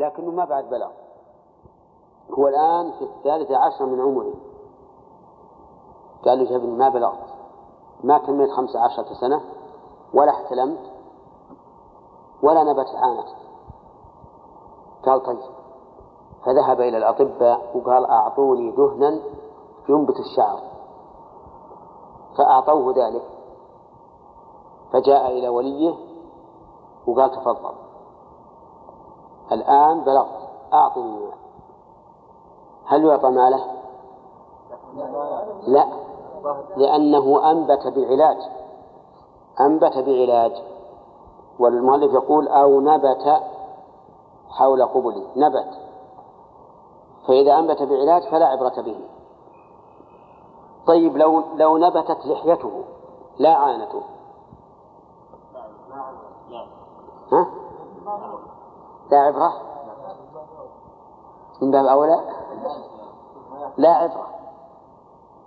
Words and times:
لكنه 0.00 0.30
ما 0.30 0.44
بعد 0.44 0.64
بلغ 0.70 0.90
هو 2.38 2.48
الآن 2.48 2.92
في 2.92 3.04
الثالثة 3.04 3.56
عشر 3.56 3.86
من 3.86 4.00
عمره. 4.00 4.34
قال 6.24 6.44
له 6.44 6.56
ابني 6.56 6.76
ما 6.76 6.88
بلغت. 6.88 7.34
ما 8.04 8.18
كملت 8.18 8.50
خمس 8.50 8.76
عشرة 8.76 9.14
سنة 9.20 9.40
ولا 10.14 10.30
احتلمت 10.30 10.90
ولا 12.42 12.62
نبت 12.62 12.86
عانتك 12.94 13.36
قال 15.06 15.22
طيب. 15.22 15.38
فذهب 16.44 16.80
إلى 16.80 16.98
الأطباء 16.98 17.76
وقال 17.76 18.06
أعطوني 18.06 18.70
دهنا 18.70 19.20
ينبت 19.88 20.16
الشعر. 20.20 20.60
فأعطوه 22.38 22.94
ذلك. 22.96 23.24
فجاء 24.92 25.38
إلى 25.38 25.48
وليه 25.48 25.94
وقال 27.06 27.30
تفضل. 27.30 27.74
الآن 29.52 30.00
بلغت. 30.00 30.48
أعطني 30.72 31.10
مال 31.10 31.32
هل 32.86 33.04
يعطى 33.04 33.30
ماله؟ 33.30 33.64
لا. 35.66 35.86
لأنه 36.76 37.50
أنبت 37.50 37.86
بعلاج. 37.86 38.38
أنبت 39.60 39.98
بعلاج. 39.98 40.62
والمؤلف 41.58 42.12
يقول 42.12 42.48
أو 42.48 42.80
نبت 42.80 43.42
حول 44.48 44.82
قبله 44.82 45.26
نبت. 45.36 45.78
فإذا 47.28 47.58
أنبت 47.58 47.82
بعلاج 47.82 48.22
فلا 48.22 48.46
عبرة 48.46 48.82
به. 48.82 49.00
طيب 50.86 51.16
لو 51.16 51.42
لو 51.54 51.78
نبتت 51.78 52.26
لحيته 52.26 52.84
لا 53.38 53.54
عانته. 53.54 54.02
ها؟ 57.32 57.46
لا 59.10 59.18
عبرة. 59.18 59.52
من 61.62 61.70
باب 61.70 61.86
أولى. 61.86 62.20
لا 63.76 63.90
عبرة. 63.90 64.26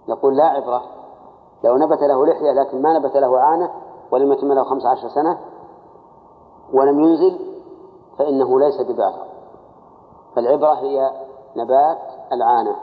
نقول 0.08 0.38
لا 0.38 0.46
عبرة. 0.46 0.84
لو 1.64 1.78
نبت 1.78 2.02
له 2.02 2.26
لحية 2.26 2.52
لكن 2.52 2.82
ما 2.82 3.00
نبت 3.00 3.18
له 3.18 3.40
عانة 3.40 3.72
ولم 4.12 4.32
يتم 4.32 4.54
له 4.54 4.64
خمس 4.64 4.86
عشر 4.86 5.08
سنة 5.08 5.40
ولم 6.74 7.00
ينزل 7.00 7.40
فإنه 8.18 8.60
ليس 8.60 8.82
ببالغ 8.82 9.24
فالعبرة 10.36 10.74
هي 10.74 11.12
نبات 11.56 12.00
العانة. 12.32 12.76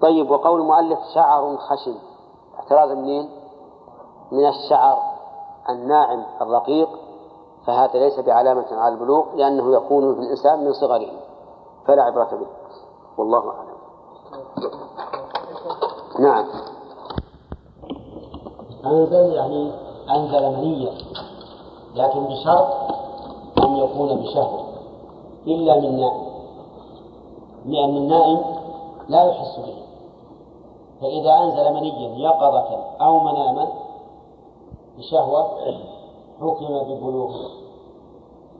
طيب 0.00 0.30
وقول 0.30 0.60
المؤلف 0.60 0.98
شعر 1.14 1.56
خشن. 1.56 1.94
احتراز 2.58 2.90
منين؟ 2.90 3.30
من 4.32 4.48
الشعر 4.48 4.98
الناعم 5.68 6.24
الرقيق 6.40 6.88
فهذا 7.66 7.98
ليس 7.98 8.20
بعلامة 8.20 8.66
على 8.70 8.94
البلوغ 8.94 9.24
لأنه 9.34 9.74
يكون 9.74 10.14
في 10.14 10.20
الإنسان 10.20 10.64
من 10.64 10.72
صغره. 10.72 11.10
فلا 11.86 12.02
عبرة 12.02 12.30
به. 12.32 12.46
والله 13.18 13.50
أعلم. 13.50 13.74
نعم. 16.18 16.46
أنزل 18.86 19.34
يعني 19.34 19.72
أنزل 20.10 20.56
منيا 20.56 20.92
لكن 21.94 22.24
بشرط 22.24 22.66
أن 23.64 23.76
يكون 23.76 24.16
بشهوة. 24.16 24.64
إلا 25.46 25.80
من 25.80 26.00
نائم. 26.00 26.24
لأن 27.66 27.96
النائم 27.96 28.44
لا 29.08 29.24
يحس 29.24 29.56
به. 29.58 29.84
فإذا 31.00 31.34
أنزل 31.44 31.72
منيا 31.74 32.28
يقظة 32.28 32.84
أو 33.00 33.20
مناما 33.20 33.68
بشهوة 34.98 35.68
حكم 36.40 36.78
ببلوغه 36.78 37.50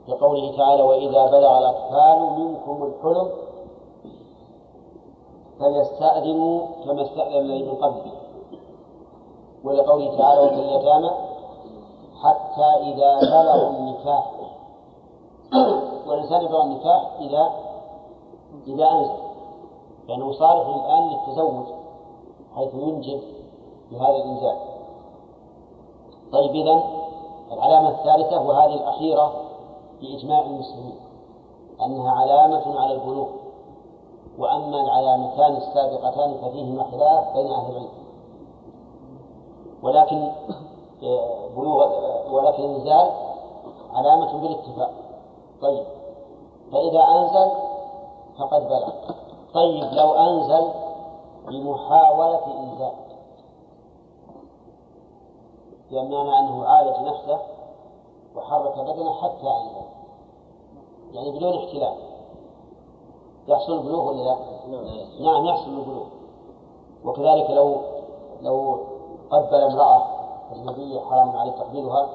لقوله 0.09 0.57
تعالى 0.57 0.83
وإذا 0.83 1.27
بلغ 1.27 1.59
الأطفال 1.59 2.41
منكم 2.41 2.83
الحلم 2.83 3.31
فليستأذنوا 5.61 6.61
كما 6.85 7.03
استأذن 7.03 7.37
الذين 7.39 7.69
من 7.69 7.75
قبلهم 7.75 8.13
ولقوله 9.65 10.19
تعالى 10.19 10.41
وفي 10.41 10.55
اليتامى 10.55 11.11
حتى 12.23 12.93
إذا 12.93 13.21
بلغوا 13.21 13.71
النكاح. 13.71 14.31
والإنسان 16.07 16.43
يبلغ 16.45 16.63
النكاح 16.63 17.11
إذا 17.21 17.53
إذا 18.67 18.91
أنزل. 18.91 19.25
لأنه 20.09 20.33
صالح 20.33 20.67
الآن 20.67 21.09
للتزوج 21.09 21.65
حيث 22.57 22.75
ينجب 22.75 23.21
بهذا 23.91 24.17
الإنزال. 24.17 24.57
طيب 26.33 26.51
إذا 26.51 27.04
العلامة 27.55 27.89
الثالثة 27.89 28.41
وهذه 28.43 28.75
الأخيرة 28.75 29.33
بإجماع 30.01 30.41
المسلمين 30.41 30.97
أنها 31.85 32.11
علامة 32.11 32.81
على 32.81 32.93
البلوغ 32.95 33.29
وأما 34.39 34.81
العلامتان 34.81 35.57
السابقتان 35.57 36.35
ففيهما 36.35 36.85
خلاف 36.85 37.37
بين 37.37 37.47
أهل 37.53 37.71
العلم. 37.71 37.89
ولكن 39.83 40.29
آه، 41.03 41.49
بلوغ 41.57 41.85
آه، 41.85 42.33
ولكن 42.33 42.65
الإنزال 42.65 43.11
علامة 43.93 44.41
بالاتفاق. 44.41 44.91
طيب 45.63 45.85
فإذا 46.73 47.01
أنزل 47.01 47.51
فقد 48.39 48.69
بلغ. 48.69 48.91
طيب 49.55 49.93
لو 49.93 50.13
أنزل 50.13 50.69
بمحاولة 51.49 52.41
إنزال. 52.61 52.93
بمعنى 55.91 56.39
أنه 56.39 56.67
عالج 56.67 56.97
نفسه 57.09 57.39
وحرك 58.37 58.79
بدنه 58.79 59.13
حتى 59.13 59.47
أنزل 59.47 59.85
يعني 61.13 61.31
بدون 61.31 61.55
احتلال. 61.55 61.95
يحصل 63.49 63.73
البلوغ 63.73 64.09
ولا 64.09 64.23
لا؟ 64.23 64.37
نعم 65.21 65.47
يحصل 65.47 65.71
البلوغ 65.71 66.07
وكذلك 67.05 67.51
لو 67.51 67.77
لو 68.41 68.81
قبل 69.31 69.55
امرأة 69.55 70.03
أجنبية 70.53 71.01
حرام 71.01 71.37
عليه 71.37 71.53
تقبيلها 71.53 72.09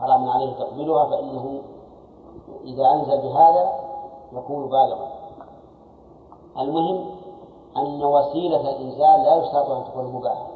حرام 0.00 0.28
عليه 0.28 0.52
تقبيلها 0.52 1.04
فإنه 1.04 1.62
إذا 2.64 2.90
أنزل 2.92 3.22
بهذا 3.22 3.72
يكون 4.32 4.68
بالغا. 4.68 5.08
المهم 6.58 7.10
أن 7.76 8.04
وسيلة 8.04 8.60
الإنزال 8.60 9.22
لا 9.22 9.36
يشترط 9.36 9.70
أن 9.70 9.84
تكون 9.84 10.04
مباحة. 10.04 10.51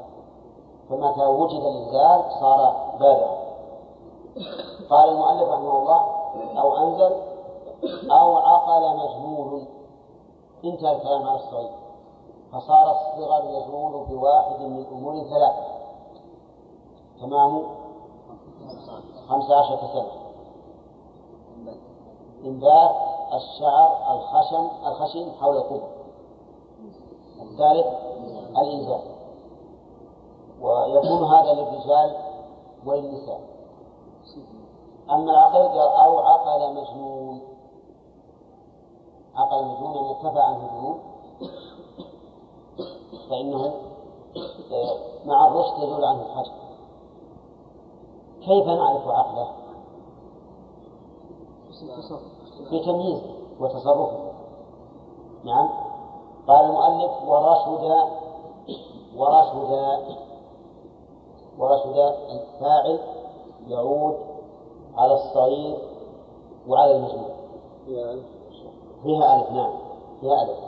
فمتى 0.89 1.27
وجد 1.27 1.61
الإنزال 1.61 2.25
صار 2.41 2.77
بالغا 3.01 3.37
قال 4.91 5.09
المؤلف 5.09 5.49
رحمه 5.49 5.79
الله 5.79 6.01
أو 6.61 6.77
أنزل 6.77 7.17
أو 8.11 8.37
عقل 8.37 8.97
مجنون 8.97 9.67
انتهى 10.65 10.97
الكلام 10.97 11.23
على 11.23 11.37
الصغير 11.37 11.71
فصار 12.53 12.91
الصغر 12.91 13.45
يزول 13.45 14.07
بواحد 14.07 14.61
من 14.61 14.87
أمور 14.93 15.25
ثلاثة 15.25 15.77
تمام؟ 17.21 17.63
خمس 19.29 19.51
عشرة 19.51 19.91
سنة. 19.93 20.13
إنبات 22.45 22.97
الشعر 23.35 24.15
الخشن 24.15 24.69
الخشن 24.87 25.33
حول 25.41 25.57
القبر 25.57 25.89
الثالث 27.43 27.87
الإنزال. 28.59 29.16
ويكون 30.63 31.25
هذا 31.25 31.53
للرجال 31.53 32.17
وللنساء. 32.87 33.41
أما 35.11 35.33
العقل 35.33 35.79
أو 35.79 36.19
عقل 36.19 36.75
مجنون 36.75 37.41
عقل 39.37 39.65
مجنون 39.65 39.97
أن 39.97 40.05
ارتفع 40.05 40.43
عنه 40.45 40.65
الجنون 40.65 40.99
فإنه 43.31 43.75
مع 45.27 45.47
الرشد 45.47 45.83
يزول 45.83 46.05
عنه 46.05 46.23
الحجر 46.23 46.53
كيف 48.41 48.67
نعرف 48.67 49.09
عقله؟ 49.09 49.49
بتمييزه 52.73 53.23
وتصرفه 53.61 54.33
نعم. 55.45 55.69
قال 56.49 56.65
المؤلف 56.65 57.11
ورشد 57.29 58.09
ورشد 59.17 60.26
ورشد 61.59 62.15
الفاعل 62.31 62.99
يعود 63.69 64.17
على 64.97 65.15
الصغير 65.15 65.79
وعلى 66.69 66.97
المجنون 66.97 67.31
فيها 69.03 69.37
ألف 69.41 69.51
نعم 69.51 69.73
فيها 70.21 70.43
ألف. 70.43 70.59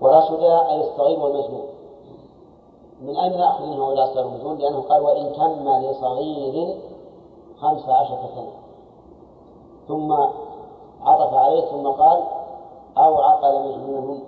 ورشد 0.00 0.42
أي 0.42 0.80
الصغير 0.80 1.20
والمجنون 1.20 1.66
من 3.00 3.16
أين 3.16 3.38
نأخذ 3.38 3.66
منه 3.66 3.92
إلى 3.92 4.06
صغير 4.06 4.26
المجنون؟ 4.26 4.58
لأنه 4.58 4.80
قال 4.82 5.02
وإن 5.02 5.32
تم 5.32 5.68
لصغير 5.68 6.78
خمس 7.60 7.88
عشرة 7.88 8.30
سنة. 8.34 8.52
ثم 9.88 10.12
عطف 11.02 11.34
عليه 11.34 11.60
ثم 11.60 11.88
قال 11.88 12.24
أو 12.98 13.16
عقل 13.16 13.68
مجنون 13.68 14.22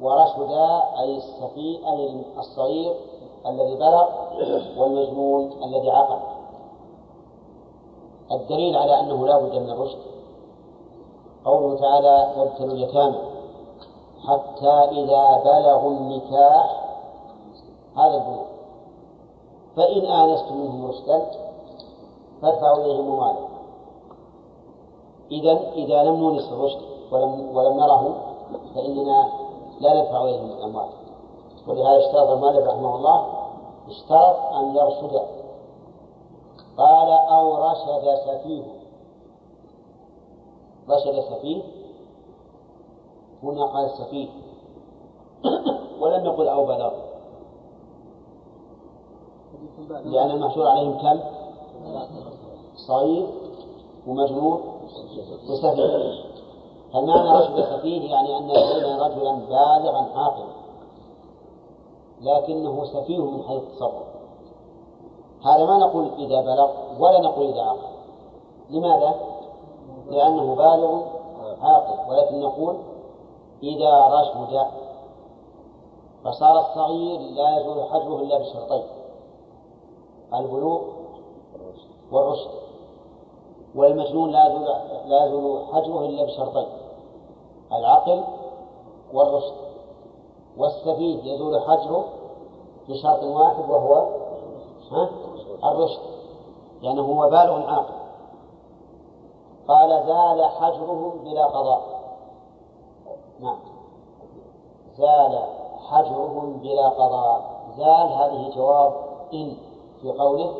ورشد 0.00 0.52
أي 0.98 1.16
السفي 1.16 1.78
أي 1.86 2.22
الصغير 2.38 2.94
الذي 3.46 3.74
بلغ 3.74 4.08
والمجنون 4.78 5.52
الذي 5.62 5.90
عقل 5.90 6.18
الدليل 8.32 8.76
على 8.76 9.00
أنه 9.00 9.26
لا 9.26 9.38
بد 9.38 9.56
من 9.56 9.70
الرشد. 9.70 9.98
قوله 11.44 11.76
تعالى 11.76 12.32
وابتلوا 12.36 12.72
اليتامى 12.72 13.18
حتى 14.28 15.00
إذا 15.00 15.42
بلغوا 15.44 15.90
النكاح. 15.90 16.80
هذا 17.96 18.14
البلوغ 18.14 18.44
فإن 19.76 20.04
آنستم 20.04 20.56
منهم 20.56 20.86
رشدا 20.86 21.26
فادفعوا 22.42 22.84
إليهم 22.84 23.12
أموالهم 23.12 23.48
إذا 25.30 25.60
إذا 25.72 26.02
لم 26.02 26.16
نونس 26.16 26.52
الرشد 26.52 26.80
ولم 27.12 27.56
ولم 27.56 27.76
نره 27.76 28.14
فإننا 28.74 29.28
لا 29.80 30.00
ندفع 30.00 30.24
إليهم 30.24 30.50
الأموال. 30.50 30.88
ولهذا 31.66 31.98
اشترط 31.98 32.28
المؤلف 32.28 32.66
رحمه 32.66 32.96
الله 32.96 33.26
اشترط 33.88 34.36
أن 34.54 34.76
يرشد. 34.76 35.20
قال 36.76 37.08
أو 37.08 37.70
رشد 37.70 38.14
سفيه. 38.26 38.62
رشد 40.88 41.20
سفيه. 41.20 41.62
هنا 43.42 43.64
قال 43.64 43.90
سفيه. 43.90 44.28
ولم 46.00 46.24
يقل 46.24 46.48
أو 46.48 46.66
بلغ 46.66 46.92
لأن 50.04 50.30
المحشور 50.30 50.66
عليهم 50.66 50.98
كم؟ 50.98 51.20
صغير 52.76 53.26
ومجنون 54.06 54.60
وسفيه. 55.48 56.30
فمعنى 56.92 57.30
رشد 57.30 57.64
سفيه 57.64 58.10
يعني 58.10 58.38
أن 58.38 58.48
لدينا 58.48 59.06
رجلا 59.06 59.32
بالغا 59.32 60.06
عاقلا 60.14 60.59
لكنه 62.20 62.84
سفيه 62.84 63.24
من 63.24 63.42
حيث 63.42 63.62
التصرف 63.62 64.10
هذا 65.44 65.64
ما 65.64 65.78
نقول 65.78 66.10
إذا 66.18 66.40
بلغ 66.40 66.70
ولا 66.98 67.20
نقول 67.20 67.46
إذا 67.46 67.62
عقل 67.62 67.90
لماذا؟ 68.70 69.14
لأنه 70.10 70.54
بالغ 70.54 71.02
عاقل. 71.60 72.10
ولكن 72.10 72.40
نقول 72.40 72.76
إذا 73.62 74.06
رشد 74.06 74.66
فصار 76.24 76.58
الصغير 76.58 77.20
لا 77.20 77.60
يزول 77.60 77.84
حجره 77.84 78.20
إلا 78.20 78.38
بشرطين. 78.38 78.82
البلوغ 80.34 80.80
والرشد. 82.12 82.50
والمجنون 83.74 84.30
لا 84.30 84.46
يزول 84.46 84.64
لا 85.06 85.66
حجره 85.72 86.06
إلا 86.06 86.24
بشرطين. 86.24 86.68
العقل 87.72 88.24
والرشد. 89.12 89.69
والسفيه 90.58 91.32
يزول 91.32 91.60
حجره 91.60 92.04
بشرط 92.88 93.22
واحد 93.22 93.70
وهو 93.70 93.94
ها؟ 94.90 95.10
الرشد. 95.64 96.00
لأنه 96.82 97.02
هو 97.02 97.30
بالغ 97.30 97.70
عاقل. 97.70 97.94
قال 99.68 100.06
زال 100.06 100.44
حجرهم 100.44 101.10
بلا 101.24 101.46
قضاء. 101.46 101.80
نعم. 103.40 103.58
زال 104.98 105.44
حجرهم 105.90 106.52
بلا 106.52 106.88
قضاء. 106.88 107.60
زال 107.76 108.12
هذه 108.12 108.54
جواب 108.56 108.92
إن 109.32 109.56
في 110.02 110.12
قوله 110.12 110.54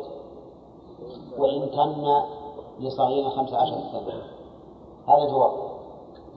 وإن 1.37 1.71
تم 1.71 2.23
لصغير 2.79 3.29
خمس 3.29 3.53
عشر 3.53 3.77
سنة. 3.91 4.23
هذا 5.07 5.29
جواب. 5.29 5.51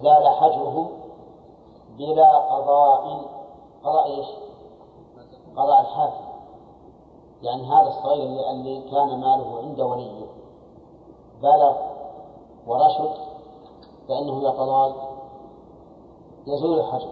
زال 0.03 0.29
حجرهم 0.29 0.89
بلا 1.99 2.39
قضاء 2.39 3.21
قضاء 3.85 4.07
إيش؟ 4.07 4.27
قضاء 5.57 5.81
الحاكم. 5.81 6.25
يعني 7.43 7.63
هذا 7.63 7.89
الصغير 7.89 8.51
اللي 8.51 8.81
كان 8.81 9.21
ماله 9.21 9.59
عند 9.59 9.81
وليه. 9.81 10.27
بلغ 11.43 11.77
ورشد 12.67 13.15
فإنه 14.09 14.43
يقضى 14.43 14.95
يزول 16.47 16.79
الحجر. 16.79 17.09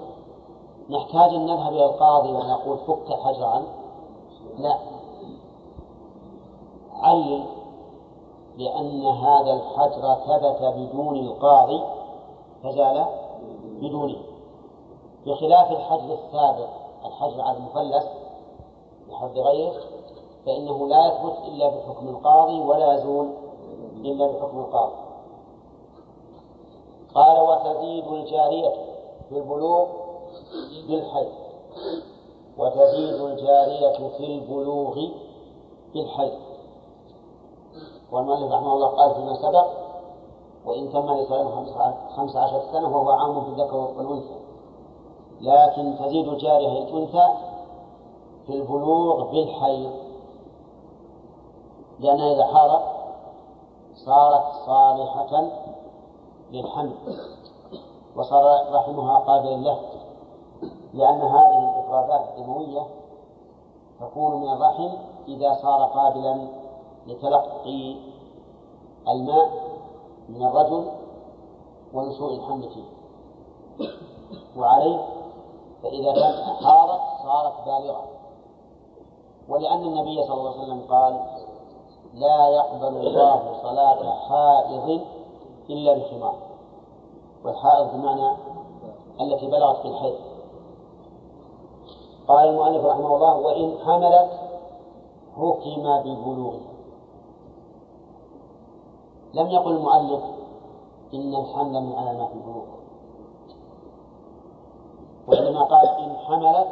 نحتاج 0.90 1.34
أن 1.34 1.46
نذهب 1.46 1.72
إلى 1.72 1.84
القاضي 1.84 2.32
ونقول 2.32 2.78
فك 2.78 3.10
الحجر 3.10 3.44
عنه 3.44 3.66
لا. 4.58 4.78
علل 6.92 7.44
لأن 8.56 9.06
هذا 9.06 9.52
الحجر 9.52 10.14
ثبت 10.14 10.74
بدون 10.76 11.16
القاضي 11.16 11.82
فزال 12.62 13.06
بدونه. 13.80 14.31
بخلاف 15.26 15.70
الحجر 15.70 16.14
السابق 16.14 16.69
الحجر 17.06 17.40
على 17.40 17.56
المفلس 17.56 18.06
بحفظ 19.08 19.38
غيره 19.38 19.74
فإنه 20.46 20.88
لا 20.88 21.06
يثبت 21.06 21.38
إلا 21.48 21.69
بحكم 21.69 22.08
القاضي 22.08 22.60
ولا 22.60 22.94
يزول 22.94 23.30
إلا 24.04 24.26
بحكم 24.26 24.58
القاضي. 24.58 24.94
قال 27.14 27.40
وتزيد 27.40 28.06
الجارية 28.06 28.72
في 29.28 29.38
البلوغ 29.38 29.86
بالحي 30.88 31.28
وتزيد 32.58 33.20
الجارية 33.20 34.08
في 34.08 34.24
البلوغ 34.24 35.08
بالحي 35.94 36.32
والمؤلف 38.12 38.52
رحمه 38.52 38.72
الله 38.72 38.86
قال 38.88 39.14
فيما 39.14 39.34
سبق 39.34 39.66
وإن 40.66 40.92
تم 40.92 41.14
لسان 41.14 41.48
خمس 42.16 42.36
عشر 42.36 42.62
سنة 42.72 42.96
وهو 42.96 43.10
عام 43.10 43.44
في 43.44 43.48
الذكر 43.50 43.76
والأنثى. 43.76 44.42
لكن 45.43 45.97
تزيد 45.99 46.29
الجارية 46.29 46.83
الأنثى 46.83 47.29
في 48.47 48.53
البلوغ 48.53 49.31
بالحي 49.31 49.91
لأنها 52.00 52.33
إذا 52.33 52.47
حارت 52.47 52.83
صارت 53.94 54.44
صالحة 54.67 55.50
للحمل. 56.53 56.93
وصار 58.17 58.75
رحمها 58.75 59.19
قابلا 59.19 59.56
له. 59.56 59.79
لأن 60.94 61.21
هذه 61.21 61.59
الإفرازات 61.59 62.29
الدموية 62.29 62.87
تكون 64.00 64.41
من 64.41 64.49
الرحم 64.49 64.89
إذا 65.29 65.55
صار 65.62 65.85
قابلا 65.85 66.49
لتلقي 67.06 67.97
الماء 69.09 69.50
من 70.29 70.47
الرجل 70.47 70.87
ونشوء 71.94 72.35
الحمل 72.35 72.69
فيه. 72.69 72.85
وعليه 74.56 75.21
فإذا 75.82 76.12
كانت 76.12 76.64
حارت 76.64 77.00
صارت 77.23 77.55
بالغة. 77.67 78.05
ولأن 79.49 79.82
النبي 79.82 80.23
صلى 80.26 80.34
الله 80.34 80.50
عليه 80.50 80.62
وسلم 80.62 80.82
قال 80.90 81.20
لا 82.14 82.49
يقبل 82.49 82.96
الله 83.06 83.62
صلاة 83.62 84.14
حائض 84.29 85.00
إلا 85.70 85.94
بخمار 85.94 86.34
والحائض 87.44 87.93
بمعنى 87.93 88.37
التي 89.20 89.46
بلغت 89.46 89.77
في 89.77 89.89
الحيض. 89.89 90.19
قال 92.29 92.48
المؤلف 92.48 92.84
رحمه 92.84 93.17
الله 93.17 93.36
وإن 93.36 93.79
حملت 93.84 94.31
حكم 95.36 96.01
ببلوغها 96.01 96.72
لم 99.34 99.51
يقل 99.51 99.72
المؤلف 99.77 100.22
إن 101.15 101.34
الحمل 101.34 101.82
من 101.82 101.93
علامات 101.93 102.31
البلوغ. 102.32 102.81
وإنما 105.32 105.62
قال 105.65 105.89
إن 105.89 106.17
حملت 106.17 106.69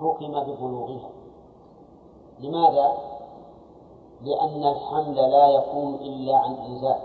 حكم 0.00 0.40
ببلوغها. 0.40 1.10
لماذا؟ 2.40 2.92
لأن 4.22 4.64
الحمل 4.64 5.14
لا 5.14 5.48
يكون 5.48 5.94
إلا 5.94 6.36
عن 6.36 6.54
إنزال. 6.54 7.00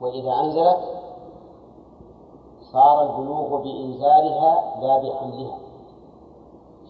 وإذا 0.00 0.32
أنزلت 0.40 0.78
صار 2.72 3.02
البلوغ 3.02 3.62
بإنزالها 3.62 4.80
لا 4.80 4.98
بحملها. 4.98 5.58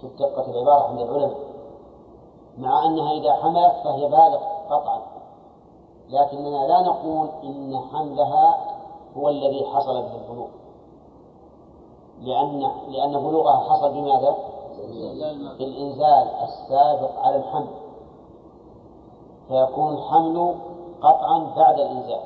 شوف 0.00 0.12
دقة 0.18 0.50
العبارة 0.50 0.88
عند 0.88 1.00
العلماء. 1.00 1.38
مع 2.58 2.86
أنها 2.86 3.12
إذا 3.12 3.32
حملت 3.32 3.74
فهي 3.84 4.08
بالغ 4.08 4.40
قطعا. 4.70 5.02
لكننا 6.08 6.66
لا 6.66 6.80
نقول 6.80 7.28
إن 7.42 7.80
حملها 7.92 8.58
هو 9.16 9.28
الذي 9.28 9.64
حصل 9.64 10.02
به 10.02 10.14
البلوغ. 10.14 10.61
لأن 12.22 12.60
لأن 12.88 13.12
بلوغها 13.12 13.56
حصل 13.56 13.92
بماذا؟ 13.92 14.36
بالإنزال 15.58 16.28
السابق 16.42 17.18
على 17.18 17.36
الحمل. 17.36 17.74
فيكون 19.48 19.94
الحمل 19.94 20.54
قطعا 21.02 21.38
بعد 21.56 21.78
الإنزال. 21.80 22.22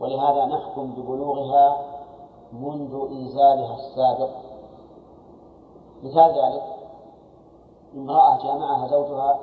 ولهذا 0.00 0.44
نحكم 0.44 0.92
ببلوغها 0.92 1.76
منذ 2.52 2.94
إنزالها 3.10 3.74
السابق. 3.74 4.30
مثال 6.02 6.30
ذلك 6.30 6.62
امرأة 7.94 8.42
جامعها 8.42 8.88
زوجها 8.88 9.38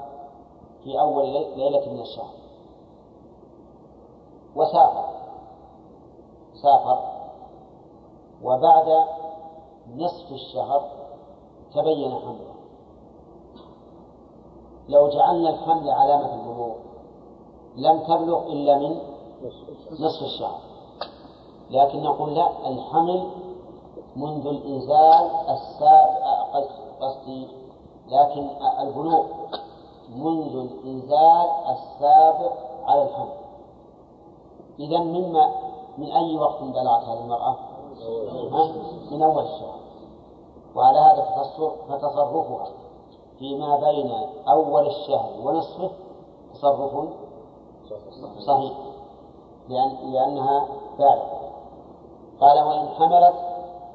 في 0.83 0.99
أول 0.99 1.25
ليلة 1.55 1.93
من 1.93 1.99
الشهر. 1.99 2.33
وسافر. 4.55 5.05
سافر. 6.61 6.99
وبعد 8.43 9.18
نصف 9.97 10.31
الشهر 10.31 10.81
تبين 11.73 12.11
حمله 12.11 12.55
لو 14.89 15.09
جعلنا 15.09 15.49
الحمل 15.49 15.89
علامة 15.89 16.33
البلوغ 16.33 16.75
لم 17.75 17.99
تبلغ 17.99 18.47
إلا 18.47 18.77
من 18.77 19.01
نصف 19.91 20.23
الشهر. 20.23 20.59
لكن 21.69 22.03
نقول 22.03 22.35
لا 22.35 22.69
الحمل 22.69 23.29
منذ 24.15 24.47
الإنزال 24.47 25.29
السابق 25.49 26.67
قصدي 27.01 27.47
لكن 28.07 28.49
البلوغ 28.79 29.25
منذ 30.15 30.55
الإنزال 30.55 31.47
السابق 31.69 32.53
على 32.85 33.03
الحمل. 33.03 33.37
إذا 34.79 34.99
مما 34.99 35.51
من 35.97 36.11
أي 36.11 36.37
وقت 36.37 36.63
بلغت 36.63 37.03
هذه 37.03 37.23
المرأة؟ 37.23 37.55
من 39.11 39.23
أول 39.23 39.43
الشهر. 39.43 39.79
وعلى 40.75 40.99
هذا 40.99 41.21
فتصرفها 41.89 42.67
فيما 43.39 43.75
بين 43.75 44.11
أول 44.47 44.87
الشهر 44.87 45.31
ونصفه 45.43 45.91
تصرف 46.53 47.07
صحيح. 48.39 48.73
لأن 49.69 50.11
لأنها 50.13 50.67
بالغة 50.97 51.39
قال 52.41 52.63
وإن 52.63 52.87
حملت 52.87 53.35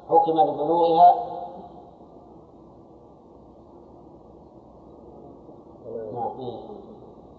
حكم 0.09 0.45
ببلوغها 0.45 1.15
نعم. 6.13 6.39
إيه. 6.39 6.59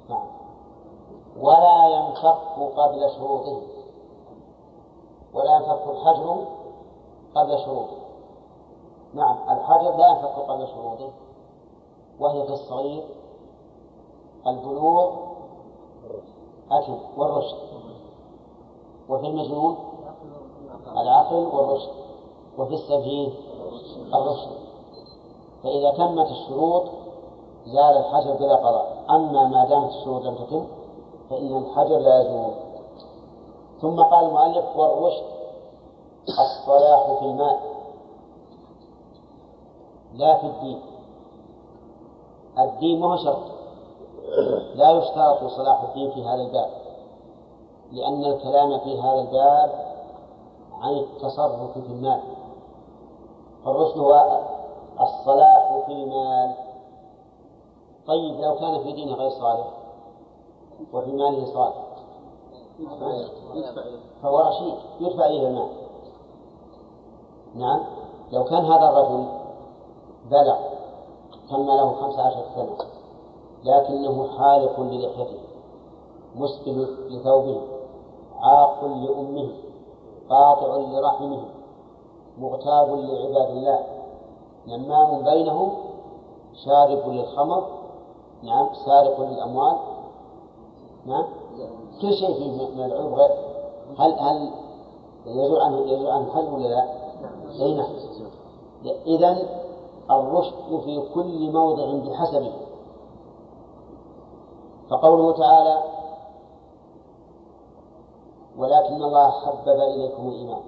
نعم. 0.08 0.26
ولا 1.40 1.88
ينفك 1.88 2.38
قبل 2.76 3.10
شروطه. 3.16 3.62
ولا 5.36 5.56
ينفك 5.56 5.82
الحجر 5.88 6.44
قبل 7.34 7.58
شروطه. 7.58 7.96
نعم 9.14 9.36
الحجر 9.58 9.96
لا 9.96 10.08
ينفك 10.08 10.38
قبل 10.48 10.68
شروطه 10.68 11.10
وهي 12.20 12.46
في 12.46 12.52
الصغير 12.52 13.04
البلوغ 14.46 15.10
أكل 16.70 16.96
والرشد. 17.16 17.56
وفي 19.08 19.26
المجنون 19.26 19.76
العقل 20.96 21.34
والرشد. 21.34 21.92
وفي 22.58 22.74
السفيه 22.74 23.28
الرشد. 24.14 24.50
فإذا 25.62 25.90
تمت 25.90 26.30
الشروط 26.30 26.82
زال 27.66 27.96
الحجر 27.96 28.34
بلا 28.34 28.56
قضاء. 28.56 29.04
أما 29.10 29.48
ما 29.48 29.64
دامت 29.64 29.90
الشروط 29.90 30.22
لم 30.22 30.34
تتم 30.34 30.66
فإن 31.30 31.56
الحجر 31.56 31.98
لا 31.98 32.20
يزول 32.20 32.65
ثم 33.80 34.02
قال 34.02 34.24
المؤلف 34.26 34.76
والرشد 34.76 35.24
الصلاح 36.28 37.18
في 37.18 37.24
المال 37.24 37.56
لا 40.14 40.38
في 40.38 40.46
الدين. 40.46 40.80
الدين 42.58 43.00
ما 43.00 43.06
هو 43.06 43.16
شرط. 43.16 43.42
لا 44.74 44.90
يشترط 44.90 45.44
صلاح 45.44 45.82
الدين 45.82 46.10
في 46.10 46.24
هذا 46.24 46.42
الباب. 46.42 46.70
لأن 47.92 48.24
الكلام 48.24 48.78
في 48.78 49.00
هذا 49.00 49.20
الباب 49.20 49.86
عن 50.72 50.94
التصرف 50.94 51.78
في 51.78 51.86
المال. 51.86 52.20
فالرشد 53.64 53.98
هو 53.98 54.40
الصلاح 55.00 55.82
في 55.86 55.92
المال. 55.92 56.54
طيب 58.06 58.40
لو 58.40 58.54
كان 58.54 58.82
في 58.82 58.92
دينه 58.92 59.14
غير 59.14 59.30
صالح 59.30 59.66
وفي 60.92 61.12
ماله 61.12 61.44
صالح 61.44 61.85
فهو 64.22 64.38
رشيد. 64.38 64.74
يدفع 65.00 65.26
إليه 65.26 65.48
المال. 65.48 65.68
نعم. 67.54 67.80
لو 68.32 68.44
كان 68.44 68.64
هذا 68.64 68.88
الرجل 68.88 69.26
بلغ 70.30 70.56
تم 71.50 71.66
له 71.66 71.92
خمس 71.92 72.18
عشر 72.18 72.44
سنة 72.54 72.76
لكنه 73.64 74.28
حالق 74.38 74.80
للحيته 74.80 75.38
مسبل 76.34 76.96
لثوبه 77.10 77.60
عاق 78.40 78.84
لأمه 78.84 79.48
قاطع 80.30 80.76
لرحمه 80.76 81.42
مغتاب 82.38 82.88
لعباد 82.88 83.50
الله 83.50 83.80
نمام 84.66 85.24
بينهم 85.24 85.72
شارب 86.64 87.08
للخمر 87.08 87.66
نعم 88.42 88.68
سارق 88.86 89.20
للأموال 89.20 89.76
نعم 91.06 91.24
كل 92.02 92.14
شيء 92.14 92.34
فيه 92.34 92.74
من 92.74 92.84
العيوب 92.84 93.14
غير 93.14 93.30
هل 93.98 94.12
هل 94.18 94.50
يزول 95.26 95.60
عنه 95.60 95.80
يزول 95.80 96.10
عنه 96.10 96.34
حل 96.34 96.54
ولا 96.54 96.68
لا؟ 96.68 96.84
أي 97.60 97.74
نعم. 97.74 97.86
إذا 99.06 99.36
الرشد 100.10 100.80
في 100.84 101.02
كل 101.14 101.52
موضع 101.52 101.92
بحسبه. 101.92 102.52
فقوله 104.90 105.32
تعالى 105.32 105.82
ولكن 108.58 109.02
الله 109.02 109.30
حبب 109.30 109.80
إليكم 109.80 110.28
الإيمان 110.28 110.62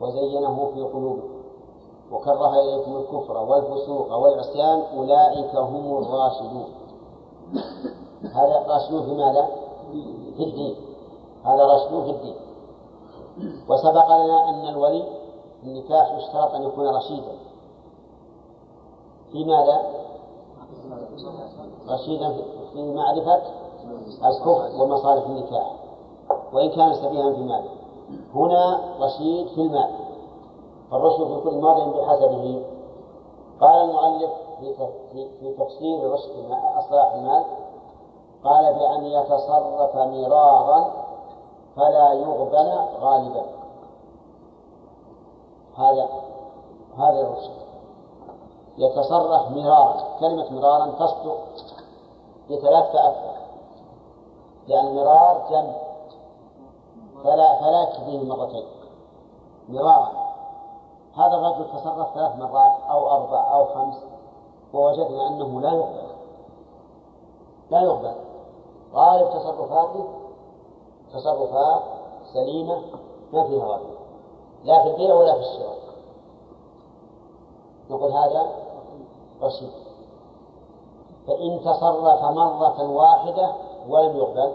وزينه 0.00 0.70
في 0.74 0.82
قلوبكم 0.82 1.34
وكره 2.12 2.60
إليكم 2.60 2.96
الكفر 2.96 3.36
والفسوق 3.36 4.16
والعصيان 4.16 4.82
أولئك 4.96 5.56
هم 5.56 5.98
الراشدون. 5.98 6.66
هذا 8.34 8.64
راشدون 8.68 9.02
في 9.02 9.14
ماذا؟ 9.14 9.63
في 10.36 10.44
الدين. 10.44 10.76
هذا 11.44 11.64
راشدون 11.64 12.04
في 12.04 12.10
الدين. 12.10 12.34
وسبق 13.68 14.06
لنا 14.06 14.48
أن 14.48 14.68
الولي 14.68 15.04
النكاح 15.62 16.12
يشترط 16.12 16.54
أن 16.54 16.62
يكون 16.62 16.88
رشيدا. 16.96 17.32
في 19.32 19.44
ماذا؟ 19.44 19.82
رشيدا 21.88 22.36
في 22.72 22.94
معرفة 22.94 23.42
الكفر 24.24 24.82
ومصالح 24.82 25.26
النكاح. 25.26 25.70
وإن 26.52 26.70
كان 26.70 26.94
سفيها 26.94 27.32
في 27.32 27.38
المال 27.38 27.64
هنا 28.34 28.80
رشيد 29.00 29.46
في 29.48 29.60
المال. 29.60 29.90
فالرشد 30.90 31.24
في 31.24 31.40
كل 31.40 31.56
ماض 31.58 31.96
بحسبه. 31.96 32.62
قال 33.60 33.90
المؤلف 33.90 34.30
في 34.60 35.54
تفسير 35.58 36.12
رشد 36.12 36.30
أصلاح 36.78 37.14
المال 37.14 37.44
قال 38.44 38.74
بأن 38.74 39.04
يتصرف 39.04 39.96
مرارا 39.96 40.92
فلا 41.76 42.12
يغبن 42.12 42.86
غالبا. 43.00 43.44
هذا 45.76 46.08
هذا 46.98 47.20
الرشد 47.20 47.64
يتصرف 48.78 49.50
مرارا. 49.50 49.96
كلمة 50.20 50.52
مرارا 50.52 50.86
تصدق 50.86 51.38
بثلاث 52.50 52.92
فأكثر 52.92 53.34
لأن 54.68 54.94
مرار 54.94 55.46
جمع. 55.50 55.74
فلا 57.24 57.60
فلا 57.60 57.82
يكفيه 57.82 58.24
مرتين. 58.24 58.66
مرارا. 59.68 60.24
هذا 61.16 61.34
الرجل 61.34 61.64
تصرف 61.72 62.14
ثلاث 62.14 62.36
مرات 62.36 62.72
أو 62.90 63.10
أربع 63.10 63.54
أو 63.54 63.64
خمس 63.64 63.94
ووجدنا 64.74 65.28
أنه 65.28 65.60
لا 65.60 65.72
يقبل 65.72 66.14
لا 67.70 67.80
يقبل 67.80 68.14
غالب 68.94 69.30
تصرفاته 69.30 70.04
تصرفات 71.12 71.82
سليمة 72.32 72.82
ما 73.32 73.44
فيها 73.44 73.66
غالب 73.66 73.94
لا 74.64 74.82
في 74.82 74.90
البيع 74.90 75.14
ولا 75.14 75.34
في 75.34 75.40
الشراء. 75.40 75.78
نقول 77.90 78.12
هذا 78.12 78.52
رشيد. 79.42 79.70
فإن 81.26 81.60
تصرف 81.60 82.22
مرة 82.24 82.90
واحدة 82.90 83.52
ولم 83.88 84.16
يقبل 84.16 84.54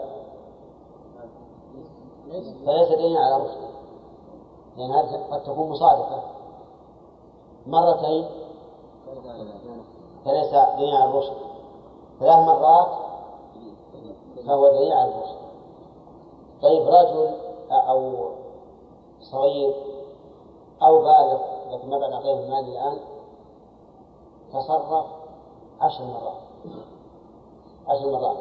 فليس 2.66 2.88
دليلا 2.88 3.20
على 3.20 3.42
رشد 3.44 3.70
لأن 4.76 4.90
هذه 4.90 5.26
قد 5.30 5.42
تكون 5.42 5.70
مصادفة 5.70 6.22
مرتين 7.66 8.28
فليس 10.24 10.50
دليلا 10.50 10.96
على 10.96 11.10
الرشد. 11.10 11.36
ثلاث 12.20 12.38
مرات 12.38 13.09
فهو 14.46 14.68
دليل 14.68 14.92
على 14.92 15.14
الرشد 15.14 15.40
طيب 16.62 16.88
رجل 16.88 17.30
أو 17.70 18.28
صغير 19.20 19.74
أو 20.82 20.98
بالغ 20.98 21.40
لكن 21.70 21.90
ما 21.90 21.98
بعد 21.98 22.12
أعطيه 22.12 22.32
المال 22.32 22.68
الآن 22.68 22.98
تصرف 24.52 25.06
عشر 25.80 26.04
مرات. 26.04 26.40
عشر 27.86 28.12
مرات. 28.12 28.36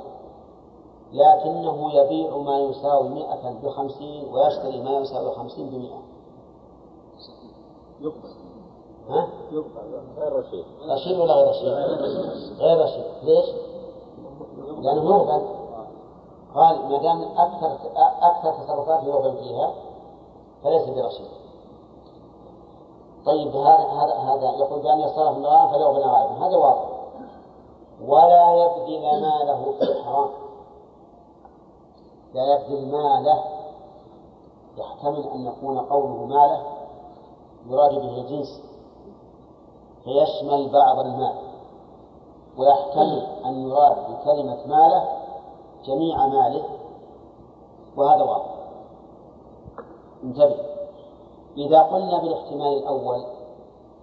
لكنه 1.13 1.94
يبيع 1.94 2.38
ما 2.38 2.60
يساوي 2.60 3.10
مئة 3.10 3.60
بخمسين 3.63 4.34
ويشتري 4.34 4.82
ما 4.82 4.91
يساوي 4.91 5.32
خمسين 5.36 5.70
بمئة. 5.70 6.01
يقبل. 8.01 8.29
ها؟ 9.10 9.27
يقبل. 9.51 10.01
غير 10.18 10.34
رشيد. 10.34 10.65
رشيد 10.89 11.20
ولا 11.20 11.34
غير 11.34 11.50
رشيد؟ 11.50 11.68
غير 12.60 12.84
رشيد. 12.84 13.03
ليش؟ 13.24 13.46
لأنه 14.82 15.15
يقبل 15.15 15.59
قال 16.56 16.89
ما 16.89 16.98
دام 16.98 17.22
أكثر 17.38 17.77
أكثر 18.22 18.51
تصرفات 18.51 19.03
يقبل 19.03 19.38
فيها 19.38 19.72
فليس 20.63 20.89
برشيد. 20.89 21.27
طيب 23.25 23.56
هذا 23.56 23.88
هذا 23.88 24.13
هذا 24.13 24.51
يقول 24.58 24.82
بأن 24.82 25.00
يصرف 25.00 25.38
المرأة 25.38 25.68
فليقبل 25.68 26.00
غالبا 26.00 26.48
هذا 26.48 26.58
واضح. 26.58 26.89
ولا 28.08 28.56
يبذل 28.56 29.22
ماله 29.22 29.74
في 29.79 29.84
الحرام. 29.84 30.29
لا 32.34 32.53
يبذل 32.53 32.91
ماله. 32.91 33.44
يحتمل 34.77 35.27
أن 35.27 35.46
يكون 35.46 35.79
قوله 35.79 36.25
ماله 36.25 36.63
يراد 37.68 37.91
به 37.91 38.22
الجنس. 38.22 38.62
فيشمل 40.03 40.70
بعض 40.70 41.00
المال. 41.00 41.36
ويحتمل 42.58 43.27
أن 43.46 43.68
يراد 43.68 43.98
بكلمة 44.10 44.58
ماله 44.65 45.18
جميع 45.86 46.27
ماله 46.27 46.63
وهذا 47.98 48.24
واضح. 48.24 48.55
انتبه. 50.24 50.55
إذا 51.57 51.81
قلنا 51.81 52.21
بالاحتمال 52.21 52.77
الأول 52.77 53.24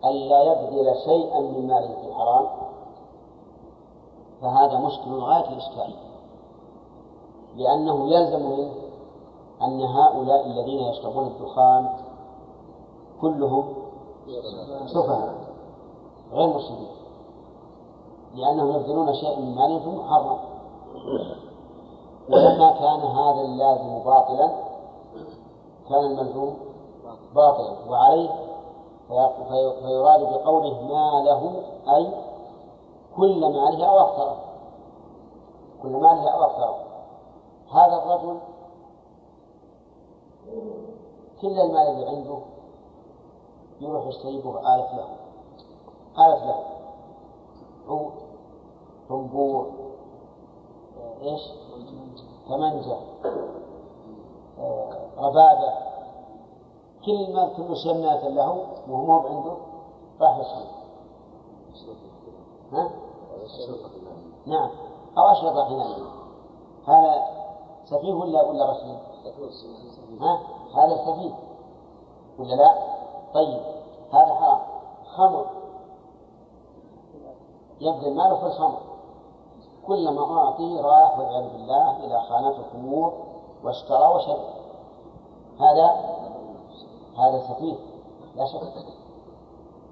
ألا 0.04 0.42
يبذل 0.42 0.94
شيئا 1.04 1.40
من 1.40 1.66
ماله 1.66 1.94
في 2.00 2.08
الحرام 2.08 2.46
فهذا 4.40 4.78
مشكل 4.78 5.10
غاية 5.10 5.48
الإشكال. 5.48 5.94
لأنه 7.56 8.08
يلزم 8.08 8.50
منه 8.50 8.72
أن 9.62 9.80
هؤلاء 9.80 10.46
الذين 10.46 10.78
يشربون 10.78 11.26
الدخان 11.26 11.88
كلهم 13.20 13.74
سفهاء 14.86 15.34
غير 16.32 16.46
مسلمين. 16.46 16.96
لأنهم 18.34 18.70
يبذلون 18.70 19.14
شيئا 19.14 19.40
من 19.40 19.54
مالهم 19.54 19.98
محرم 19.98 20.38
ولما 22.30 22.72
كان 22.72 23.00
هذا 23.00 23.40
اللازم 23.40 23.98
باطلا 23.98 24.50
كان 25.88 26.04
الملزوم 26.04 26.56
باطلا. 27.34 27.90
وعليه 27.90 28.30
فيراد 29.82 30.20
بقوله 30.20 30.82
ما 30.82 31.22
له 31.24 31.62
أي 31.96 32.12
كل 33.16 33.40
ماله 33.40 33.86
أو 33.86 33.98
أكثره. 33.98 34.36
كل 35.82 35.88
ماله 35.88 36.28
أو 36.30 36.42
أكثره. 36.44 36.76
هذا 37.72 38.02
الرجل 38.02 38.38
كل 41.40 41.60
المال 41.60 41.88
اللي 41.88 42.08
عنده 42.08 42.38
يروح 43.80 44.06
يشتري 44.06 44.38
آلة 44.38 44.96
له. 44.96 45.08
آلة 46.18 46.46
له. 46.46 46.64
عود 47.88 48.12
طنبور 49.08 49.85
إيش؟ 51.22 51.40
ثمنجة 52.48 52.96
آه، 54.58 54.90
ربابة 55.18 55.72
كل 57.04 57.34
ما 57.34 57.48
كل 57.56 57.76
شيء 57.76 57.92
له 58.28 58.66
وهو 58.88 59.04
مو 59.04 59.18
عنده 59.20 59.56
راح 60.20 60.38
يشتري 60.38 60.86
ها؟ 62.72 62.90
نعم 64.46 64.70
أو 65.18 65.32
أشرطة 65.32 65.64
حناية 65.64 66.06
هذا 66.88 67.24
سفيه 67.84 68.12
ولا 68.14 68.42
ولا 68.42 68.70
رشيد؟ 68.70 68.98
ها؟ 70.20 70.40
هذا 70.74 70.96
سفيه 70.96 71.34
ولا 72.38 72.54
لا؟ 72.54 72.74
طيب 73.34 73.60
هذا 74.12 74.34
حرام 74.34 74.60
خمر 75.16 75.46
يبذل 77.80 78.14
ماله 78.14 78.36
في 78.36 78.46
الخمر 78.46 78.95
كلما 79.86 80.38
أعطي 80.38 80.80
راح 80.80 81.18
والعياذ 81.18 81.52
بالله 81.52 82.04
إلى 82.04 82.20
خانات 82.20 82.54
الخمور 82.58 83.12
واشترى 83.64 84.14
وشرب. 84.14 84.44
هذا 85.60 85.86
هذا 87.18 87.40
سفيه 87.48 87.76
لا 88.36 88.46
شك. 88.46 88.60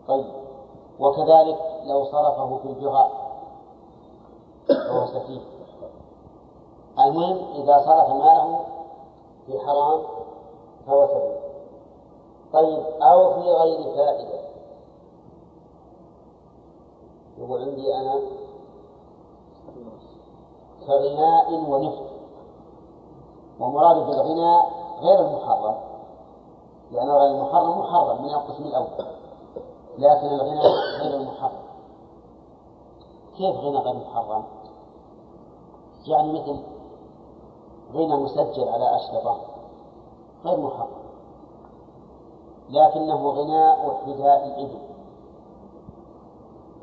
طيب 0.09 0.27
وكذلك 1.01 1.59
لو 1.85 2.05
صرفه 2.05 2.59
في 2.63 2.69
البغاء 2.69 3.11
فهو 4.69 5.07
سفيه 5.07 5.41
المهم 6.99 7.39
إذا 7.55 7.79
صرف 7.79 8.09
ماله 8.09 8.61
في 9.47 9.59
حرام 9.59 10.03
فهو 10.87 11.07
سفيه 11.07 11.45
طيب 12.53 12.83
أو 13.03 13.35
في 13.35 13.41
غير 13.41 13.95
فائدة. 13.97 14.45
يقول 17.39 17.63
عندي 17.63 17.95
أنا 17.95 18.21
كغناء 20.87 21.53
ونفط. 21.53 22.15
ومراد 23.61 23.97
بالغناء 23.97 24.71
غير 25.01 25.21
المحرم 25.21 25.77
لأن 26.93 27.11
غير 27.11 27.31
المحرم 27.31 27.79
محرم 27.79 28.23
من 28.23 28.31
القسم 28.35 28.65
الأول 28.65 29.07
لكن 29.99 30.27
الغناء 30.27 30.67
غير 31.01 31.21
المحرم. 31.21 31.65
كيف 33.37 33.57
غنى 33.57 33.79
غير 33.79 33.95
محرم؟ 33.95 34.45
يعني 36.07 36.33
مثل 36.33 36.63
غنى 37.95 38.17
مسجل 38.17 38.69
على 38.69 38.97
أشرطة 38.97 39.37
غير 40.45 40.61
محرم 40.61 41.05
لكنه 42.71 43.29
غناء 43.29 44.01
حذاء 44.07 44.47
الإبل 44.47 44.79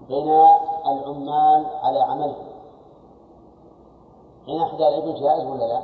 غناء 0.09 0.61
العمال 0.85 1.65
على 1.83 1.99
عملهم. 1.99 2.50
غناء 4.51 4.67
حذاء 4.67 4.89
الإبل 4.89 5.13
جائز 5.13 5.45
ولا 5.45 5.65
لا؟ 5.65 5.81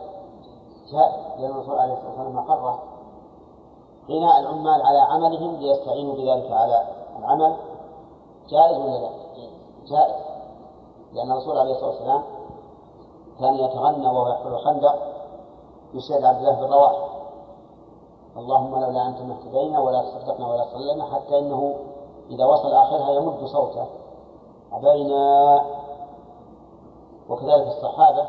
جائز 0.91 1.39
لأن 1.39 1.51
الرسول 1.51 1.79
عليه 1.79 1.93
الصلاة 1.93 2.09
والسلام 2.09 2.37
أقره 2.37 2.79
غناء 4.09 4.39
العمال 4.39 4.81
على 4.81 4.99
عملهم 4.99 5.55
ليستعينوا 5.55 6.13
بذلك 6.13 6.51
على 6.51 6.87
العمل. 7.19 7.55
جائز 8.49 8.77
ولا 8.77 8.97
لا؟ 8.97 9.09
جائز. 9.87 10.15
لأن 11.13 11.31
الرسول 11.31 11.57
عليه 11.57 11.71
الصلاة 11.71 11.89
والسلام 11.89 12.23
كان 13.39 13.55
يتغنى 13.55 14.07
وهو 14.07 14.27
يحفر 14.27 14.49
الخندق 14.49 14.95
بشعر 15.93 16.25
عبد 16.25 16.37
الله 16.37 16.51
بن 16.51 16.73
رواحه 16.73 17.07
اللهم 18.37 18.71
لولا 18.71 19.07
أنت 19.07 19.21
ما 19.21 19.33
اهتدينا 19.33 19.79
ولا 19.79 20.01
تصدقنا 20.01 20.47
ولا 20.47 20.65
صلينا 20.73 21.05
حتى 21.05 21.39
إنه 21.39 21.75
إذا 22.29 22.45
وصل 22.45 22.73
آخرها 22.73 23.11
يمد 23.11 23.45
صوته. 23.45 23.85
أبينا. 24.73 25.61
وكذلك 27.29 27.67
الصحابة 27.67 28.27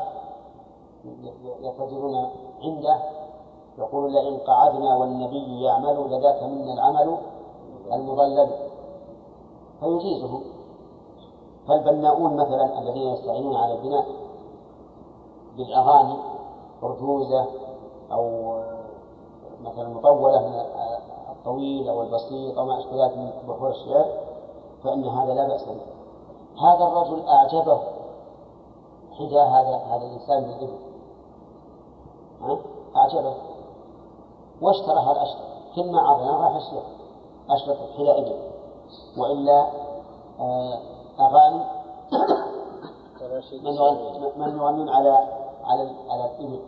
يتجرون 1.61 2.29
عنده 2.63 2.99
يقول 3.77 4.13
لئن 4.13 4.37
قعدنا 4.37 4.97
والنبي 4.97 5.63
يعمل 5.63 6.07
لذاك 6.11 6.43
منا 6.43 6.73
العمل 6.73 7.17
المضلل 7.93 8.49
فيجيزه. 9.79 10.41
فالبناؤون 11.67 12.35
مثلا 12.35 12.79
الذين 12.79 13.07
يستعينون 13.07 13.55
على 13.55 13.73
البناء 13.73 14.05
بالأغاني 15.57 16.17
أرجوزة 16.83 17.45
أو 18.11 18.53
مثلا 19.63 19.89
مطولة 19.89 20.47
من 20.47 20.55
الطويل 21.31 21.89
أو 21.89 22.01
البسيط 22.01 22.57
أو 22.57 22.65
ما 22.65 22.79
أشبه 22.79 23.05
ذلك 23.05 23.17
من 23.17 23.31
بحور 23.47 23.69
الشعر 23.69 24.05
فإن 24.83 25.05
هذا 25.05 25.33
لا 25.33 25.47
بأس 25.47 25.63
به. 25.63 25.81
هذا 26.61 26.83
الرجل 26.87 27.27
أعجبه 27.27 27.79
حذاء 29.19 29.47
هذا 29.47 29.75
هذا 29.75 30.05
الإنسان 30.05 30.43
بالإبل 30.43 30.88
أعجبه 32.95 33.33
واشترى 34.61 34.99
هذا 34.99 35.11
الأشرف 35.11 35.49
كل 35.75 35.91
ما 35.91 36.01
عرضنا 36.01 36.31
راح 36.31 36.55
يشتري 36.55 36.83
أشرف 37.49 37.77
حذاء 37.97 38.49
وإلا 39.17 39.67
آه، 40.39 40.79
أغاني. 41.19 41.63
من 44.37 44.57
يغنون 44.57 44.89
على 44.89 45.09
على 45.63 45.91
على 46.09 46.25
الإبل. 46.25 46.59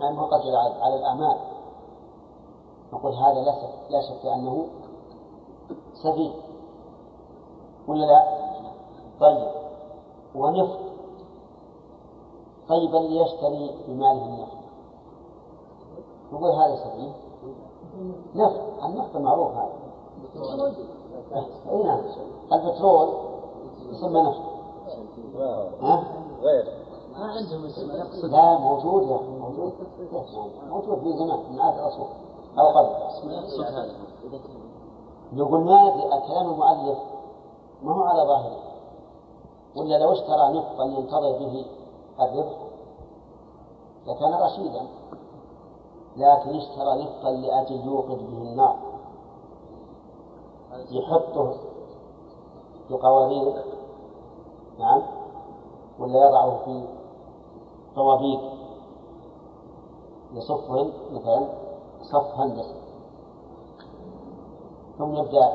يعني 0.00 0.16
فقط 0.16 0.40
على 0.82 0.94
الأعمال. 0.94 1.36
نقول 2.92 3.14
هذا 3.14 3.40
لا 3.40 3.52
شك 3.52 3.90
لا 3.90 4.00
شك 4.00 4.26
أنه 4.26 4.66
سفيه. 6.02 6.32
ولا 7.88 8.06
لا؟ 8.06 8.24
طيب. 9.20 9.48
ونفط 10.34 10.83
طيب 12.68 12.94
اللي 12.94 13.20
يشتري 13.20 13.70
بماله 13.88 14.24
النفط 14.24 14.64
نقول 16.32 16.50
هذا 16.50 16.76
سفيه 16.76 17.12
نفط 18.34 18.84
النفط 18.84 19.16
معروف 19.16 19.50
هذا. 19.52 19.72
اي 21.70 21.82
نعم. 21.82 22.00
البترول 22.52 23.08
يسمى 23.90 24.20
نفط 24.22 24.42
ها؟ 25.82 26.04
غير. 26.42 26.64
ما 27.12 27.24
عندهم 27.24 27.66
لا 28.22 28.58
موجود 28.58 29.02
يا 29.08 29.16
أخي 29.16 29.26
موجود. 29.26 29.72
موجود 30.70 30.98
في 30.98 31.12
زمان 31.12 31.38
من 31.52 31.60
عهد 31.60 31.78
الرسول. 31.78 32.06
أو 32.58 32.68
قبل. 32.68 32.90
يقول 35.32 35.60
ما 35.60 35.90
كلام 36.28 36.50
المؤلف 36.50 36.98
ما 37.82 37.94
هو 37.94 38.02
على 38.02 38.22
ظاهره؟ 38.22 38.56
ولا 39.76 39.98
لو 39.98 40.12
اشترى 40.12 40.52
نفطا 40.52 40.84
ينتظر 40.84 41.38
به 41.38 41.66
الربح 42.20 42.56
لكان 44.06 44.34
رشيدا 44.34 44.86
لكن 46.16 46.56
اشترى 46.56 47.02
نفطا 47.02 47.30
لأجل 47.30 47.86
يوقد 47.86 48.18
به 48.18 48.38
النار. 48.38 48.76
يحطه 50.90 51.54
في 52.88 52.94
قوارير 52.94 53.64
نعم. 54.78 55.02
ولا 55.98 56.28
يضعه 56.28 56.64
في 56.64 56.84
طوابيق 57.96 58.40
يصفهن 60.32 60.92
مثلا 61.12 61.48
صف 62.02 62.34
هندسي 62.34 62.74
ثم 64.98 65.14
يبدأ 65.14 65.52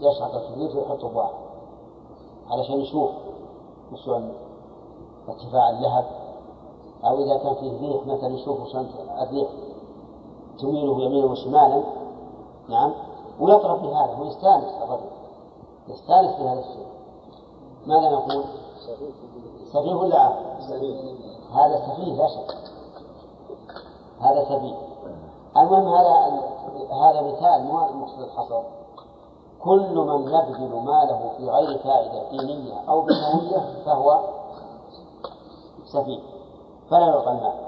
يشعط 0.00 0.34
الكبريت 0.34 0.76
ويحط 0.76 1.04
واحد 1.04 1.34
علشان 2.50 2.80
يشوف 2.80 3.10
وشلون 3.92 4.32
ارتفاع 5.28 5.70
اللهب 5.70 6.04
أو 7.04 7.24
إذا 7.24 7.38
كان 7.38 7.54
فيه 7.54 7.80
ريح 7.80 8.06
مثلا 8.06 8.34
يشوف 8.34 8.76
الريح 8.76 9.48
تميله 10.58 11.02
يمينا 11.02 11.26
وشمالا 11.26 11.82
نعم 12.68 12.92
ويطرب 13.40 13.82
بهذا 13.82 14.16
ويستانس 14.20 14.74
الرجل 14.82 15.10
يستانس 15.88 16.36
بهذا 16.36 16.60
الشيء 16.60 16.86
ماذا 17.86 18.10
نقول؟ 18.10 18.44
سفيه 19.72 19.94
ولا؟ 19.94 20.28
هذا 21.52 21.86
سفيه 21.86 22.14
لا 22.14 22.26
شك 22.26 22.56
هذا 24.20 24.44
سفيه 24.44 24.74
المهم 25.56 25.88
هذا 25.88 26.40
هذا 26.92 27.20
مثال 27.20 27.64
مو 27.64 27.86
المقصود 27.86 28.20
الحصر 28.20 28.62
كل 29.64 29.94
من 29.94 30.22
يبذل 30.22 30.82
ماله 30.84 31.30
في 31.36 31.50
غير 31.50 31.78
فائدة 31.78 32.30
دينية 32.30 32.74
أو 32.88 33.06
دنيوية 33.06 33.82
فهو 33.86 34.20
سفيه 35.86 36.20
فلا 36.90 37.06
يعطى 37.06 37.30
المال 37.30 37.66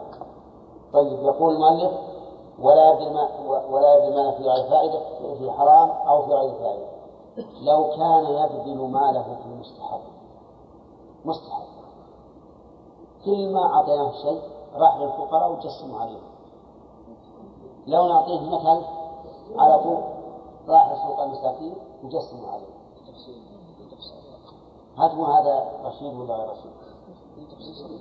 طيب 0.92 1.22
يقول 1.22 1.54
المؤلف 1.54 1.92
ولا 2.60 2.90
يبذل 2.90 3.14
ما 3.14 3.28
ولا 3.70 4.10
ماله 4.10 4.30
في 4.30 4.42
غير 4.42 4.70
فائدة 4.70 5.00
في 5.34 5.50
حرام 5.50 5.90
أو 5.90 6.22
في 6.22 6.32
غير 6.32 6.54
فائدة. 6.54 6.86
لو 7.60 7.90
كان 7.90 8.24
يبذل 8.24 8.90
ماله 8.90 9.22
في 9.22 9.46
المستحب. 9.46 10.00
مستحب. 11.24 11.64
كل 13.24 13.52
ما 13.52 13.74
أعطيناه 13.74 14.12
شيء 14.12 14.40
راح 14.74 14.96
للفقراء 14.96 15.52
وجسموا 15.52 16.00
عليه. 16.00 16.20
لو 17.86 18.08
نعطيه 18.08 18.40
مثل 18.40 18.84
على 19.58 19.82
طول 19.82 19.98
راح 20.68 20.92
لسوق 20.92 21.20
المساكين 21.22 21.74
وجسموا 22.04 22.48
عليه. 22.48 22.78
هل 24.98 25.20
هذا 25.20 25.68
رشيد 25.84 26.14
ولا 26.14 26.34
غير 26.34 26.50
رشيد؟ 26.50 26.87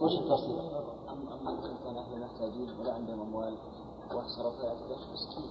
وش 0.02 0.14
التفصيل؟ 0.14 0.60
أما 1.10 1.62
كان 1.84 1.98
أهل 1.98 2.20
محتاجين 2.22 2.80
ولا 2.80 2.94
عندهم 2.94 3.22
أموال 3.22 3.56
وصرفها 4.16 4.74
مسكين 5.14 5.50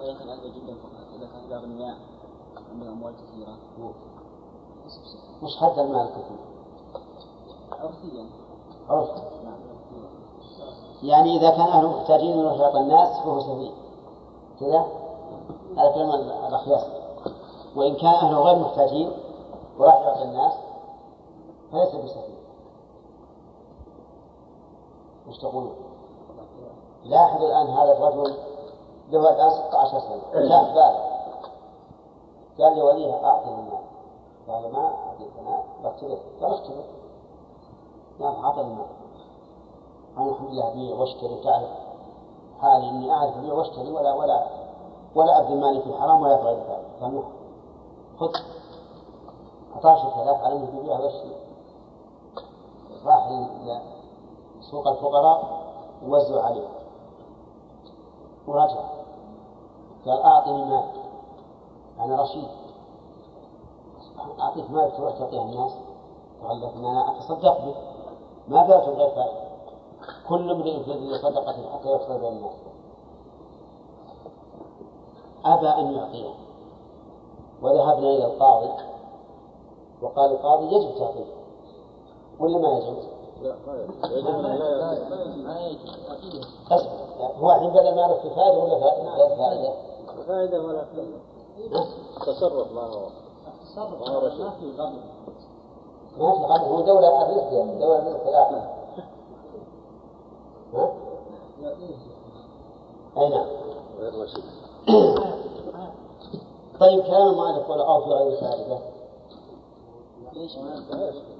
وإذا 0.00 0.18
كان 0.18 0.28
أهل 0.28 0.52
جدا 0.52 0.74
فقط 0.74 1.06
إذا 1.16 1.26
كان 1.26 1.52
أغنياء 1.52 1.96
عندهم 2.72 2.92
أموال 2.92 3.14
كثيرة. 3.14 3.56
وش 5.42 5.56
حد 5.56 5.78
المال 5.78 6.00
الكثير؟ 6.00 6.38
عرفيا. 7.72 8.26
عرف 8.88 9.10
يعني 11.02 11.36
إذا 11.36 11.50
كان 11.50 11.60
أهله 11.60 12.00
محتاجين 12.00 12.36
من 12.38 12.44
يعطي 12.44 12.78
الناس 12.78 13.18
فهو 13.18 13.40
سفيه. 13.40 13.70
كذا؟ 14.60 14.86
هذا 15.76 15.92
كلام 15.94 16.10
الأخيار. 16.48 17.02
وإن 17.76 17.94
كان 17.94 18.14
أهله 18.14 18.38
غير 18.38 18.58
محتاجين 18.58 19.12
وراح 19.78 19.94
يعطي 19.94 20.22
الناس 20.22 20.52
فليس 21.72 21.94
بسفيه. 22.04 22.41
وش 25.28 25.38
تقولون؟ 25.38 25.74
لاحظوا 27.04 27.48
الآن 27.48 27.66
هذا 27.66 27.92
الرجل 27.92 28.34
له 29.10 29.30
الآن 29.30 29.50
16 29.50 30.00
سنة. 30.00 30.48
جاء 30.48 30.64
بالغ 30.64 31.12
قال 32.58 32.78
لوليه 32.78 33.24
أعطني 33.24 33.54
المال 33.54 33.78
قال 34.48 34.72
ما 34.72 34.86
أعطيك 35.06 35.30
أنا 35.40 35.62
بختبر 35.84 36.18
قال 36.40 36.52
اختبر 36.54 36.84
قال 38.20 38.44
أعطني 38.44 38.62
المال 38.62 38.86
أنا 40.18 40.30
الحمد 40.30 40.50
لله 40.50 40.68
أبيع 40.72 40.96
واشتري 40.96 41.40
تعرف 41.44 41.70
حالي 42.60 42.88
إني 42.88 43.12
أعرف 43.12 43.36
أبيع 43.36 43.54
واشتري 43.54 43.90
ولا 43.90 44.14
ولا 44.14 44.46
ولا 45.14 45.38
أبذل 45.40 45.60
مالي 45.60 45.82
في 45.82 45.94
حرام 45.98 46.22
ولا 46.22 46.36
في 46.36 46.42
غير 46.42 46.56
ذلك 46.56 46.86
قال 47.00 47.22
خذ. 48.20 48.32
11000 49.76 50.44
على 50.44 50.54
أنه 50.54 50.78
يبيعها 50.78 51.00
ويشتري 51.00 51.36
راح 53.04 53.28
سوق 54.70 54.88
الفقراء 54.88 55.62
ووزعوا 56.06 56.42
عليه. 56.42 56.68
ورجع. 58.46 58.80
قال 60.06 60.22
أعطني 60.22 60.64
مال 60.64 60.84
أنا 62.00 62.22
رشيد. 62.22 62.48
أعطيك 64.40 64.70
مال 64.70 64.96
تروح 64.96 65.18
تعطيه 65.18 65.42
الناس. 65.42 65.72
قال 66.42 66.60
لك 66.60 66.74
أنا 66.76 67.10
أتصدق 67.10 67.64
به 67.64 67.74
ما 68.48 68.66
بعته 68.66 68.90
غير 68.90 69.10
فائدة 69.10 69.42
كل 70.28 70.50
امرئ 70.50 70.82
في 70.82 71.18
صدقة 71.22 71.52
حتى 71.72 71.92
يحصل 71.92 72.20
بين 72.20 72.32
الناس. 72.32 72.56
أبى 75.44 75.68
أن 75.68 75.92
يعطيه. 75.92 76.30
وذهبنا 77.62 78.10
إلى 78.10 78.24
القاضي. 78.24 78.72
وقال 80.02 80.32
القاضي 80.32 80.66
يجب 80.66 80.98
تعطيه. 80.98 81.34
ولا 82.40 82.58
ما 82.58 82.68
يجوز؟ 82.68 83.21
هو 87.40 87.52
الحين 87.52 87.70
بدل 87.70 87.94
ما 87.96 88.14
في 88.14 88.30
فائدة 88.30 88.58
ولا 88.58 88.78
فائدة؟ 89.36 89.72
فائدة 90.26 90.62
ولا 90.62 90.84
تصرف 92.26 92.72
ما 92.72 92.82
هو 92.82 93.06
تصرف 93.64 94.08
ما 94.08 94.50
في 94.50 94.72
غضب 94.78 94.98
ما 96.18 96.32
في 96.32 96.44
غضب 96.44 96.64
هو 96.64 96.80
دولة 96.80 97.22
الرزق 97.22 97.50
دولة 97.50 97.98
الرزق 97.98 98.26
ها؟ 100.74 100.92
أي 103.18 103.28
نعم 103.28 103.46
غير 103.98 104.22
رشيد 104.22 104.44
طيب 106.80 107.02
كلام 107.02 107.28
المؤلف 107.28 107.70
ولا 107.70 107.86
أو 107.86 108.00
في 108.04 108.10
غير 108.10 108.40
فائدة 108.40 108.78
ليش 110.32 110.58
ما 110.58 110.84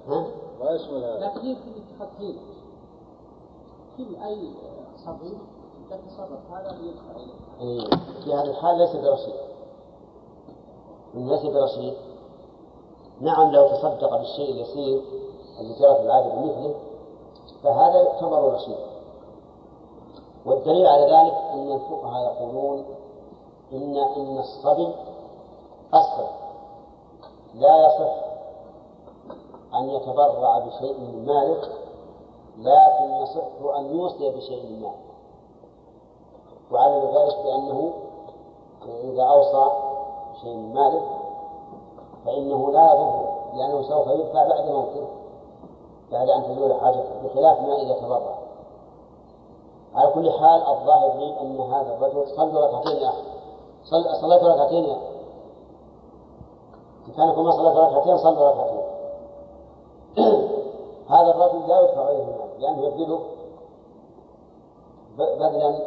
ها؟ 0.09 0.25
ما 0.65 0.71
يشمل 0.71 1.05
هذا 1.05 1.19
لكن 1.19 1.47
يمكن 1.47 1.73
التخطيط 1.77 2.35
كل 3.97 4.17
أي 4.17 4.51
صبي 5.07 5.39
يتصرف 5.91 6.51
هذا 6.53 6.79
يدفع 6.83 7.17
إليه. 7.17 7.89
في 8.25 8.35
هذه 8.35 8.51
الحال 8.51 8.79
ليس 8.79 8.97
برشيد. 8.97 9.35
ليس 11.15 11.43
برشيد. 11.43 11.95
نعم 13.21 13.53
لو 13.53 13.69
تصدق 13.69 14.17
بالشيء 14.17 14.51
اليسير 14.51 15.03
الذي 15.61 15.79
جرى 15.81 15.95
في 15.95 16.03
العادة 16.03 16.35
بمثله 16.35 16.75
فهذا 17.63 18.03
يعتبر 18.03 18.55
رشيدا 18.55 18.87
والدليل 20.47 20.87
على 20.87 21.03
ذلك 21.03 21.35
أن 21.53 21.73
الفقهاء 21.73 22.23
يقولون 22.33 22.85
إن 23.73 23.97
إن 23.97 24.39
الصبي 24.39 24.95
أصغر. 25.95 26.31
لا 27.55 27.87
يصح 27.87 28.32
أن 29.75 29.91
يتبرع 29.91 30.59
بشيء 30.59 31.01
من 31.01 31.27
ماله 31.27 31.63
لكن 32.59 33.23
يصح 33.23 33.77
أن 33.79 33.97
يوصي 33.97 34.31
بشيء 34.31 34.63
من 34.67 34.81
ماله 34.83 35.13
وعلى 36.73 36.95
ذلك 36.95 37.37
بأنه 37.45 37.93
إذا 39.05 39.23
أوصى 39.23 39.73
بشيء 40.35 40.57
من 40.57 40.75
ماله 40.75 41.03
فإنه 42.25 42.73
لا 42.73 42.93
يضره 42.93 43.33
لأنه 43.55 43.83
سوف 43.83 44.07
يدفع 44.07 44.49
بعد 44.49 44.71
موته 44.71 45.07
بعد 46.13 46.29
أن 46.29 46.45
تزول 46.45 46.75
حاجته 46.75 47.23
بخلاف 47.25 47.61
ما 47.61 47.75
إذا 47.75 47.95
تبرع. 47.95 48.39
على 49.95 50.13
كل 50.13 50.31
حال 50.31 50.63
الظاهر 50.69 51.17
لي 51.19 51.41
أن 51.41 51.61
هذا 51.61 51.95
الرجل 51.95 52.29
صلى 52.37 52.61
ركعتين 52.61 52.97
يا 52.97 53.09
أخي. 53.09 53.23
صل... 53.85 54.17
صليت 54.21 54.43
ركعتين 54.43 54.85
يا 54.85 54.93
أخي. 54.93 55.13
إن 57.09 57.13
كان 57.13 57.45
ما 57.45 57.51
صليت 57.51 57.77
ركعتين 57.77 58.19
صلى 58.19 58.49
ركعتين. 58.49 58.92
هذا 61.09 61.31
الرجل 61.31 61.69
لا 61.69 61.81
يدفع 61.81 62.07
عليه 62.07 62.23
المال 62.23 62.61
لأنه 62.61 62.87
يبذله 62.87 63.21
بذلا 65.19 65.79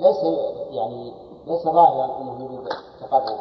ليس 0.00 0.24
يعني 0.70 1.12
ليس 1.46 1.62
ظاهرا 1.62 2.18
أنه 2.20 2.44
يريد 2.44 2.68
تقرب 3.00 3.38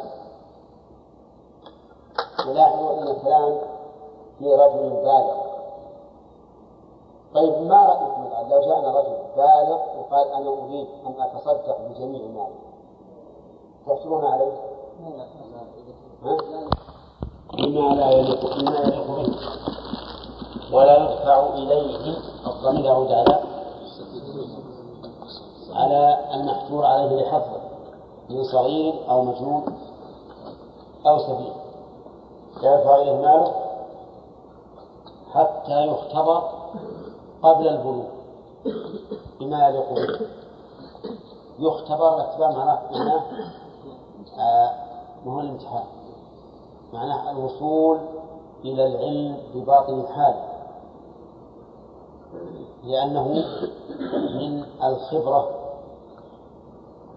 ولاحظوا 2.48 2.91
أن 2.93 3.08
الكلام 3.08 3.60
في 4.39 4.54
رجل 4.54 4.89
بالغ. 4.89 5.43
طيب 7.36 7.62
ما 7.62 7.86
رأيكم 7.86 8.28
الآن؟ 8.28 8.50
لو 8.50 8.60
جاءنا 8.62 9.00
رجل 9.00 9.17
بالغ 9.36 9.80
وقال 10.00 10.28
أنا 10.28 10.50
أريد 10.50 10.88
أن 11.06 11.22
أتصدق 11.22 11.78
بجميع 11.89 12.22
مالي 12.22 12.56
تحسبون 13.88 14.26
عليه؟ 14.26 14.52
بما 17.54 17.96
لا 17.96 18.12
يليق 18.12 18.58
بما 18.58 18.80
يليق 18.80 19.08
به. 19.08 19.72
ولا 20.73 20.97
يدفع 20.97 21.47
إليه 21.53 22.17
الضمير 22.47 22.86
يعود 22.86 23.12
على 23.12 23.43
على 25.73 26.17
المحجور 26.33 26.86
عليه 26.86 27.21
لحظه 27.21 27.62
من 28.29 28.43
صغير 28.43 28.93
أو 29.09 29.23
مجنون 29.23 29.77
أو 31.07 31.19
سبيل. 31.19 31.53
يدفع 32.57 32.95
إليه 32.95 33.13
ماله 33.13 33.53
حتى 35.33 35.88
يختبر 35.88 36.43
قبل 37.43 37.67
البلوغ. 37.67 38.05
بما 39.39 39.67
يليق 39.67 39.93
به. 39.93 40.27
يختبر 41.59 42.15
الاختبار 42.15 42.51
معناه 42.51 42.79
معناه 42.91 43.23
آه 44.39 44.71
ما 45.25 45.33
هو 45.33 45.39
الامتحان. 45.39 45.83
معناه 46.93 47.31
الوصول 47.31 47.99
إلى 48.65 48.88
العلم 48.88 49.38
بباطن 49.55 49.99
الحال 49.99 50.52
لأنه 52.84 53.28
من 54.39 54.65
الخبرة 54.84 55.50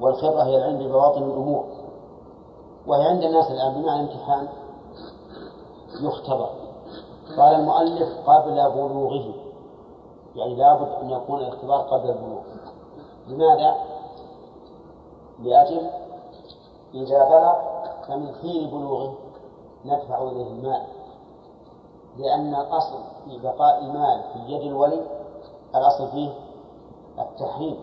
والخبرة 0.00 0.42
هي 0.42 0.56
العلم 0.56 0.78
ببواطن 0.78 1.22
الأمور. 1.22 1.64
وهي 2.86 3.04
عند 3.04 3.22
الناس 3.22 3.50
الآن 3.50 3.74
بمعنى 3.74 4.00
الامتحان 4.00 4.48
يختبر. 6.02 6.50
قال 7.38 7.54
المؤلف 7.54 8.28
قبل 8.30 8.70
بلوغه 8.70 9.34
يعني 10.36 10.54
لابد 10.54 10.88
أن 11.02 11.10
يكون 11.10 11.40
الاختبار 11.40 11.80
قبل 11.80 12.10
البلوغ. 12.10 12.42
لماذا؟ 13.28 13.74
لأجل 15.42 15.90
إذا 16.94 17.24
بلغ 17.24 17.54
فمن 18.08 18.34
حين 18.34 18.70
بلوغه 18.70 19.14
ندفع 19.84 20.22
إليه 20.22 20.46
المال. 20.46 20.82
لأن 22.18 22.54
الأصل 22.54 22.98
في 23.24 23.38
بقاء 23.42 23.78
المال 23.78 24.22
في 24.32 24.38
يد 24.52 24.60
الولي 24.62 25.06
الأصل 25.74 26.08
فيه 26.10 26.30
التحريم. 27.18 27.78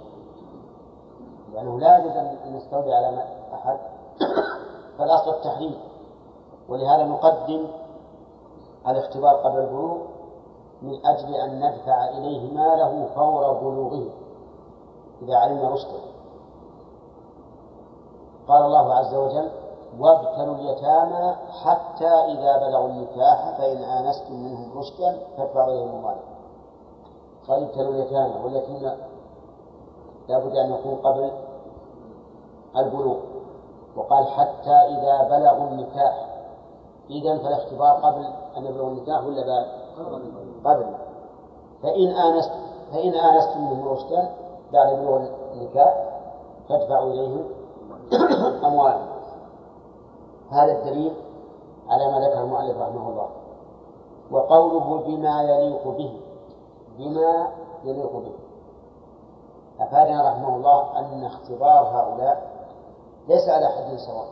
لأنه 1.54 1.80
لا 1.80 1.98
يجوز 1.98 2.12
أن 2.18 2.56
نستولي 2.56 2.94
على 2.94 3.24
أحد. 3.54 3.78
فالأصل 4.98 5.30
التحريم. 5.32 5.78
ولهذا 6.70 7.04
نقدم 7.04 7.68
الاختبار 8.88 9.36
قبل 9.36 9.60
البلوغ 9.60 9.98
من 10.82 11.06
أجل 11.06 11.36
أن 11.36 11.60
ندفع 11.60 12.10
إليه 12.10 12.54
ماله 12.54 13.08
فور 13.16 13.54
بلوغه 13.54 14.06
إذا 15.22 15.38
علمنا 15.38 15.70
رشده. 15.70 16.00
قال 18.48 18.66
الله 18.66 18.94
عز 18.94 19.16
وجل 19.16 19.63
وابتلوا 20.00 20.56
اليتامى 20.56 21.36
حتى 21.64 22.08
إذا 22.08 22.58
بلغوا 22.58 22.88
النكاح 22.88 23.58
فإن 23.58 23.78
آنستم 23.78 24.34
منهم 24.34 24.78
رشدا 24.78 25.18
فادفعوا 25.38 25.72
إليهم 25.72 25.90
أموالهم 25.90 26.34
قال 27.48 27.64
ابتلوا 27.64 27.94
اليتامى 27.94 28.34
واليتيم 28.44 28.92
لابد 30.30 30.56
أن 30.56 30.74
يكون 30.74 30.96
قبل 30.96 31.32
البلوغ. 32.78 33.18
وقال 33.96 34.28
حتى 34.28 34.72
إذا 34.72 35.30
بلغوا 35.30 35.68
النكاح. 35.70 36.30
إذا 37.10 37.38
فالاختبار 37.38 37.92
قبل 37.92 38.26
أن 38.58 38.66
يبلغوا 38.66 38.90
النكاح 38.90 39.24
ولا 39.26 39.46
بعد؟ 39.46 39.66
قبل. 40.66 40.86
فإن 41.84 42.08
آنست 42.08 42.52
فإن 42.92 43.14
آنستم 43.14 43.62
منهم 43.62 43.88
رشدا 43.88 44.30
بعد 44.74 44.96
بلوغ 44.96 45.22
النكاح 45.54 46.10
فادفعوا 46.70 47.12
إليهم 47.12 47.44
أموالهم. 48.68 49.13
هذا 50.52 50.72
الدليل 50.80 51.14
على 51.90 52.12
ما 52.12 52.28
ذكر 52.28 52.44
المؤلف 52.44 52.78
رحمه 52.78 53.10
الله. 53.10 53.30
وقوله 54.32 55.04
بما 55.04 55.44
يليق 55.44 55.88
به 55.88 56.20
بما 56.98 57.52
يليق 57.84 58.12
به. 58.12 58.34
أفادنا 59.80 60.32
رحمه 60.32 60.56
الله 60.56 61.00
أن 61.00 61.24
اختبار 61.24 61.84
هؤلاء 61.84 62.54
ليس 63.28 63.50
على 63.50 63.68
حد 63.68 63.96
سواء 63.96 64.28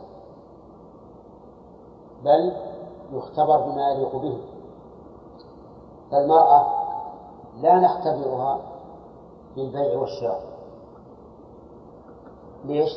بل 2.24 2.56
يختبر 3.12 3.60
بما 3.60 3.90
يليق 3.90 4.16
به. 4.16 4.38
فالمرأة 6.10 6.66
لا 7.60 7.74
نختبرها 7.80 8.58
بالبيع 9.56 9.98
والشراء. 9.98 10.42
ليش؟ 12.64 12.90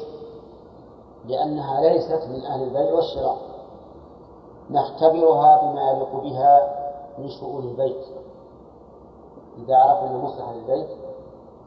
لأنها 1.27 1.81
ليست 1.81 2.27
من 2.29 2.45
أهل 2.45 2.63
البيع 2.63 2.93
والشراء. 2.93 3.37
نختبرها 4.69 5.61
بما 5.61 5.91
يليق 5.91 6.15
بها 6.15 6.75
من 7.17 7.29
شؤون 7.29 7.63
البيت. 7.63 8.05
إذا 9.57 9.75
عرفنا 9.75 10.17
مصلحة 10.17 10.51
البيت 10.51 10.89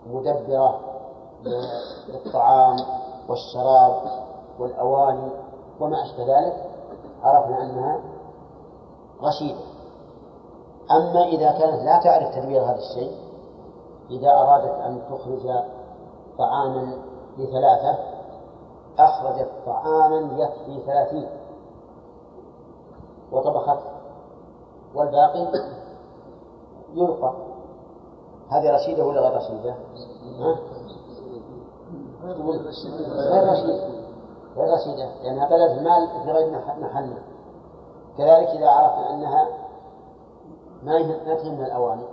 مدبرة 0.06 0.80
للطعام 2.08 2.76
والشراب 3.28 4.02
والأواني 4.58 5.30
وما 5.80 6.02
أشبه 6.02 6.22
ذلك 6.22 6.64
عرفنا 7.22 7.62
أنها 7.62 8.00
رشيدة 9.22 9.60
أما 10.90 11.24
إذا 11.24 11.50
كانت 11.52 11.82
لا 11.82 12.00
تعرف 12.04 12.34
تدبير 12.34 12.64
هذا 12.64 12.78
الشيء 12.78 13.12
إذا 14.10 14.30
أرادت 14.30 14.74
أن 14.74 15.02
تخرج 15.10 15.64
طعاما 16.38 16.92
لثلاثة 17.38 17.98
أخرجت 18.98 19.50
طعاما 19.66 20.42
يكفي 20.42 20.80
ثلاثين. 20.86 21.28
وطبخت. 23.32 23.78
والباقي 24.94 25.48
يلقى 26.94 27.32
هذه 28.48 28.74
رشيدة 28.74 29.04
ولا 29.06 29.20
غير 29.20 29.36
رشيدة؟ 29.36 29.74
ها؟ 30.40 30.58
غير 32.22 32.66
رشيدة. 32.66 33.88
غير 34.56 34.74
رشيدة. 34.74 35.22
لأنها 35.22 35.48
بلد 35.48 35.70
المال 35.70 36.08
في 36.24 36.30
غير 36.30 36.50
محلها 36.50 37.22
كذلك 38.18 38.48
إذا 38.48 38.68
عرفنا 38.68 39.10
أنها 39.10 39.48
ما 40.82 41.34
تهمها 41.34 41.66
الأواني. 41.66 42.04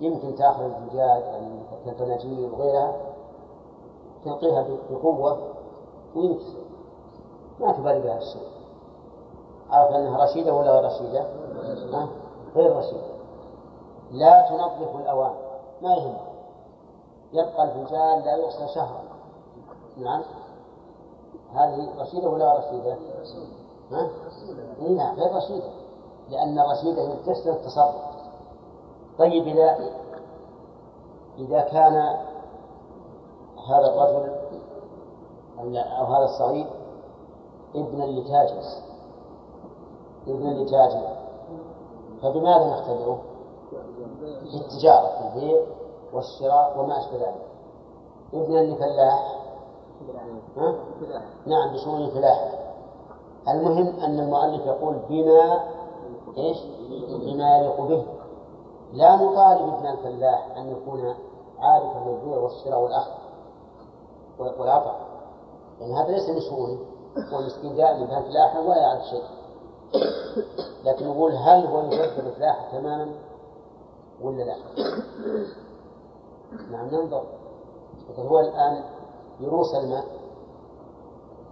يمكن 0.00 0.34
تأخذ 0.34 0.62
الزجاج 0.62 1.22
يعني 1.22 1.62
وغيرها 2.52 2.96
تلقيها 4.24 4.66
بقوة. 4.90 5.51
وينكسر 6.16 6.62
ما 7.60 7.72
تبالي 7.72 8.00
بهذا 8.00 8.18
الشيء. 8.18 8.48
عرف 9.70 9.90
أنها 9.94 10.24
رشيدة 10.24 10.54
ولا 10.54 10.70
غير 10.70 10.84
رشيدة؟ 10.84 11.26
غير 12.56 12.76
رشيدة. 12.76 13.12
لا 14.10 14.48
تنظف 14.48 14.96
الأواني 14.96 15.38
ما 15.82 15.94
يهم؟ 15.94 16.16
يبقى 17.32 17.64
الفنجان 17.64 18.20
لا 18.24 18.36
يغسل 18.36 18.68
شهرا. 18.74 19.02
نعم. 19.96 20.22
هذه 21.54 21.88
رشيدة 21.98 22.28
ولا 22.28 22.58
رشيدة؟ 22.58 22.96
ها؟ 23.92 24.10
نعم 24.88 25.20
غير 25.20 25.36
رشيدة. 25.36 25.70
لأن 26.30 26.58
الرشيدة 26.58 27.02
هي 27.02 27.16
تسلم 27.16 27.54
التصرف 27.54 27.94
طيب 29.18 29.46
إذا 29.46 29.78
إذا 31.38 31.60
كان 31.60 31.94
هذا 33.68 33.86
الرجل 33.86 34.32
أو 35.62 36.04
هذا 36.04 36.24
الصغير 36.24 36.66
ابنا 37.74 38.04
لتاجر 38.04 38.62
ابنا 40.28 40.50
لتاجر 40.50 41.16
فبماذا 42.22 42.70
نختبره؟ 42.70 43.22
في 44.20 44.56
التجارة 44.56 45.06
في 45.06 45.34
البيع 45.34 45.62
والشراء 46.12 46.80
وما 46.80 46.98
أشبه 46.98 47.16
ذلك. 47.16 47.46
ابنا 48.34 48.58
لفلاح؟ 48.58 49.38
نعم 51.46 51.72
بشؤون 51.72 52.00
الفلاحة 52.00 52.50
المهم 53.48 54.00
أن 54.00 54.20
المؤلف 54.20 54.66
يقول 54.66 54.96
بما 55.08 55.60
إيش؟ 56.38 56.58
بما 57.08 57.56
يليق 57.58 57.80
به. 57.80 58.04
لا 58.92 59.16
نطالب 59.16 59.74
ابن 59.74 59.86
الفلاح 59.86 60.56
أن 60.56 60.72
يكون 60.72 61.14
عارفا 61.58 62.04
بالبيع 62.04 62.38
والشراء 62.38 62.82
والأخذ 62.82 63.12
والعطاء. 64.38 65.11
لأن 65.82 65.96
هذا 65.96 66.10
ليس 66.10 66.48
هو 67.32 67.40
مسكين 67.40 67.76
دائما 67.76 68.06
كان 68.06 68.22
فلاحا 68.22 68.60
ولا 68.60 68.76
يعرف 68.76 69.02
شيء. 69.02 69.22
لكن 70.84 71.08
نقول 71.08 71.32
هل 71.32 71.66
هو 71.66 71.80
يدبر 71.80 72.26
الفلاحة 72.26 72.70
تماما 72.78 73.14
ولا 74.22 74.42
لا؟ 74.42 74.56
نعم 76.70 76.86
ننظر. 76.86 77.24
هو 78.18 78.40
الآن 78.40 78.84
يروس 79.40 79.74
الماء. 79.74 80.04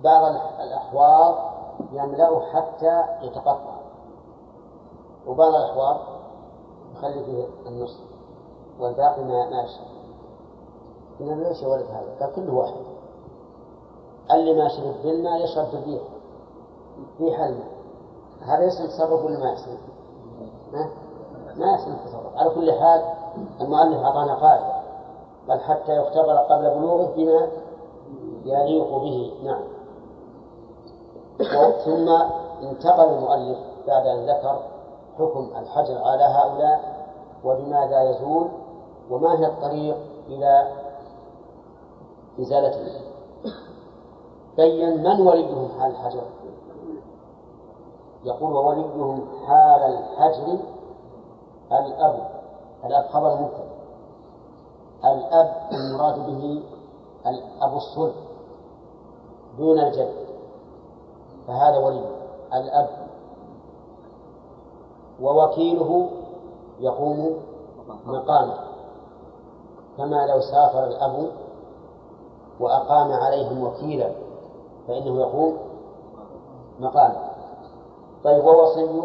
بعض 0.04 0.34
الأحواض 0.60 1.50
يملأه 1.92 2.40
حتى 2.40 3.04
يتقطع. 3.22 3.80
وبعض 5.26 5.54
الأحواض 5.54 6.00
يخلي 6.94 7.24
فيه 7.24 7.48
النصف. 7.66 8.00
والباقي 8.80 9.24
ما 9.24 9.50
ما 9.50 9.62
يشرب. 9.62 9.86
قلنا 11.20 11.48
ليش 11.48 11.62
يا 11.62 11.68
ولد 11.68 11.86
هذا؟ 11.86 12.16
قال 12.20 12.32
كله 12.34 12.54
واحد. 12.54 12.89
اللي 14.34 14.54
ما 14.54 14.68
شرب 14.68 14.94
بالماء 15.04 15.44
يشرب 15.44 15.66
بالريح 15.72 16.02
ريح 17.20 17.40
الماء 17.40 17.80
هذا 18.40 18.64
يسمى 18.64 18.86
تصرف 18.86 19.24
ولا 19.24 19.38
ما 19.38 19.52
يسمى؟ 19.52 19.78
ما 20.72 20.90
ما 21.56 21.74
يسمى 21.74 21.96
تصرف. 22.06 22.36
على 22.36 22.50
كل 22.50 22.72
حال 22.72 23.04
المؤلف 23.60 24.04
أعطانا 24.04 24.34
قاعدة 24.34 24.80
بل 25.48 25.60
حتى 25.60 25.96
يختبر 25.96 26.36
قبل 26.36 26.70
بلوغه 26.70 27.12
بما 27.16 27.48
يليق 28.44 28.96
به. 28.96 29.32
نعم. 29.44 29.62
ثم 31.84 32.08
انتقل 32.62 33.14
المؤلف 33.14 33.58
بعد 33.86 34.06
أن 34.06 34.26
ذكر 34.26 34.60
حكم 35.18 35.50
الحجر 35.58 35.98
على 35.98 36.24
هؤلاء 36.24 37.06
وبماذا 37.44 38.02
يزول 38.02 38.48
وما 39.10 39.40
هي 39.40 39.46
الطريق 39.46 39.96
إلى 40.28 40.68
إزالته. 42.40 43.09
بين 44.60 45.02
من 45.02 45.26
وليهم 45.26 45.68
حال 45.78 45.90
الحجر؟ 45.90 46.22
يقول 48.24 48.52
ووليهم 48.52 49.28
حال 49.46 49.82
الحجر 49.82 50.58
الأب. 51.72 52.30
الأب 52.84 53.04
خبر 53.08 53.34
مبتدأ 53.34 53.70
الأب 55.04 55.56
المراد 55.72 56.26
به 56.26 56.62
أبو 57.62 57.76
الصلب 57.76 58.14
دون 59.58 59.78
الجد. 59.78 60.14
فهذا 61.46 61.78
ولي 61.78 62.04
الأب. 62.54 62.88
ووكيله 65.22 66.10
يقوم 66.80 67.36
مقامه. 68.06 68.58
كما 69.96 70.26
لو 70.26 70.40
سافر 70.40 70.84
الأب 70.84 71.30
وأقام 72.60 73.12
عليهم 73.12 73.64
وكيلا 73.64 74.29
فإنه 74.90 75.20
يقوم 75.20 75.58
مقامه 76.80 77.30
طيب 78.24 78.44
ووصيه 78.44 79.02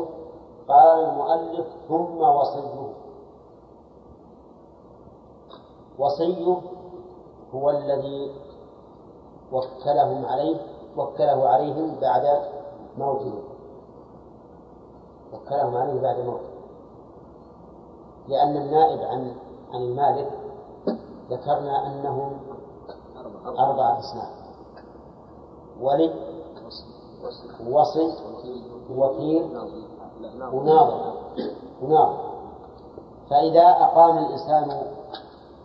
قال 0.67 0.99
المؤلف 0.99 1.67
ثم 1.87 2.21
وصيه. 2.21 2.93
وصيه 5.99 6.57
هو 7.53 7.69
الذي 7.69 8.31
وكلهم 9.51 10.25
عليه 10.25 10.57
وكله 10.97 11.47
عليهم 11.47 11.99
بعد 12.01 12.41
موته. 12.97 13.33
وكلهم 15.33 15.75
عليه 15.75 16.01
بعد 16.01 16.19
موته. 16.19 16.49
لأن 18.27 18.57
النائب 18.57 18.99
عن 18.99 19.35
عن 19.73 19.81
المالك 19.81 20.31
ذكرنا 21.29 21.87
أنهم 21.87 22.37
أربعة 23.45 23.99
أصناف. 23.99 24.44
ولي 25.81 26.13
وصي 27.69 28.13
وكيل 28.97 29.43
وناظر 30.53 31.13
وناظر. 31.81 32.17
فإذا 33.29 33.67
أقام 33.69 34.17
الإنسان 34.17 34.81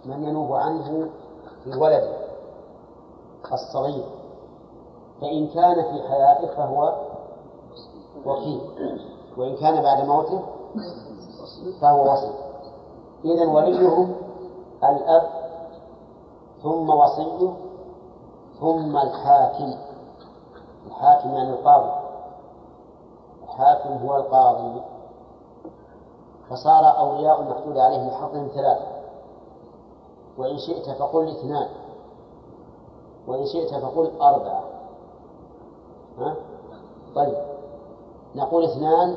من 0.05 0.25
ينوب 0.25 0.53
عنه 0.53 1.11
في 1.65 1.71
ولده 1.79 2.17
الصغير 3.53 4.05
فإن 5.21 5.47
كان 5.49 5.75
في 5.75 6.09
حياته 6.09 6.47
فهو 6.57 6.95
وكيل. 8.27 8.61
وإن 9.37 9.57
كان 9.57 9.83
بعد 9.83 10.07
موته 10.07 10.41
فهو 11.81 12.13
وصي 12.13 12.31
إذا 13.25 13.47
وليهم 13.47 14.15
الأب 14.85 15.31
ثم 16.63 16.91
وصيه 16.91 17.53
ثم 18.61 18.97
الحاكم. 18.97 19.75
الحاكم 20.87 21.29
يعني 21.29 21.51
القاضي. 21.51 21.93
الحاكم 23.45 23.91
هو 23.91 24.17
القاضي. 24.17 24.83
فصار 26.51 26.99
أولياء 26.99 27.41
المحدود 27.41 27.79
عليهم 27.79 28.09
بحظهم 28.09 28.49
ثلاثة. 28.49 28.87
وإن 30.39 30.59
شئت 30.59 30.91
فقل 30.99 31.29
اثنان. 31.29 31.69
وإن 33.27 33.47
شئت 33.47 33.75
فقل 33.75 34.21
أربعة. 34.21 34.65
ها؟ 36.19 36.37
طيب. 37.15 37.39
نقول 38.35 38.65
اثنان 38.65 39.17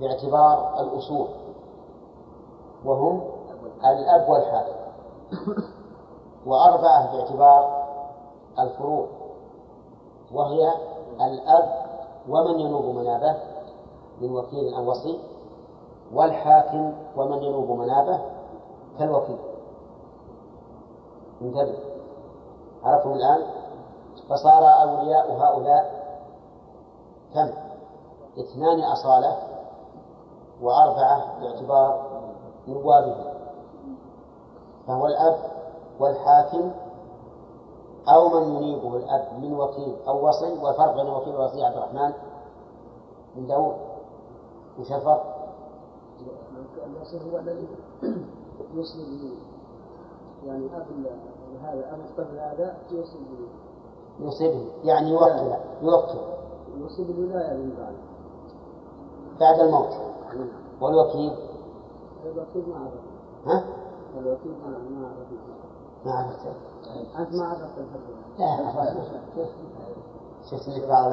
باعتبار 0.00 0.80
الأصول. 0.80 1.28
وهم 2.84 3.22
الأب 3.84 4.28
والحاكم. 4.28 4.82
وأربعة 6.46 7.16
باعتبار 7.16 7.82
الفروع. 8.58 9.21
وهي 10.34 10.72
الأب 11.20 11.82
ومن 12.28 12.60
ينوب 12.60 12.84
منابه 12.84 13.36
من 14.20 14.36
وكيل 14.36 14.74
أو 14.74 14.90
وصي 14.90 15.18
والحاكم 16.14 16.92
ومن 17.16 17.42
ينوب 17.42 17.70
منابه 17.70 18.20
كالوكيل. 18.98 19.38
انتبه. 21.42 21.78
عرفتم 22.84 23.12
الآن؟ 23.12 23.42
فصار 24.28 24.82
أولياء 24.82 25.32
هؤلاء 25.32 26.02
كم؟ 27.34 27.50
اثنان 28.38 28.80
أصالة 28.92 29.36
وأربعة 30.62 31.40
باعتبار 31.40 32.02
نوابهم. 32.68 33.34
فهو 34.86 35.06
الأب 35.06 35.36
والحاكم 36.00 36.70
أو 38.08 38.28
من 38.28 38.54
ينيبه 38.54 38.96
الأب 38.96 39.28
من 39.42 39.54
وكيل 39.54 39.96
أو 40.08 40.28
وصي 40.28 40.58
والفرق 40.62 40.96
بين 40.96 41.10
وكيل 41.10 41.36
ووصي 41.36 41.64
عبد 41.64 41.76
الرحمن 41.76 42.12
من 43.36 43.46
داود. 43.46 43.74
وش 44.80 44.92
الفرق؟ 44.92 45.52
الوصي 46.86 47.20
هو 47.32 47.38
الذي 47.38 47.68
يوصي 48.74 48.98
به 48.98 49.34
يعني 50.46 50.66
أب 50.66 50.86
هذا 51.62 51.94
أب 51.94 52.00
الطفل 52.00 52.38
هذا 52.38 52.76
يوصي 52.90 53.18
به 53.18 53.48
يوصي 54.24 54.48
به 54.48 54.66
يعني 54.84 55.10
يوكل 55.10 55.56
يوكل. 55.82 56.18
يوصي 56.78 57.04
بالولاية 57.04 57.56
من 57.56 57.74
بعد 57.78 57.94
بعد 59.40 59.60
الموت. 59.60 60.12
والوكيل؟ 60.80 61.32
الوكيل 62.24 62.68
ما 62.68 62.78
عرف 62.78 62.92
ها؟ 63.46 63.64
الوكيل 64.18 64.52
ما 64.52 64.68
ما 64.68 65.06
عرف 65.06 65.71
ما 66.06 66.12
عرفت 66.12 66.46
أنت 67.18 67.34
ما 67.34 67.46
عرفت 67.46 67.78
لا. 68.38 69.46
شفت 70.50 70.68
انك 70.68 70.88
بعض 70.88 71.12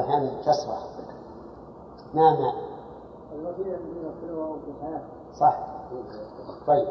الذي 3.35 3.63
يوكله 4.03 4.57
في 4.65 4.71
الحياة 4.71 5.01
صح 5.39 5.57
طيب 6.67 6.87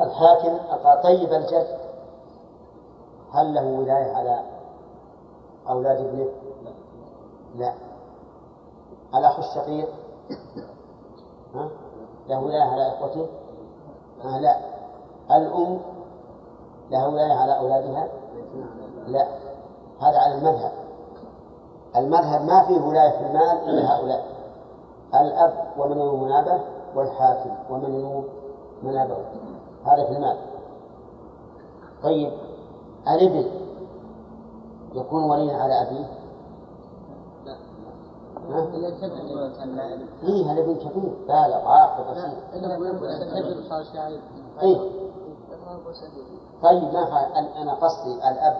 الحاكم 0.00 0.58
طيب 1.02 1.32
الجد 1.32 1.78
هل 3.32 3.54
له 3.54 3.66
ولاية 3.66 4.12
على 4.16 4.40
أولاد 5.68 5.96
ابنه؟ 6.06 6.28
لا 7.56 7.74
الأخ 9.14 9.38
الشقيق 9.38 9.88
ها؟ 11.54 11.70
له 12.28 12.40
ولاية 12.44 12.62
على 12.62 12.88
إخوته؟ 12.88 13.26
آه 14.24 14.38
لا 14.40 14.56
الأم 15.36 15.78
لها 16.90 17.06
ولاية 17.06 17.32
على 17.32 17.58
أولادها؟ 17.58 18.08
لا. 19.06 19.26
هذا 20.00 20.18
على 20.18 20.34
المذهب. 20.34 20.72
المذهب 21.96 22.42
ما 22.42 22.64
فيه 22.64 22.80
ولاية 22.80 23.10
في 23.10 23.26
المال 23.26 23.68
إلا 23.68 23.96
هؤلاء. 23.96 24.24
الأب 25.20 25.52
ومن 25.78 25.98
ينوب 25.98 26.22
منابه 26.22 26.60
والحاكم 26.96 27.50
ومن 27.70 27.94
ينوب 27.94 28.24
منابه 28.82 29.16
هذا 29.84 30.04
في 30.04 30.12
المال. 30.12 30.36
طيب. 32.02 32.32
الإبن 33.08 33.44
يكون 34.94 35.30
وليا 35.30 35.56
على 35.56 35.82
أبيه؟ 35.82 36.04
ها؟ 38.50 38.66
إيه 40.22 40.52
الإبن 40.52 40.74
كبير. 40.74 41.12
بالغ 41.28 41.68
عاقل 41.68 42.02
رشيد 42.10 42.38
إيه. 44.62 45.09
طيب 46.62 46.82
ما 46.94 47.04
فعل 47.04 47.46
أنا 47.46 47.74
قصدي 47.74 48.14
الأب 48.14 48.56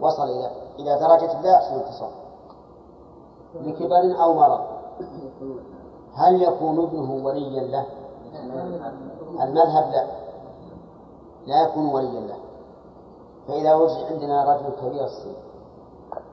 وصل 0.00 0.22
إلى 0.22 0.50
إلى 0.78 0.98
درجة 1.00 1.40
لا 1.40 1.52
يحسن 1.52 1.74
التصرف 1.74 2.12
لكبر 3.54 4.22
أو 4.22 4.34
مرض. 4.34 4.60
هل 6.14 6.42
يكون 6.42 6.78
ابنه 6.78 7.24
وليا 7.24 7.62
له؟ 7.62 7.86
المذهب 9.42 9.90
لا. 9.90 10.06
لا 11.46 11.62
يكون 11.62 11.86
وليا 11.86 12.20
له. 12.20 12.36
فإذا 13.48 13.74
وجد 13.74 14.04
عندنا 14.12 14.54
رجل 14.54 14.70
كبير 14.80 15.04
السن 15.04 15.32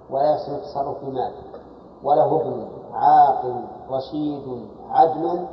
ولا 0.09 0.31
يحسن 0.31 0.55
التصرف 0.55 0.99
في 0.99 1.05
ماله 1.05 1.43
وله 2.03 2.41
ابن 2.41 2.67
عاقل 2.93 3.63
رشيد 3.89 4.67
عدل 4.89 5.45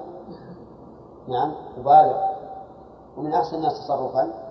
نعم 1.28 1.54
مبالغ 1.78 2.16
ومن 3.16 3.32
أحسن 3.34 3.56
الناس 3.56 3.84
تصرفا. 3.84 4.43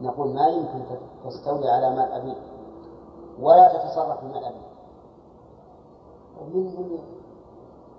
نقول 0.00 0.34
ما 0.34 0.46
يمكن 0.48 0.84
تستولي 1.24 1.68
على 1.70 1.90
مال 1.90 2.12
أبيك 2.12 2.36
ولا 3.40 3.72
تتصرف 3.72 4.20
في 4.20 4.26
مال 4.26 4.44
أبيك 4.44 4.70
من 6.54 6.64
من 6.64 6.98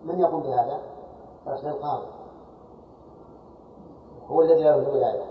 من 0.05 0.19
يقوم 0.19 0.41
بهذا؟ 0.43 0.79
رشد 1.47 1.65
القاضي 1.65 2.07
هو 4.27 4.41
الذي 4.41 4.63
له 4.63 4.75
الولاية 4.75 5.23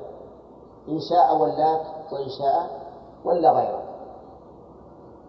إن 0.88 1.00
شاء 1.00 1.36
ولاك 1.36 1.80
وإن 2.12 2.28
شاء 2.28 2.70
ولا 3.24 3.52
غيره 3.52 3.82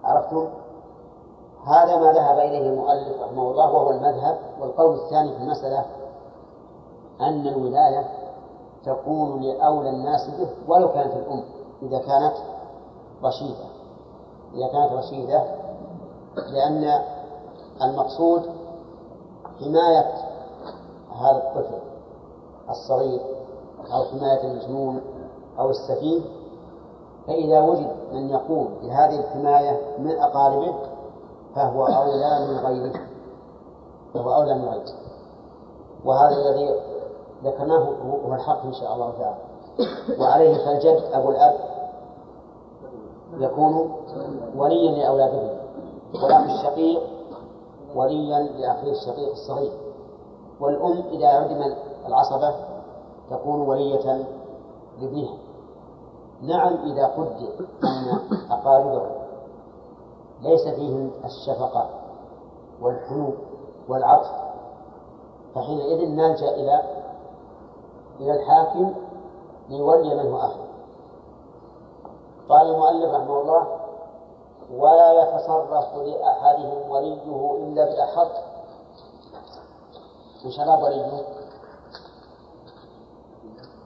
عرفتم؟ 0.04 0.50
هذا 1.66 1.96
ما 1.98 2.12
ذهب 2.14 2.38
إليه 2.40 2.70
المؤلف 2.70 3.22
رحمه 3.22 3.52
الله 3.52 3.72
وهو 3.72 3.90
المذهب 3.90 4.40
والقول 4.60 4.96
الثاني 4.96 5.32
في 5.38 5.44
المسألة 5.44 5.86
أن 7.22 7.48
الولاية 7.48 8.21
تكون 8.86 9.42
لأولى 9.42 9.90
الناس 9.90 10.30
به 10.30 10.50
ولو 10.68 10.92
كانت 10.94 11.14
الأم 11.14 11.44
إذا 11.82 11.98
كانت 11.98 12.34
رشيدة. 13.24 13.66
إذا 14.54 14.68
كانت 14.68 14.92
رشيدة 14.92 15.44
لأن 16.36 17.02
المقصود 17.82 18.42
حماية 19.60 20.12
هذا 21.22 21.38
الطفل 21.38 21.78
الصغير 22.70 23.22
أو 23.94 24.04
حماية 24.04 24.52
المجنون 24.52 25.02
أو 25.60 25.70
السفيه. 25.70 26.22
فإذا 27.28 27.62
وجد 27.62 27.96
من 28.14 28.30
يقوم 28.30 28.70
بهذه 28.82 29.20
الحماية 29.20 29.82
من 30.00 30.12
أقاربه 30.20 30.76
فهو 31.56 31.86
أولى 31.86 32.48
من 32.48 32.58
غيره 32.58 32.94
فهو 34.14 34.34
أولى 34.34 34.56
من 34.56 34.66
غيره. 34.66 34.94
وهذا 36.06 36.36
الذي 36.36 36.76
ذكرناه 37.44 37.84
هو 38.26 38.34
الحق 38.34 38.66
إن 38.66 38.74
شاء 38.74 38.94
الله 38.94 39.12
تعالى. 39.12 39.38
وعليه 40.20 40.66
فالجد 40.66 41.04
أبو 41.14 41.30
الأب 41.30 41.56
يكون 43.38 43.92
وليا 44.56 44.92
لأولاده 44.92 45.62
والأخ 46.24 46.44
الشقيق 46.50 47.02
وليا 47.96 48.40
لأخيه 48.40 48.92
الشقيق 48.92 49.32
الصغير. 49.32 49.72
والأم 50.60 51.04
إذا 51.12 51.28
عدم 51.28 51.76
العصبة 52.08 52.56
تكون 53.32 53.62
ولية 53.62 54.26
لابنها. 55.02 55.38
نعم 56.42 56.74
إذا 56.74 57.06
قدر 57.08 57.66
أن 57.84 58.20
أقاربه 58.52 59.02
ليس 60.42 60.68
فيهم 60.68 61.12
الشفقة 61.26 61.90
والحنو 62.82 63.34
والعطف 63.90 64.32
فحينئذ 65.56 66.10
نلجأ 66.10 66.50
إلى 66.50 66.82
إلى 68.22 68.32
الحاكم 68.32 68.94
ليولي 69.70 70.16
من 70.16 70.32
هو 70.32 70.52
قال 72.50 72.68
المؤلف 72.68 73.14
رحمه 73.14 73.42
الله 73.42 73.68
ولا 74.74 75.14
يتصرف 75.14 75.96
لأحدهم 75.96 76.92
وليه 76.92 77.56
إلا 77.56 77.86
بأحق. 77.86 78.32
من 80.46 80.52
شراب 80.52 80.84
وليه؟ 80.84 81.24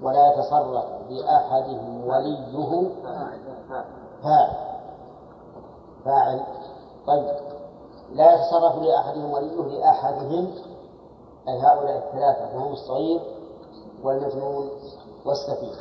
ولا 0.01 0.33
يتصرف 0.33 0.85
لأحدهم 1.09 2.07
وليه. 2.07 2.89
فاعل. 4.23 4.49
فاعل. 6.05 6.43
طيب. 7.07 7.25
لا 8.11 8.33
يتصرف 8.33 8.75
لأحدهم 8.75 9.33
وليه 9.33 9.77
لأحدهم 9.77 10.51
هؤلاء 11.47 11.97
الثلاثة 11.97 12.55
وهم 12.55 12.73
الصغير؟ 12.73 13.34
والمجنون 14.05 14.69
والسفيه 15.25 15.75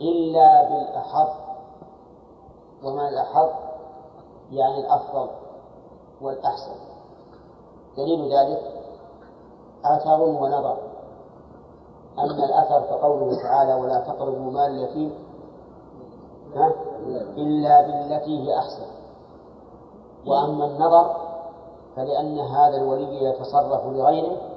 إلا 0.00 0.68
بالأحظ 0.68 1.28
وما 2.84 3.08
الأحظ 3.08 3.48
يعني 4.52 4.80
الأفضل 4.80 5.28
والأحسن. 6.20 6.74
دليل 7.96 8.32
ذلك 8.34 8.62
أثر 9.84 10.20
ونظر. 10.20 10.78
أما 12.18 12.44
الأثر 12.44 12.80
فقوله 12.80 13.42
تعالى 13.42 13.74
ولا 13.74 14.00
تقربوا 14.00 14.50
مال 14.50 14.66
اليتيم 14.66 15.14
إلا 17.36 17.82
بالتي 17.86 18.38
هي 18.42 18.58
أحسن. 18.58 18.86
وأما 20.26 20.64
النظر 20.64 21.16
فلأن 21.96 22.38
هذا 22.38 22.76
الولي 22.76 23.24
يتصرف 23.24 23.86
لغيره 23.86 24.47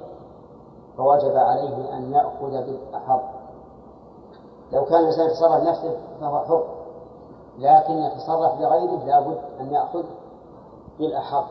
فوجب 0.96 1.36
عليه 1.36 1.96
أن 1.96 2.12
يأخذ 2.12 2.50
بالأحظ 2.50 3.20
لو 4.72 4.84
كان 4.84 5.00
الإنسان 5.00 5.26
يتصرف 5.26 5.62
نفسه 5.62 5.96
فهو 6.20 6.38
حر 6.44 6.64
لكن 7.58 7.92
يتصرف 7.92 8.60
لغيره 8.60 9.04
لابد 9.04 9.38
أن 9.60 9.72
يأخذ 9.74 10.04
بالأحظ 10.98 11.44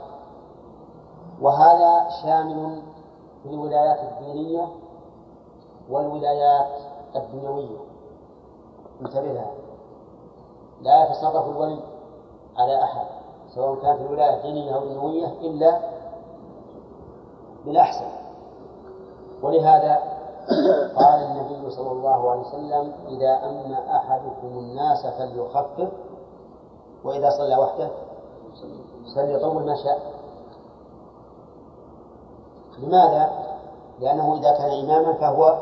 وهذا 1.42 2.10
شامل 2.24 2.82
في 3.44 3.50
الولايات 3.50 4.00
الدينية 4.00 4.68
والولايات 5.90 6.70
الدنيوية. 7.16 7.78
انتبه 9.02 9.34
لها. 9.34 9.52
لا 10.82 11.04
يتصرف 11.04 11.46
الولي 11.50 11.80
على 12.58 12.84
أحد 12.84 13.06
سواء 13.56 13.76
كانت 13.76 14.02
الولاية 14.02 14.38
الدينية 14.38 14.76
أو 14.76 14.84
الدنيوية 14.84 15.28
إلا 15.28 15.80
بالأحسن. 17.66 18.06
ولهذا 19.44 20.00
قال 20.96 21.24
النبي 21.24 21.70
صلى 21.70 21.92
الله 21.92 22.32
عليه 22.32 22.42
وسلم 22.42 22.94
إذا 23.08 23.50
أمن 23.50 23.74
أحدكم 23.74 24.48
الناس 24.48 25.08
فليخفف 25.08 25.90
وإذا 27.04 27.30
صلى 27.30 27.56
وحده 27.58 27.90
فليطول 29.16 29.66
ما 29.66 29.76
شاء 29.76 30.00
لماذا؟ 32.80 33.30
لأنه 34.00 34.34
إذا 34.34 34.52
كان 34.58 34.72
إماما 34.86 35.14
فهو 35.14 35.58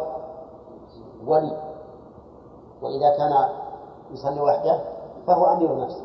ولي 1.28 1.58
وإذا 2.82 3.18
كان 3.18 3.50
يصلي 4.12 4.42
وحده 4.42 4.80
فهو 5.28 5.46
أمير 5.46 5.78
نفسه 5.78 6.04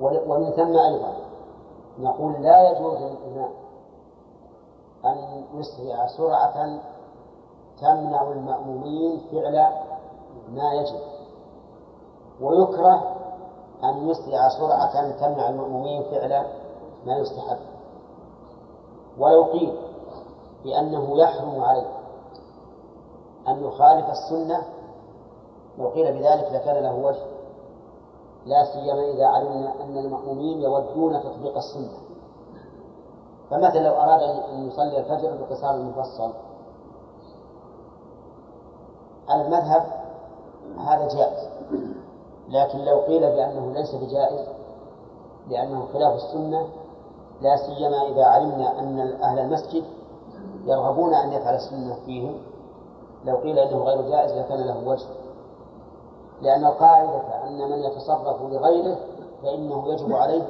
ومن 0.00 0.50
ثم 0.50 0.76
أيضا 0.78 1.12
نقول 1.98 2.32
لا 2.42 2.70
يجوز 2.70 2.96
للإمام 2.96 3.50
أن 5.04 5.44
يسرع 5.54 6.06
سرعة 6.06 6.80
تمنع 7.80 8.22
المأمومين 8.22 9.20
فعل 9.32 9.68
ما 10.52 10.72
يجب. 10.72 11.00
ويكره 12.40 13.16
أن 13.84 14.08
يسرع 14.08 14.48
سرعة 14.48 15.10
تمنع 15.10 15.48
المأمومين 15.48 16.02
فعل 16.02 16.46
ما 17.06 17.16
يستحب. 17.16 17.58
ولو 19.18 19.44
قيل 19.44 19.76
بأنه 20.64 21.18
يحرم 21.18 21.60
عليه 21.60 21.88
أن 23.48 23.64
يخالف 23.64 24.10
السنة 24.10 24.62
لو 25.78 25.88
قيل 25.88 26.12
بذلك 26.12 26.52
لكان 26.52 26.82
له 26.82 26.94
وجه. 26.94 27.26
لا 28.46 28.64
سيما 28.64 29.10
إذا 29.10 29.26
علمنا 29.26 29.82
أن 29.82 29.98
المأمومين 29.98 30.60
يودون 30.60 31.22
تطبيق 31.22 31.56
السنة. 31.56 32.09
فمثلا 33.50 33.80
لو 33.80 33.94
أراد 33.94 34.22
أن 34.22 34.68
يصلي 34.68 34.98
الفجر 34.98 35.36
بقصار 35.36 35.74
المفصل 35.74 36.32
المذهب 39.30 39.82
هذا 40.78 41.08
جائز 41.08 41.48
لكن 42.48 42.78
لو 42.78 43.00
قيل 43.00 43.20
بأنه 43.20 43.72
ليس 43.72 43.94
بجائز 43.94 44.46
لأنه 45.48 45.86
خلاف 45.92 46.14
السنة 46.14 46.66
لا 47.40 47.56
سيما 47.56 48.02
إذا 48.08 48.24
علمنا 48.24 48.78
أن 48.78 48.98
أهل 49.22 49.38
المسجد 49.38 49.84
يرغبون 50.64 51.14
أن 51.14 51.32
يفعل 51.32 51.54
السنة 51.54 51.96
فيهم 52.06 52.38
لو 53.24 53.36
قيل 53.36 53.58
إنه 53.58 53.78
غير 53.78 54.02
جائز 54.02 54.32
لكان 54.32 54.58
له 54.66 54.88
وجه 54.88 55.06
لأن 56.42 56.64
القاعدة 56.64 57.46
أن 57.46 57.70
من 57.70 57.78
يتصرف 57.78 58.42
لغيره 58.42 58.96
فإنه 59.42 59.88
يجب 59.88 60.12
عليه 60.12 60.42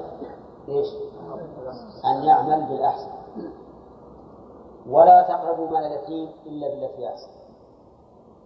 إيش؟ 0.69 0.89
أن 2.05 2.24
يعمل 2.24 2.66
بالأحسن. 2.66 3.11
ولا 4.89 5.22
تقربوا 5.22 5.70
مال 5.70 5.87
اليتيم 5.87 6.31
إلا 6.47 6.68
بالتي 6.68 7.09
أحسن. 7.09 7.31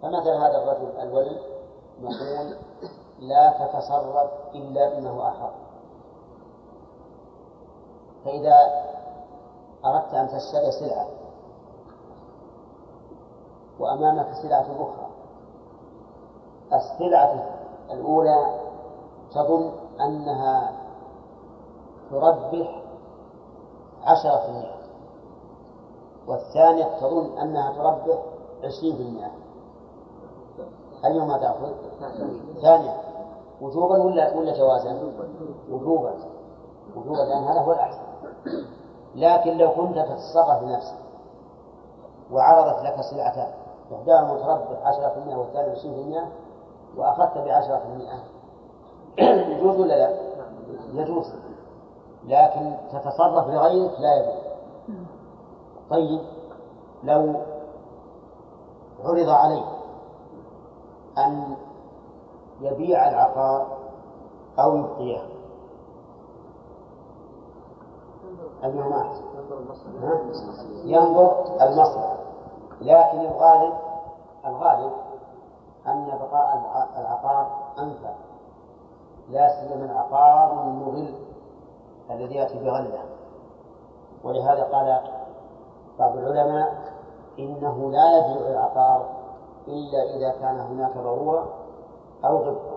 فمثل 0.03 0.31
هذا 0.31 0.63
الرجل 0.63 1.01
الولي 1.01 1.39
نقول 2.01 2.57
لا 3.19 3.51
تتصرف 3.51 4.31
إلا 4.55 4.99
بما 4.99 5.29
أحق. 5.29 5.55
فإذا 8.25 8.57
أردت 9.85 10.15
أن 10.15 10.29
تشتري 10.29 10.71
سلعة 10.73 11.07
وأمامك 13.81 14.33
سلعة 14.43 14.67
أخرى 14.71 15.11
السلعة 16.73 17.45
الأولى 17.91 18.61
تظن 19.31 19.73
أنها 20.01 20.73
تربح 22.11 22.83
عشرة 24.03 24.37
في 24.37 24.49
المئة 24.49 24.75
والثانية 26.29 26.85
تظن 27.01 27.39
أنها 27.39 27.73
تربح 27.73 28.19
عشرين 28.65 28.97
في 28.97 29.03
المئة 29.03 29.31
أيهما 31.05 31.39
تأخذ؟ 31.39 31.73
ثانية 32.63 32.97
وجوبا 33.61 33.99
ولا 34.05 34.37
ولا 34.37 34.59
جوازا؟ 34.59 35.13
وجوبا 35.71 36.15
وجوبا 36.97 37.17
لأن 37.17 37.45
هذا 37.45 37.61
هو 37.61 37.73
الأحسن 37.73 38.03
لكن 39.15 39.59
لو 39.59 39.71
كنت 39.71 39.99
تتصرف 39.99 40.63
بنفسك 40.63 40.97
وعرضت 42.33 42.83
لك 42.83 43.01
سلعتان 43.01 43.53
إحداهما 43.95 44.35
في 45.11 45.19
المئة 45.19 45.37
والثانية 45.37 45.71
عشرين 45.71 45.95
في 45.95 46.01
المئة 46.01 46.29
وأخذت 46.97 47.39
بعشرة 47.39 47.79
في 47.79 47.85
المئة 47.85 48.23
يجوز 49.53 49.81
ولا 49.81 49.95
لا؟ 49.95 50.19
يجوز 50.93 51.33
لكن 52.27 52.77
تتصرف 52.93 53.49
لغيرك 53.49 54.01
لا 54.01 54.15
يجوز 54.17 54.45
طيب 55.91 56.21
لو 57.05 57.35
عرض 59.05 59.29
عليه 59.29 59.65
أن 61.19 61.57
يبيع 62.61 63.09
العقار 63.09 63.67
أو 64.59 64.77
يبقيه. 64.77 65.23
أيهما 68.65 68.89
ما 68.89 69.03
أحسن؟ 69.03 69.25
ينظر 70.85 71.45
المصلحة 71.61 72.17
لكن 72.81 73.21
الغالب 73.21 73.75
الغالب 74.47 74.93
أن 75.87 76.07
بقاء 76.07 76.63
العقار 76.99 77.51
أنفع. 77.79 78.15
لا 79.31 79.49
سيما 79.49 79.85
العقار 79.85 80.53
المغل 80.63 81.15
الذي 82.11 82.35
يأتي 82.35 82.59
بغلة 82.59 83.03
ولهذا 84.25 84.63
قال 84.63 85.01
بعض 85.99 86.17
العلماء 86.17 86.75
إنه 87.39 87.91
لا 87.91 88.19
يبيع 88.19 88.49
العقار 88.49 89.09
إلا 89.69 90.17
إذا 90.17 90.41
كان 90.41 90.61
هناك 90.61 90.97
ضرورة 90.97 91.55
أو 92.25 92.37
غبطة 92.37 92.75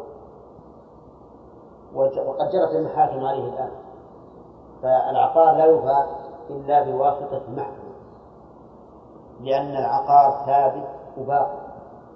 وقد 1.95 2.49
جرت 2.49 2.71
المحاكم 2.75 3.25
عليه 3.25 3.43
الآن. 3.43 3.71
فالعقار 4.81 5.55
لا 5.55 5.65
يباع 5.65 6.05
إلا 6.49 6.83
بواسطة 6.83 7.41
المحكمة 7.47 7.87
لأن 9.39 9.75
العقار 9.75 10.45
ثابت 10.45 10.87
وباقي 11.17 11.57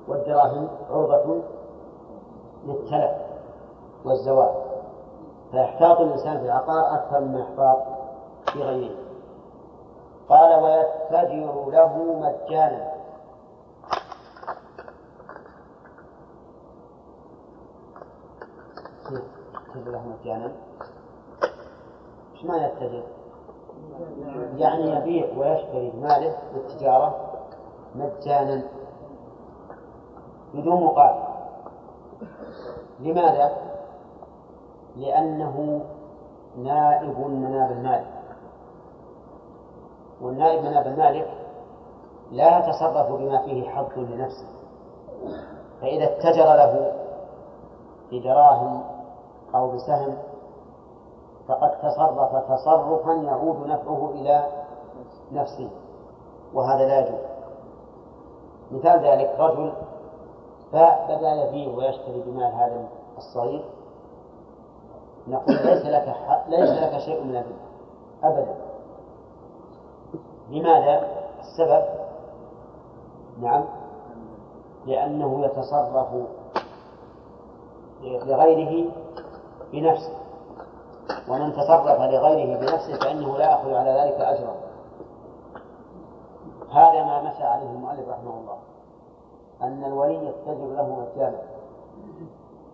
والدراهم 0.08 0.68
عرضة 0.90 1.42
للتلف 2.66 3.18
والزوال. 4.06 4.71
فيحتاط 5.52 6.02
الإنسان 6.02 6.40
في 6.40 6.46
العقار 6.46 6.96
أكثر 6.96 7.20
مما 7.20 7.40
يحتاط 7.40 7.78
في 8.54 8.64
غيره. 8.64 8.96
قال 10.30 10.64
ويتجر 10.64 11.70
له 11.70 11.98
مجانا. 11.98 12.92
يتجر 19.76 19.92
له 19.92 20.04
مجانا. 20.08 20.52
إيش 22.34 22.46
معنى 22.46 22.64
يتجر؟ 22.66 23.04
يعني 24.56 24.96
يبيع 24.96 25.38
ويشتري 25.38 25.92
ماله 25.92 26.38
بالتجارة 26.54 27.16
مجانا. 27.96 28.64
بدون 30.54 30.84
مقابل. 30.84 31.24
لماذا؟ 33.00 33.52
لأنه 34.96 35.82
نائب 36.58 37.20
مناب 37.20 37.72
المالك 37.72 38.22
والنائب 40.22 40.64
مناب 40.64 40.88
المالك 40.88 41.28
لا 42.32 42.60
يتصرف 42.60 43.12
بما 43.12 43.42
فيه 43.42 43.70
حظ 43.70 43.98
لنفسه 43.98 44.48
فإذا 45.82 46.04
اتجر 46.04 46.46
له 46.46 46.94
بدراهم 48.12 48.84
أو 49.56 49.72
بسهم 49.72 50.18
فقد 51.48 51.72
تصرف 51.82 52.52
تصرفا 52.52 53.12
يعود 53.12 53.68
نفعه 53.68 54.12
إلى 54.16 54.48
نفسه 55.32 55.70
وهذا 56.54 56.88
لا 56.88 57.00
يجوز. 57.00 57.20
مثال 58.72 59.00
ذلك 59.00 59.36
رجل 59.40 59.74
فبدأ 60.72 61.32
يبيع 61.32 61.78
ويشتري 61.78 62.22
بمال 62.26 62.54
هذا 62.54 62.88
الصغير 63.18 63.64
نقول 65.28 65.56
ليس 65.56 65.86
لك 65.86 66.10
حق 66.10 66.50
ليس 66.50 66.70
لك 66.70 67.00
شيء 67.00 67.24
من 67.24 67.36
الربا 67.36 67.72
ابدا. 68.24 68.56
لماذا؟ 70.50 71.08
السبب؟ 71.40 71.84
نعم. 73.42 73.66
لأنه 74.86 75.46
يتصرف 75.46 76.26
لغيره 78.02 78.92
بنفسه. 79.72 80.14
ومن 81.30 81.54
تصرف 81.54 82.02
لغيره 82.02 82.60
بنفسه 82.60 83.00
فإنه 83.00 83.38
لا 83.38 83.46
يأخذ 83.46 83.74
على 83.74 83.92
ذلك 83.92 84.22
أجرا. 84.22 84.56
هذا 86.72 87.04
ما 87.04 87.22
مشى 87.22 87.44
عليه 87.44 87.70
المؤلف 87.70 88.10
رحمه 88.10 88.40
الله 88.40 88.58
أن 89.62 89.84
الولي 89.84 90.16
يتجر 90.16 90.68
له 90.68 91.08
مجانا 91.16 91.42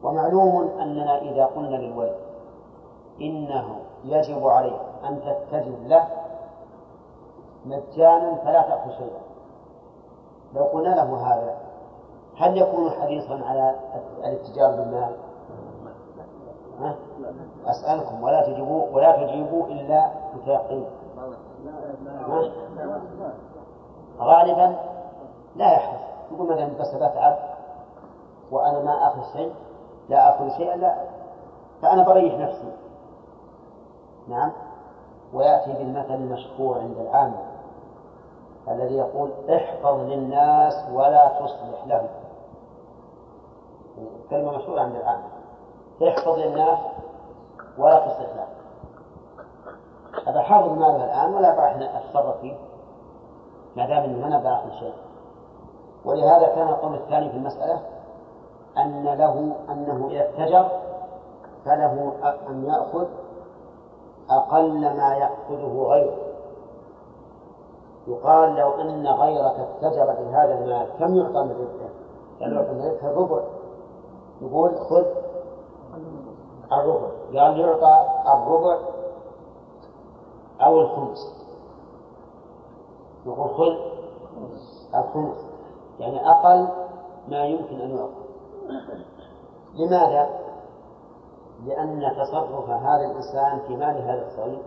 ومعلوم 0.04 0.80
أننا 0.80 1.22
إذا 1.22 1.46
قلنا 1.46 1.76
للولي 1.76 2.16
إنه 3.22 3.80
يجب 4.04 4.48
عليه 4.48 4.80
أن 5.10 5.20
تتجر 5.22 5.76
له 5.86 6.08
مجانا 7.66 8.36
فلا 8.36 8.62
تأخذ 8.62 8.92
شيئا. 8.92 9.22
لو 10.54 10.64
قلنا 10.64 10.96
له 10.96 11.34
هذا 11.34 11.58
هل 12.38 12.58
يكون 12.58 12.90
حريصا 12.90 13.42
على 13.46 13.76
الاتجار 14.24 14.72
بالمال؟ 14.72 15.16
أسألكم 17.66 18.24
ولا 18.24 18.46
تجيبوا 18.46 18.96
ولا 18.96 19.26
تجيبوا 19.26 19.66
إلا 19.66 20.12
متيقين 20.36 20.86
غالبا 24.20 24.76
لا 25.56 25.74
يحرص. 25.74 26.02
يقول 26.32 26.52
مثلا 26.52 26.78
بس 26.80 26.96
بتعب 26.96 27.38
وأنا 28.52 28.80
ما 28.84 29.08
آخذ 29.08 29.34
شيء 29.34 29.54
لا 30.10 30.30
آخذ 30.30 30.58
شيئا 30.58 30.76
لا. 30.76 30.98
فأنا 31.82 32.04
بريح 32.04 32.40
نفسي. 32.40 32.72
نعم. 34.28 34.52
ويأتي 35.34 35.74
بالمثل 35.74 36.14
المشهور 36.14 36.80
عند 36.80 36.98
العامة 36.98 37.40
الذي 38.68 38.96
يقول 38.98 39.32
احفظ 39.50 40.00
للناس 40.00 40.74
ولا 40.94 41.28
تصلح 41.40 41.86
لهم. 41.86 42.08
كلمة 44.30 44.58
مشهورة 44.58 44.82
عند 44.82 44.96
العامة. 44.96 45.28
احفظ 46.08 46.40
للناس 46.40 46.80
ولا 47.78 48.00
تصلح 48.00 48.30
لهم. 48.36 48.48
هذا 50.28 50.42
حافظ 50.42 50.72
ماله 50.72 51.06
الآن 51.06 51.34
ولا 51.34 51.54
راح 51.54 51.76
أتصرف 51.76 52.42
فيه. 52.42 52.56
ما 53.76 53.86
دام 53.86 54.04
أنه 54.04 54.28
ما 54.28 54.40
بآخذ 54.40 54.72
شيء. 54.80 54.94
ولهذا 56.06 56.48
كان 56.48 56.68
القول 56.68 56.96
الثاني 56.96 57.30
في 57.30 57.38
المسألة 57.38 57.82
أن 58.78 59.04
له 59.04 59.56
أنه 59.70 60.08
إذا 60.12 60.30
اتجر 60.30 60.70
فله 61.66 62.14
أن 62.50 62.66
يأخذ 62.66 63.08
أقل 64.30 64.80
ما 64.80 65.16
يأخذه 65.16 65.86
غيره. 65.90 66.18
يقال 68.08 68.56
لو 68.56 68.82
أن 68.82 69.08
غيرك 69.08 69.60
اتجر 69.60 70.06
بهذا 70.06 70.60
المال 70.60 70.90
كم 71.00 71.16
يعطى 71.16 71.44
من 71.44 71.52
ربحه؟ 71.52 71.90
يعني 72.40 72.56
يعطى 72.56 72.72
من 72.72 72.86
ربحه؟ 72.86 73.08
الربع. 73.08 73.44
يقول 74.42 74.76
خذ 74.76 75.06
الربع. 76.72 77.08
قال 77.34 77.60
يعطى 77.60 78.06
الربع 78.34 78.78
أو 80.62 80.80
الخمس. 80.80 81.48
يقول 83.26 83.50
خذ 83.50 83.74
الخمس. 84.96 85.46
يعني 86.00 86.32
أقل 86.32 86.68
ما 87.28 87.46
يمكن 87.46 87.82
أن 87.82 87.98
يعطى. 87.98 88.28
لماذا؟ 89.76 90.47
لأن 91.66 92.16
تصرف 92.18 92.70
هذا 92.70 93.06
الإنسان 93.06 93.60
في 93.68 93.76
مال 93.76 94.02
هذا 94.02 94.26
الصغير 94.28 94.62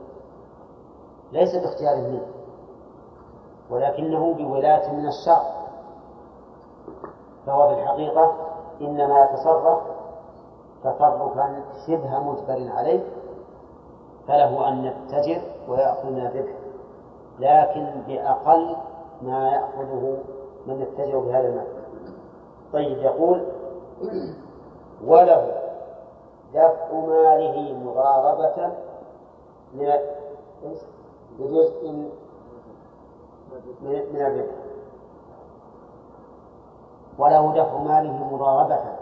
ليس 1.33 1.57
باختيار 1.57 1.97
منه 1.97 2.27
ولكنه 3.71 4.35
بولاية 4.35 4.93
من 4.93 5.07
الشرع 5.07 5.61
فهو 7.47 7.69
في 7.69 7.83
الحقيقة 7.83 8.35
إنما 8.81 9.21
يتصرف 9.25 9.83
تصرفا 10.85 11.63
شبه 11.87 12.19
مجبر 12.19 12.73
عليه 12.77 13.01
فله 14.29 14.69
أن 14.69 14.85
يتجر 14.85 15.43
ويأخذ 15.69 16.11
من 16.11 16.27
الربح 16.27 16.53
لكن 17.39 18.03
بأقل 18.07 18.77
ما 19.23 19.51
يأخذه 19.51 20.19
من 20.67 20.81
يتجر 20.83 21.19
بهذا 21.19 21.49
المال. 21.49 21.67
طيب 22.73 22.99
يقول 22.99 23.47
وله 25.07 25.53
دفع 26.55 26.93
ماله 26.93 27.79
مضاربة 27.79 28.73
بجزء 31.39 31.93
من 33.83 34.21
الربح. 34.21 34.55
وله 37.19 37.53
دفع 37.55 37.77
ماله 37.79 38.35
مضاربة 38.35 38.97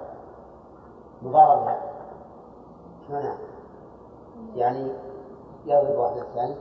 مضاربة. 1.22 1.76
معنى؟ 3.10 3.34
يعني 4.54 4.92
يضرب 5.66 5.98
واحد 5.98 6.16
الثاني. 6.16 6.56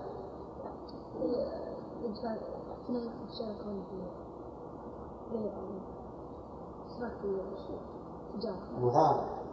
مضاربة. 8.82 9.47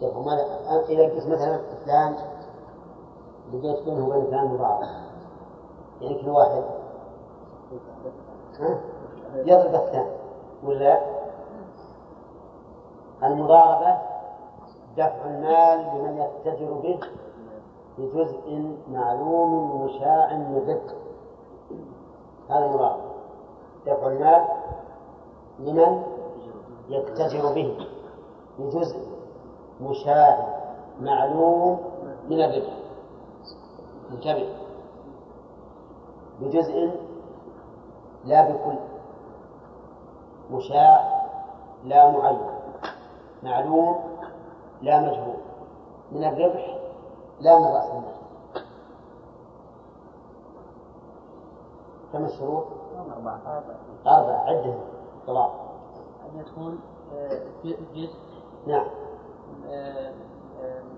دفع 0.00 0.18
مال 0.20 0.40
إذا 0.88 1.02
قلت 1.02 1.26
مثلا 1.26 1.60
فلان 1.84 2.16
لقيت 3.52 3.84
بينه 3.84 4.08
وبين 4.08 4.26
فلان 4.26 4.44
مضاربة 4.44 4.86
يعني 6.00 6.22
كل 6.22 6.28
واحد 6.28 6.64
يضرب 9.34 9.74
الثاني. 9.74 10.22
ولا 10.64 11.00
المضاربة 13.22 13.98
دفع 14.96 15.24
المال 15.24 15.78
لمن 15.78 16.18
يتجر 16.18 16.72
به 16.72 17.00
بجزء 17.98 18.76
معلوم 18.92 19.82
مشاع 19.84 20.30
الربح 20.36 20.92
هذا 22.50 22.66
المراد 22.66 23.00
دفع 23.86 24.06
المال 24.06 24.44
لمن 25.58 26.02
يتجر 26.88 27.52
به 27.52 27.86
بجزء 28.58 28.96
مشاع 29.82 30.58
معلوم 31.00 31.80
من 32.28 32.40
الربح 32.40 32.72
انتبه. 34.10 34.54
بجزء 36.40 36.90
لا 38.24 38.50
بكل. 38.50 38.78
مشاع 40.50 41.22
لا 41.84 42.10
معين. 42.10 42.50
معلوم 43.42 43.96
لا 44.82 45.00
مجهول. 45.00 45.36
من 46.12 46.24
الربح 46.24 46.78
لا 47.40 47.58
من 47.58 47.64
رأس 47.66 47.90
المال. 47.90 48.22
كم 52.12 52.24
الشروط؟ 52.24 52.64
أربعة. 53.16 53.62
أربعة. 54.06 54.44
عدة. 54.46 54.74
طلاب 55.26 55.50
أن 56.32 56.40
يكون 56.40 56.80
آه، 57.14 57.40
جزء. 57.94 58.14
نعم. 58.66 58.86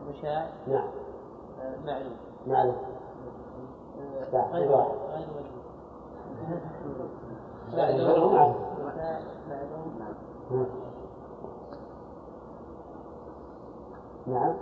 مشاع 0.09 0.47
نعم. 0.67 0.89
آه، 1.63 1.77
معلوم. 1.87 2.17
معلوم. 2.47 2.77
آه، 4.35 4.53
غير 4.53 4.69
معلوم 4.69 4.95
معلوم 7.73 8.55
نعم. 10.51 10.67
نعم 14.27 14.55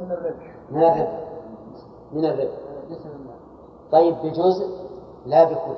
من 0.00 0.12
الربح. 0.12 0.54
من 0.70 0.84
الربح. 0.84 1.18
من 2.12 2.24
الربح. 2.24 2.54
طيب 3.92 4.14
بجزء 4.14 4.66
لا 5.26 5.44
بكل. 5.44 5.76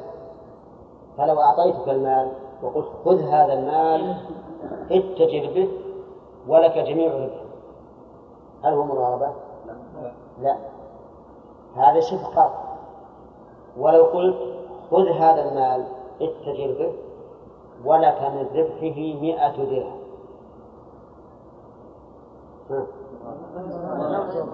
فلو 1.18 1.40
أعطيتك 1.40 1.88
المال 1.88 2.32
وقلت 2.62 2.88
خذ 3.04 3.20
هذا 3.20 3.52
المال 3.52 4.16
اتجر 4.90 5.52
به 5.54 5.68
ولك 6.48 6.78
جميع 6.78 7.14
ربحه 7.14 7.41
هل 8.62 8.74
هو 8.74 8.84
مضاربة؟ 8.84 9.32
لا. 10.40 10.56
هذا 11.76 12.00
شبه 12.00 12.50
ولو 13.78 14.04
قلت 14.04 14.36
خذ 14.90 15.08
هذا 15.08 15.48
المال 15.48 15.86
اتجر 16.20 16.78
به 16.78 16.92
ولك 17.84 18.22
من 18.22 18.46
ربحه 18.54 19.20
مئة 19.20 19.56
درهم. 19.56 20.02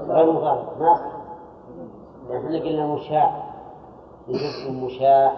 غير 0.09 0.33
مضاربة 0.33 0.79
ما 0.79 1.19
لأن 2.29 2.45
إحنا 2.45 2.59
قلنا 2.59 2.87
مشاع. 2.87 3.49
جزء 4.29 4.73
مشاع. 4.73 5.33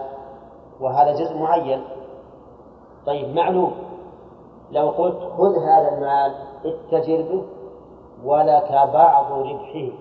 وهذا 0.81 1.11
جزء 1.11 1.37
معين. 1.37 1.83
طيب 3.05 3.35
معلوم. 3.35 3.73
لو 4.71 4.89
قلت 4.89 5.19
خذ 5.19 5.55
هذا 5.55 5.89
المال 5.93 6.35
اتجر 6.65 7.21
به 7.21 7.43
ولك 8.23 8.71
بعض 8.71 9.31
ربحه. 9.31 9.91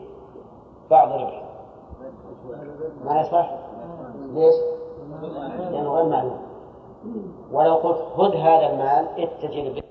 بعض 0.91 1.13
ربحه. 1.13 1.43
ما 3.05 3.21
يصح؟ 3.21 3.51
ليش؟ 4.15 4.55
لأنه 5.71 5.91
غير 5.95 6.09
معلوم. 6.09 6.39
ولو 7.53 7.75
قلت 7.75 7.99
خذ 8.17 8.37
هذا 8.37 8.73
المال 8.73 9.23
اتجر 9.23 9.73
به 9.73 9.83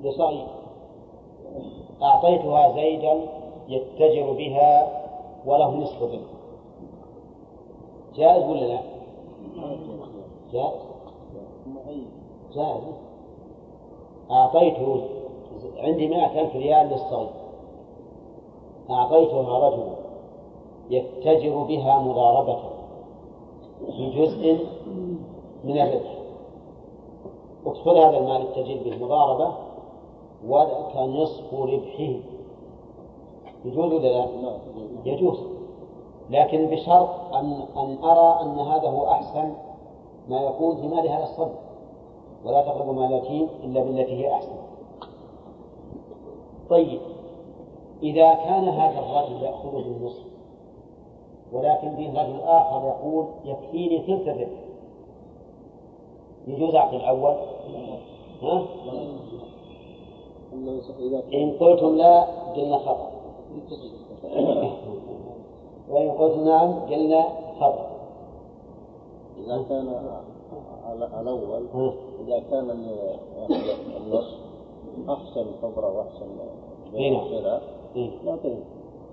لصغير 0.00 0.65
أعطيتها 2.02 2.72
زيدا 2.72 3.20
يتجر 3.68 4.32
بها 4.32 5.02
وله 5.46 5.70
نصف 5.70 6.02
الربح 6.02 6.36
جائز 8.16 8.44
ولا 8.44 8.66
لا؟ 8.66 8.80
جائز. 10.52 10.80
جائز. 12.54 12.82
أعطيته 14.30 15.02
عندي 15.76 16.08
مائة 16.08 16.40
ألف 16.40 16.56
ريال 16.56 16.86
للصغير 16.88 17.28
أعطيتها 18.90 19.68
رجل 19.68 19.88
يتجر 20.90 21.62
بها 21.62 21.98
مضاربة 21.98 22.58
بجزء 23.80 24.58
من 25.64 25.78
الربح. 25.78 26.16
ادخل 27.66 27.98
هذا 27.98 28.18
المال 28.18 28.42
التجر 28.42 28.78
به 28.84 29.04
مضاربة 29.04 29.65
ولك 30.48 30.96
نصف 30.96 31.54
ربحه. 31.54 32.14
يجوز 33.64 33.92
ولا 33.92 34.08
لا؟ 34.08 34.26
يجوز. 35.04 35.38
لكن 36.30 36.66
بشرط 36.66 37.34
أن 37.34 37.62
أن 37.76 37.98
أرى 38.04 38.42
أن 38.42 38.58
هذا 38.58 38.88
هو 38.88 39.06
أحسن 39.08 39.52
ما 40.28 40.40
يكون 40.40 40.76
في 40.76 40.88
مال 40.88 41.08
هذا 41.08 41.22
الصدق 41.22 41.58
ولا 42.44 42.62
تقربوا 42.62 42.92
مال 42.92 43.04
اليتيم 43.04 43.48
إلا 43.64 43.80
بالتي 43.80 44.12
هي 44.12 44.32
أحسن. 44.32 44.56
طيب 46.70 47.00
إذا 48.02 48.34
كان 48.34 48.68
هذا 48.68 48.98
الرجل 48.98 49.42
يأخذه 49.42 49.82
بالنصف 49.82 50.26
ولكن 51.52 51.88
به 51.88 52.22
رجل 52.22 52.40
آخر 52.40 52.86
يقول 52.86 53.26
يكفيني 53.44 53.98
ثلث 53.98 54.28
الربح. 54.28 54.66
يجوز 56.46 56.74
أعطي 56.74 56.96
الأول؟ 56.96 57.34
ها؟ 58.42 58.66
إن 61.34 61.50
قلتم 61.60 61.96
لا 61.96 62.20
قلنا 62.56 62.78
خطأ 62.78 63.10
وإن 65.90 66.10
قلتم 66.10 66.44
نعم 66.44 66.72
قلنا 66.72 67.24
خطأ 67.60 67.86
إذا 69.46 69.62
كان 69.68 69.88
على 70.86 71.20
الأول. 71.20 71.62
إذا 72.26 72.38
كان 72.50 72.70
ال- 72.70 73.16
النص 73.96 74.34
أحسن 75.08 75.46
خبرة 75.62 75.98
وأحسن 75.98 76.26
إي 76.94 77.10
نعم. 77.10 77.24
شراء 77.28 77.62
إيه. 77.96 78.10
نعطيه 78.26 78.58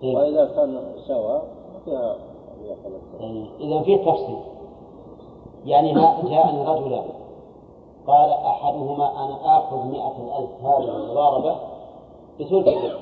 إيه. 0.03 0.15
وإذا 0.15 0.45
كان 0.55 0.81
سواء 1.07 1.45
ياخذ 1.87 2.91
إذا 3.59 3.81
في 3.81 3.97
تفصيل 3.97 4.37
يعني 5.65 5.93
جاءني 6.29 6.63
رجلان 6.65 7.05
قال 8.07 8.29
أحدهما 8.29 9.25
أنا 9.25 9.57
آخذ 9.57 9.77
مئة 9.85 10.37
ألف 10.39 10.65
هذه 10.65 10.95
المضاربة 10.95 11.55
بثلث 12.39 12.67
الربح 12.67 12.99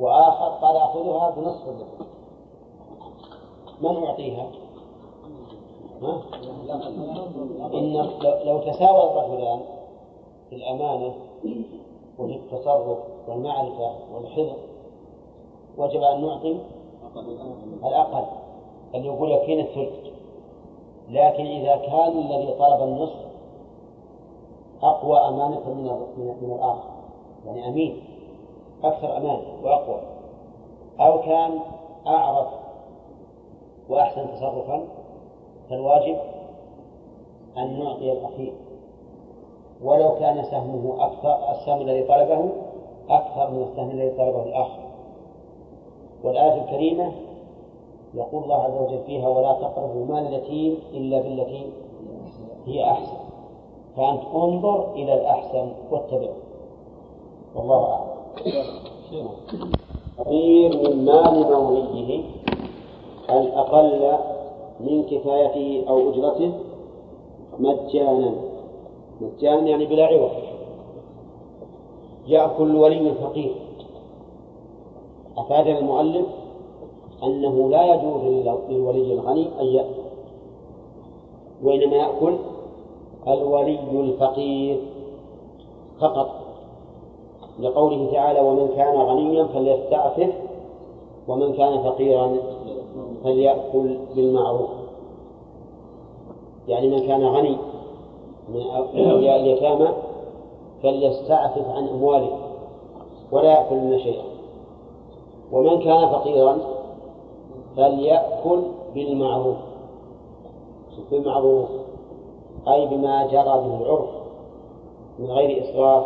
وآخر 0.00 0.44
قال 0.66 0.76
آخذها 0.76 1.30
بنصف 1.30 1.68
الربح 1.68 2.08
من 3.80 4.04
أعطيها؟ 4.06 4.46
ها؟ 6.02 6.20
إن 7.74 7.92
لو- 8.44 8.58
تساوى 8.58 9.02
الرجلان 9.10 9.60
في 10.50 10.56
الأمانة 10.56 11.14
وفي 12.18 12.34
التصرف 12.36 12.98
والمعرفة 13.28 13.92
والحفظ 14.14 14.56
وجب 15.78 16.02
أن 16.02 16.20
نعطي 16.26 16.58
الأقل 17.84 18.24
اللي 18.94 19.06
يقول 19.06 19.30
يكفينا 19.30 19.62
الثلث 19.62 20.08
لكن 21.08 21.46
إذا 21.46 21.76
كان 21.76 22.18
الذي 22.18 22.52
طلب 22.58 22.82
النصف 22.82 23.27
أقوى 24.82 25.18
أمانة 25.18 25.60
من 25.68 25.84
من 26.42 26.52
الآخر. 26.52 26.90
يعني 27.46 27.68
أمين 27.68 28.02
أكثر 28.84 29.16
أمانة 29.16 29.42
وأقوى. 29.64 30.00
أو 31.00 31.20
كان 31.20 31.58
أعرف 32.06 32.48
وأحسن 33.88 34.30
تصرفا 34.30 34.84
فالواجب 35.70 36.16
أن 37.56 37.78
نعطي 37.78 38.12
الأخير. 38.12 38.52
ولو 39.84 40.14
كان 40.14 40.42
سهمه 40.42 41.06
أكثر 41.06 41.50
السهم 41.50 41.80
الذي 41.80 42.02
طلبه 42.02 42.50
أكثر 43.08 43.50
من 43.50 43.62
السهم 43.62 43.90
الذي 43.90 44.10
طلبه 44.10 44.42
الآخر. 44.42 44.80
والآية 46.24 46.62
الكريمة 46.62 47.12
يقول 48.14 48.42
الله 48.42 48.62
عز 48.62 48.74
وجل 48.74 49.02
فيها 49.06 49.28
ولا 49.28 49.52
تقربوا 49.52 50.06
مال 50.06 50.26
اليتيم 50.26 50.78
إلا 50.92 51.20
بالتي 51.20 51.66
هي 52.66 52.90
أحسن. 52.90 53.27
فأنت 53.98 54.22
انظر 54.34 54.94
إلى 54.94 55.14
الأحسن 55.14 55.72
واتبعه. 55.90 56.36
والله 57.54 57.84
أعلم. 57.84 59.28
غير 60.26 60.70
من 60.82 61.04
مال 61.04 61.52
موليه 61.52 62.24
الأقل 63.30 64.18
من 64.80 65.02
كفايته 65.02 65.84
أو 65.88 66.10
أجرته 66.10 66.52
مجانا. 67.58 68.34
مجانا 69.20 69.68
يعني 69.68 69.86
بلا 69.86 70.06
عوض. 70.06 70.30
جاء 72.28 72.54
كل 72.58 72.76
ولي 72.76 73.14
فقير. 73.14 73.54
أفادنا 75.38 75.78
المؤلف 75.78 76.26
أنه 77.22 77.68
لا 77.70 77.94
يجوز 77.94 78.22
للولي 78.68 79.12
الغني 79.12 79.48
أن 79.60 79.66
يأكل 79.66 80.02
وإنما 81.62 81.96
يأكل 81.96 82.36
الولي 83.28 83.78
الفقير. 83.92 84.80
فقط 86.00 86.28
لقوله 87.60 88.12
تعالى 88.12 88.40
ومن 88.40 88.68
كان 88.76 88.96
غنيا 88.96 89.44
فليستعفف 89.44 90.32
ومن 91.28 91.52
كان 91.52 91.82
فقيرا 91.82 92.36
فليأكل 93.24 93.98
بالمعروف. 94.16 94.70
يعني 96.68 96.88
من 96.88 96.98
كان 96.98 97.24
غني 97.24 97.56
من 98.48 98.60
أولياء 99.10 99.40
اليتامى 99.40 99.88
فليستعفف 100.82 101.68
عن 101.68 101.88
أمواله 101.88 102.38
ولا 103.32 103.52
يأكل 103.52 103.76
من 103.76 103.98
شيئا. 103.98 104.24
ومن 105.52 105.78
كان 105.78 106.08
فقيرا 106.08 106.58
فليأكل 107.76 108.62
بالمعروف. 108.94 109.56
بالمعروف. 111.10 111.68
أي 112.72 112.86
بما 112.86 113.26
جرى 113.26 113.44
به 113.44 113.80
العرف 113.80 114.08
من 115.18 115.30
غير 115.30 115.64
إسراف 115.64 116.04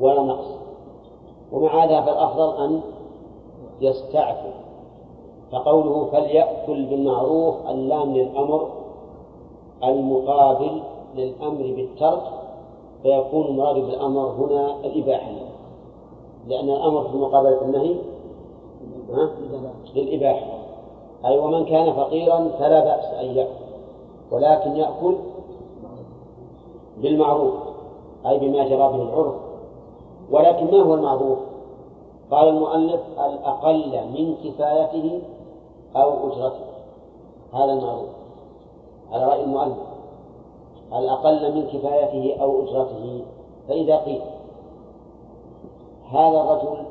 ولا 0.00 0.22
نقص. 0.22 0.46
ومع 1.52 1.84
هذا 1.84 2.00
فالأفضل 2.00 2.64
أن 2.64 2.80
يستعفف 3.80 4.54
فقوله 5.52 6.08
فليأكل 6.12 6.86
بالمعروف 6.86 7.54
اللام 7.68 8.14
للأمر 8.14 8.68
المقابل 9.84 10.82
للأمر 11.16 11.62
بالترك 11.76 12.22
فيكون 13.02 13.46
المراد 13.46 13.74
بالأمر 13.74 14.20
هنا 14.20 14.76
الإباحة. 14.84 15.30
لأن 16.46 16.70
الأمر 16.70 17.08
في 17.08 17.16
مقابلة 17.16 17.62
النهي 17.62 17.96
للإباحة. 19.94 20.46
أي 21.24 21.38
ومن 21.38 21.64
كان 21.64 21.92
فقيرا 21.92 22.48
فلا 22.58 22.80
بأس 22.80 23.04
أن 23.04 23.24
يأكل. 23.24 23.61
ولكن 24.32 24.76
يأكل 24.76 25.16
بالمعروف 26.96 27.54
أي 28.26 28.38
بما 28.38 28.64
جرى 28.64 28.76
به 28.76 29.02
العرف. 29.02 29.34
ولكن 30.30 30.64
ما 30.64 30.82
هو 30.82 30.94
المعروف؟ 30.94 31.38
قال 32.30 32.48
المؤلف 32.48 33.00
الأقل 33.18 34.00
من 34.06 34.34
كفايته 34.44 35.22
أو 35.96 36.28
أجرته. 36.28 36.64
هذا 37.52 37.72
المعروف. 37.72 38.08
على 39.12 39.24
رأي 39.24 39.44
المؤلف. 39.44 39.78
الأقل 40.92 41.54
من 41.54 41.66
كفايته 41.66 42.42
أو 42.42 42.62
أجرته. 42.62 43.20
فإذا 43.68 43.96
قيل 43.96 44.22
هذا 46.10 46.40
الرجل 46.40 46.84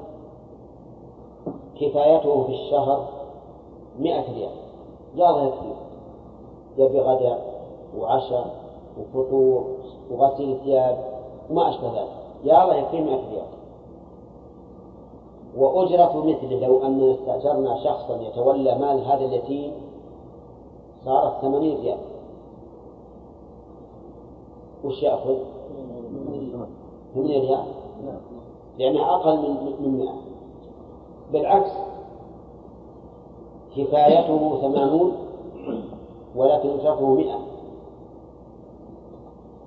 كفايته 1.82 2.44
في 2.44 2.54
الشهر 2.54 3.08
مئة 4.00 4.34
ريال 4.34 4.52
لا 5.16 5.32
كثير 5.32 5.91
يبي 6.78 7.00
غداء 7.00 7.62
وعشاء 8.00 8.56
وفطور 9.00 9.66
وغسيل 10.12 10.58
ثياب 10.64 10.98
وما 11.50 11.70
أشبه 11.70 11.88
ذلك. 11.88 12.10
يا 12.44 12.64
الله 12.64 12.76
يكفي 12.76 13.02
مئة 13.02 13.22
ريال. 13.32 13.52
وأجرة 15.58 16.24
مثله 16.26 16.68
لو 16.68 16.86
أننا 16.86 17.14
استأجرنا 17.14 17.84
شخصا 17.84 18.22
يتولى 18.22 18.76
مال 18.76 19.06
هذا 19.06 19.26
اليتيم 19.26 19.72
صارت 21.06 21.42
ثمانين 21.42 21.82
ريال. 21.82 21.98
وش 24.84 25.04
يأخذ؟ 25.04 25.38
ثمانين 27.14 27.42
ريال. 27.42 27.64
لأنها 28.80 29.16
أقل 29.16 29.38
من 29.38 29.74
من 29.80 30.00
مئة. 30.00 30.16
بالعكس 31.34 31.72
كفايته 33.76 34.62
ثمانون. 34.62 35.12
ولكن 36.36 36.70
أجرته 36.70 37.06
مئة. 37.16 37.40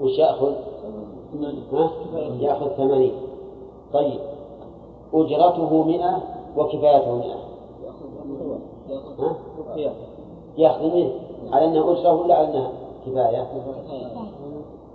وش 0.01 0.19
يأخذ؟ 0.19 0.53
يأخذ 2.41 2.69
ثمانين. 2.69 3.13
طيب. 3.93 4.21
أجرته 5.15 5.83
مئة 5.83 6.23
وكفايته 6.57 7.15
مئة؟ 7.15 7.37
يأخذ 10.59 10.85
منه. 10.95 11.13
على 11.53 11.65
أنها 11.65 11.93
أجرة 11.93 12.13
ولا 12.21 12.35
على 12.35 12.49
أنها 12.49 12.71
كفاية؟ 13.07 13.47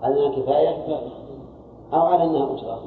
على 0.02 0.16
أنها 0.16 0.30
كفاية؟ 0.36 0.78
أو 1.94 2.00
على 2.00 2.24
أنها 2.24 2.44
أجرة؟ 2.54 2.80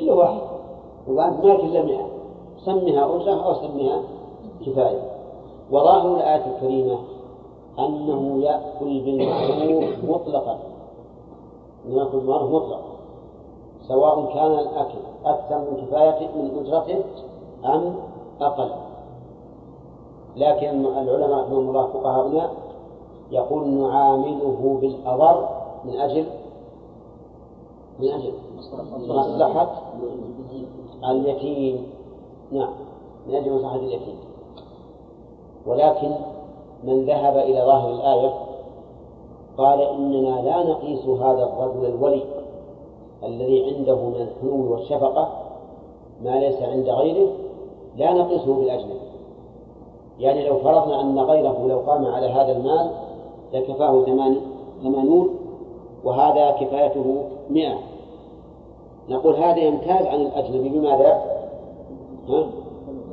كل 0.00 0.10
واحد. 0.10 0.40
وأنت 1.08 1.44
ما 1.44 1.56
كل 1.56 1.82
مئة. 1.86 2.06
سمها 2.64 3.16
أجرة 3.16 3.46
أو 3.46 3.54
سمها 3.54 4.02
كفاية. 4.66 5.13
وظاهر 5.70 6.16
الآية 6.16 6.56
الكريمة 6.56 6.98
أنه 7.78 8.42
يأكل 8.42 9.00
بالمعروف 9.00 10.04
مطلقا. 10.04 10.58
يأكل 11.88 12.18
بالمعروف 12.18 12.50
مطلقا 12.50 12.82
سواء 13.88 14.34
كان 14.34 14.52
الأكل 14.52 14.98
أكثر 15.24 15.58
من 15.58 15.86
كفايته 15.86 16.28
من 16.36 16.58
أجرته 16.58 17.04
أم 17.64 17.94
أقل. 18.40 18.70
لكن 20.36 20.86
العلماء 20.86 21.40
رحمهم 21.40 21.68
الله 21.68 21.86
فقهاؤنا 21.86 22.50
يقول 23.30 23.68
نعامله 23.68 24.78
بالأضر 24.80 25.48
من 25.84 25.96
أجل 25.96 26.26
من 28.00 28.08
أجل 28.08 28.32
مصلحة 28.56 29.82
اليتيم. 31.10 31.86
نعم 32.52 32.72
من 33.26 33.34
أجل 33.34 33.52
مصلحة 33.52 33.76
اليتيم. 33.76 34.16
ولكن 35.66 36.10
من 36.84 37.04
ذهب 37.04 37.36
إلى 37.36 37.60
ظاهر 37.60 37.90
الآية 37.90 38.34
قال 39.58 39.80
إننا 39.80 40.42
لا 40.42 40.62
نقيس 40.62 41.06
هذا 41.06 41.44
الرجل 41.44 41.86
الولي 41.86 42.22
الذي 43.24 43.74
عنده 43.74 43.96
من 43.96 44.28
الحنو 44.28 44.72
والشفقة 44.72 45.28
ما 46.22 46.40
ليس 46.40 46.62
عند 46.62 46.88
غيره 46.88 47.28
لا 47.96 48.12
نقيسه 48.12 48.54
بالأجنبي. 48.54 49.00
يعني 50.18 50.48
لو 50.48 50.58
فرضنا 50.58 51.00
أن 51.00 51.18
غيره 51.18 51.66
لو 51.68 51.78
قام 51.78 52.06
على 52.06 52.26
هذا 52.26 52.52
المال 52.52 52.90
لكفاه 53.52 54.04
ثمانون 54.82 55.28
وهذا 56.04 56.50
كفايته 56.50 57.24
مئة. 57.50 57.78
نقول 59.08 59.34
هذا 59.34 59.58
يمتاز 59.58 60.06
عن 60.06 60.20
الأجنبي 60.20 60.68
بماذا؟ 60.68 61.22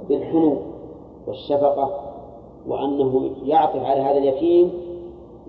بالحنو 0.10 0.56
والشفقة 1.28 2.11
وأنه 2.68 3.30
يعطف 3.44 3.86
على 3.86 4.02
هذا 4.02 4.18
اليتيم 4.18 4.72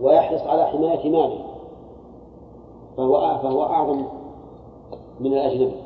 ويحرص 0.00 0.40
على 0.40 0.66
حماية 0.66 1.10
ماله. 1.10 1.38
فهو 2.96 3.38
فهو 3.42 3.62
أعظم 3.62 4.04
من 5.20 5.32
الأجنبي. 5.32 5.76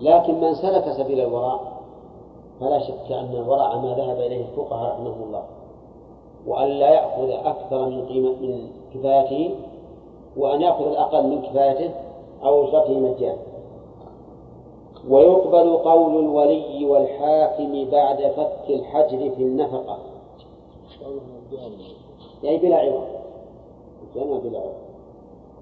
لكن 0.00 0.40
من 0.40 0.54
سلك 0.54 0.92
سبيل 0.92 1.20
الوراء 1.20 1.60
فلا 2.60 2.78
شك 2.78 3.12
أن 3.12 3.30
الورع 3.34 3.76
ما 3.76 3.94
ذهب 3.94 4.18
إليه 4.18 4.44
الفقهاء 4.44 4.92
رحمهم 4.92 5.22
الله. 5.26 5.42
وأن 6.46 6.68
لا 6.68 6.90
يأخذ 6.90 7.30
أكثر 7.30 7.88
من 7.88 8.06
قيمة 8.06 8.30
من 8.30 8.68
كفايته 8.94 9.54
وأن 10.36 10.60
يأخذ 10.62 10.86
الأقل 10.86 11.26
من 11.26 11.42
كفايته 11.42 11.90
أو 12.44 12.64
أجرته 12.64 13.00
مجانا. 13.00 13.38
ويقبل 15.08 15.76
قول 15.76 16.24
الولي 16.24 16.86
والحاكم 16.86 17.84
بعد 17.92 18.32
فك 18.36 18.70
الحجر 18.70 19.30
في 19.36 19.42
النفقة. 19.42 19.98
يعني 22.42 22.58
بلا 22.58 22.76
عوض. 22.76 23.02
يعني 24.16 24.40
بلا 24.40 24.58
عوض. 24.58 24.72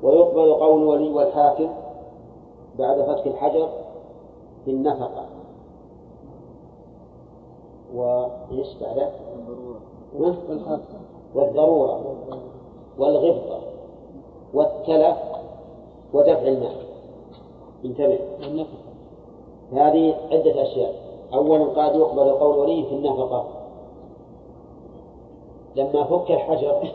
ويقبل 0.03 0.55
قول 0.55 0.83
الولي 0.83 1.15
والحاكم 1.15 1.69
بعد 2.79 3.03
فك 3.03 3.27
الحجر 3.27 3.69
في 4.65 4.71
النفقة. 4.71 5.27
وإيش 7.95 8.75
بعده؟ 8.81 9.11
والضرورة. 11.35 12.17
والغبطة. 12.99 13.61
والتلف. 14.55 15.19
ودفع 16.13 16.49
المال. 16.49 16.77
انتبه. 17.85 18.19
هذه 19.73 20.15
عدة 20.31 20.63
أشياء. 20.63 20.95
أولا 21.35 21.65
قد 21.65 21.97
يقبل 21.97 22.31
قول 22.31 22.59
ولي 22.59 22.83
في 22.83 22.95
النفقة. 22.95 23.54
لما 25.77 26.05
فك 26.05 26.31
الحجر 26.31 26.93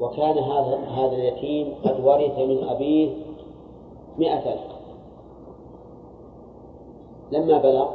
وكان 0.00 0.38
هذا 0.38 0.76
هذا 0.76 1.12
اليتيم 1.12 1.74
قد 1.84 2.04
ورث 2.04 2.38
من 2.38 2.64
أبيه 2.68 3.10
مئة 4.18 4.52
ألف. 4.52 4.62
لما 7.32 7.58
بلغ 7.58 7.88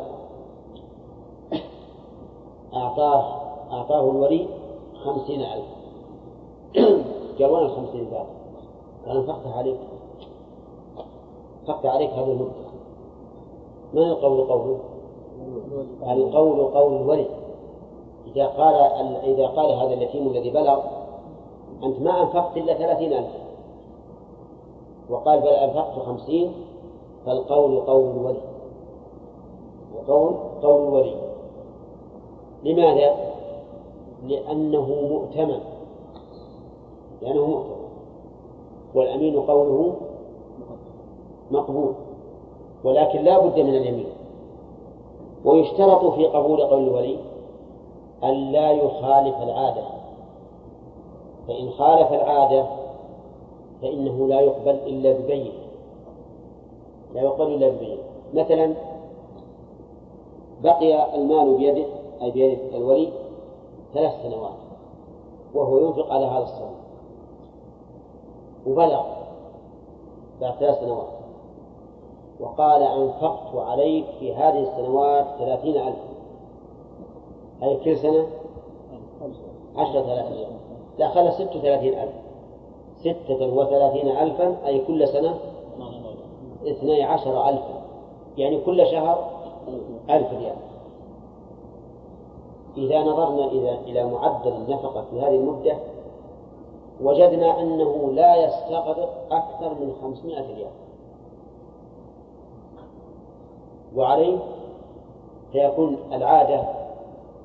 أعطاه 2.73 3.41
أعطاه 3.71 4.11
الولي 4.11 4.47
خمسين 5.03 5.41
ألف. 5.41 5.65
قال 7.39 7.51
وين 7.51 7.65
الخمسين 7.65 8.07
ذات؟ 8.11 8.27
قال 9.07 9.17
أنفقت 9.17 9.47
عليك 9.47 9.79
أنفقت 11.61 11.85
عليك 11.85 12.09
هذه 12.09 12.31
المدة 12.31 12.65
من 13.93 14.01
القول 14.01 14.47
قوله؟ 14.47 14.79
القول 16.03 16.73
قول 16.73 17.01
الولي 17.01 17.44
إذا 18.27 18.47
قال 18.47 18.75
إذا 19.23 19.47
قال 19.47 19.71
هذا 19.71 19.93
اليتيم 19.93 20.27
الذي 20.27 20.49
بلغ 20.49 20.79
أنت 21.83 21.99
ما 21.99 22.21
أنفقت 22.21 22.57
إلا 22.57 22.73
ثلاثين 22.73 23.13
ألف. 23.13 23.31
وقال 25.09 25.39
بل 25.39 25.47
أنفقت 25.47 25.99
خمسين 25.99 26.51
فالقول 27.25 27.79
قول 27.79 28.09
الولي 28.09 28.41
وقول 29.95 30.33
قول 30.61 30.87
الولي 30.87 31.15
لماذا؟ 32.63 33.15
لأنه 34.27 34.85
مؤتمن. 35.09 35.59
لأنه 37.21 37.45
مؤتمن. 37.45 37.75
والأمين 38.95 39.39
قوله 39.39 39.95
مقبول. 41.51 41.93
ولكن 42.83 43.19
لا 43.21 43.39
بد 43.39 43.59
من 43.59 43.75
اليمين. 43.75 44.09
ويشترط 45.45 46.05
في 46.05 46.25
قبول 46.25 46.63
قول 46.63 46.83
الولي 46.83 47.17
أن 48.25 48.51
لا 48.51 48.71
يخالف 48.71 49.35
العادة. 49.41 49.83
فإن 51.47 51.69
خالف 51.69 52.13
العادة 52.13 52.65
فإنه 53.81 54.27
لا 54.27 54.39
يقبل 54.39 54.71
إلا 54.71 55.13
ببين 55.13 55.51
لا 57.13 57.21
يقبل 57.21 57.53
إلا 57.53 57.69
ببين 57.69 57.97
مثلا 58.33 58.73
بقي 60.63 61.15
المال 61.15 61.57
بيده 61.57 61.85
أي 62.21 62.31
بيد 62.31 62.59
الولي 62.73 63.09
ثلاث 63.93 64.13
سنوات 64.23 64.55
وهو 65.53 65.77
ينفق 65.77 66.13
على 66.13 66.25
هذا 66.25 66.43
الصوم 66.43 66.75
وبلغ 68.67 69.03
بعد 70.41 70.53
ثلاث 70.53 70.79
سنوات. 70.79 71.07
وقال 72.39 72.83
أنفقت 72.83 73.55
عليك 73.55 74.05
في 74.19 74.35
هذه 74.35 74.59
السنوات 74.59 75.25
ثلاثين 75.39 75.75
ألف 75.75 76.14
أي 77.63 77.75
كل 77.75 77.97
سنة؟ 77.97 78.27
عشرة 79.75 80.13
آلاف 80.13 80.47
لا 80.99 81.07
خلى 81.07 81.31
ستة 81.31 81.59
وثلاثين 81.59 81.93
ألف. 81.93 82.13
ستة 82.99 83.53
وثلاثين 83.53 84.17
ألفا 84.17 84.57
أي 84.65 84.79
كل 84.79 85.07
سنة؟ 85.07 85.39
اثني 86.67 87.03
عشر 87.03 87.49
ألفا. 87.49 87.81
يعني 88.37 88.61
كل 88.61 88.85
شهر 88.85 89.29
ألف 90.09 90.33
ريال. 90.33 90.55
إذا 92.77 92.99
نظرنا 92.99 93.45
إلى 93.45 93.79
إلى 93.79 94.05
معدل 94.05 94.51
النفقة 94.51 95.05
في 95.11 95.21
هذه 95.21 95.35
المدة 95.35 95.77
وجدنا 97.01 97.61
أنه 97.61 98.11
لا 98.11 98.35
يستغرق 98.35 99.27
أكثر 99.31 99.69
من 99.69 99.93
خمسمائة 100.01 100.55
ريال. 100.55 100.71
وعليه 103.95 104.37
فيكون 105.51 105.97
العادة 106.13 106.84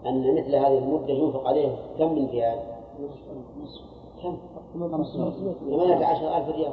أن 0.07 0.35
مثل 0.35 0.55
هذه 0.55 0.79
المدة 0.79 1.13
ينفق 1.13 1.49
عليه 1.49 1.69
كم 1.99 2.13
من 2.15 2.29
ريال؟ 2.31 2.59
كم؟ 4.23 4.37
ثمانية 5.71 6.07
عشر 6.07 6.37
ألف 6.37 6.49
ريال 6.57 6.73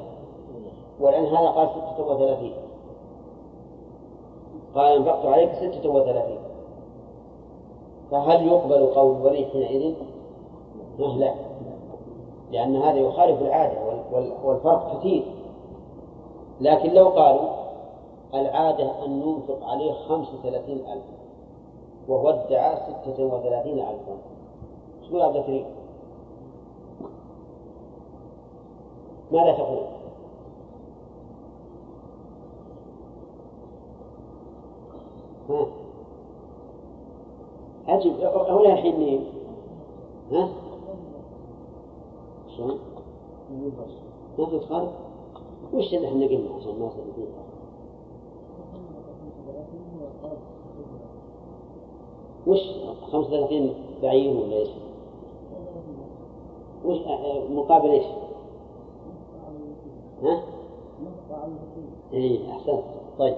والآن 1.00 1.26
هذا 1.26 1.48
قال 1.48 1.70
ستة 1.70 2.08
وثلاثين 2.08 2.54
قال 4.76 4.96
أنفقت 4.96 5.26
عليك 5.26 5.52
ستة 5.54 5.90
وثلاثين 5.90 6.40
فهل 8.12 8.48
يقبل 8.48 8.86
قول 8.86 9.16
الولي 9.16 9.46
حينئذ؟ 9.46 9.94
لا 11.00 11.34
لأن 12.52 12.76
هذا 12.76 12.98
يخالف 12.98 13.42
العادة 13.42 13.78
والفرق 14.44 14.98
كثير 15.00 15.24
لكن 16.62 16.94
لو 16.94 17.08
قالوا 17.08 17.50
العادة 18.34 19.06
أن 19.06 19.20
ننفق 19.20 19.66
عليه 19.66 19.92
خمس 19.92 20.28
وثلاثين 20.34 20.78
ألف 20.78 21.04
وهو 22.08 22.30
ادعى 22.30 22.76
ستة 22.78 23.26
وثلاثين 23.26 23.80
ألفا 23.80 24.18
تقول 25.08 25.22
عبد 25.22 25.36
الكريم؟ 25.36 25.66
ماذا 29.32 29.52
تقول؟ 29.54 29.84
ها 35.50 35.68
أجب 37.88 38.12
هنا 38.50 38.74
الحين؟ 38.74 39.26
ها؟ 40.32 40.50
شلون؟ 42.58 42.80
ما 44.40 44.46
في 44.46 44.60
فرق؟ 44.60 44.94
وش 45.74 45.94
اللي 45.94 46.08
إحنا 46.08 46.26
قلنا 46.26 46.56
عشان 46.56 46.80
ما 46.80 46.90
فيه 46.90 47.28
وش 52.48 52.60
35 53.12 53.74
بعير 54.04 54.38
ولا 54.38 54.56
إيش؟ 54.56 54.70
وش 56.86 56.98
مقابل 57.50 57.90
إيش؟ 57.90 58.06
ها؟ 60.24 60.42
اي 62.14 62.40
أحسنت 62.52 62.84
طيب 63.20 63.36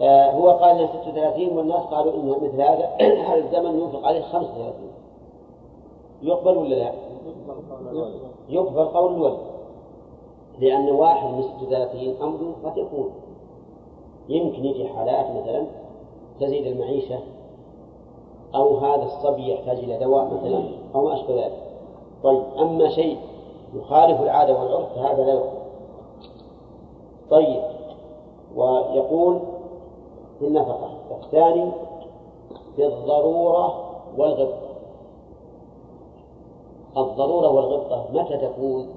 آه 0.00 0.30
هو 0.30 0.50
قال 0.50 0.70
إنها 0.70 1.02
36 1.02 1.56
والناس 1.56 1.82
قالوا 1.82 2.14
انه 2.14 2.36
مثل 2.36 2.60
هذا 2.60 2.96
هذا 3.28 3.44
الزمن 3.44 3.80
ينفق 3.80 4.06
عليه 4.06 4.20
35 4.20 4.72
يقبل 6.22 6.56
ولا 6.56 6.74
لا؟ 6.74 6.92
يقبل 8.48 8.84
قول 8.84 9.14
الولد 9.14 9.38
لأن 10.58 10.90
واحد 10.90 11.34
من 11.34 11.42
36 11.42 12.14
أمر 12.22 12.54
قد 12.64 12.76
يكون 12.76 13.10
يمكن 14.28 14.64
يجي 14.64 14.88
حالات 14.88 15.26
مثلا 15.30 15.66
تزيد 16.40 16.66
المعيشة 16.66 17.18
أو 18.56 18.76
هذا 18.76 19.02
الصبي 19.02 19.52
يحتاج 19.52 19.78
إلى 19.78 19.98
دواء 19.98 20.24
مثلا 20.24 20.62
أو 20.94 21.04
ما 21.04 21.14
أشبه 21.14 21.34
ذلك. 21.34 21.62
طيب 22.22 22.42
أما 22.58 22.88
شيء 22.88 23.18
يخالف 23.74 24.20
العادة 24.22 24.60
والعرف 24.60 24.92
فهذا 24.94 25.24
لا 25.24 25.32
يقبل 25.32 25.56
طيب 27.30 27.62
ويقول 28.56 29.38
في 30.38 30.46
النفقة 30.46 30.90
الثاني 31.10 31.70
في 32.76 32.86
الضرورة 32.86 33.74
والغبطة. 34.18 34.66
الضرورة 36.96 37.48
والغبطة 37.48 38.04
متى 38.12 38.36
تكون؟ 38.36 38.88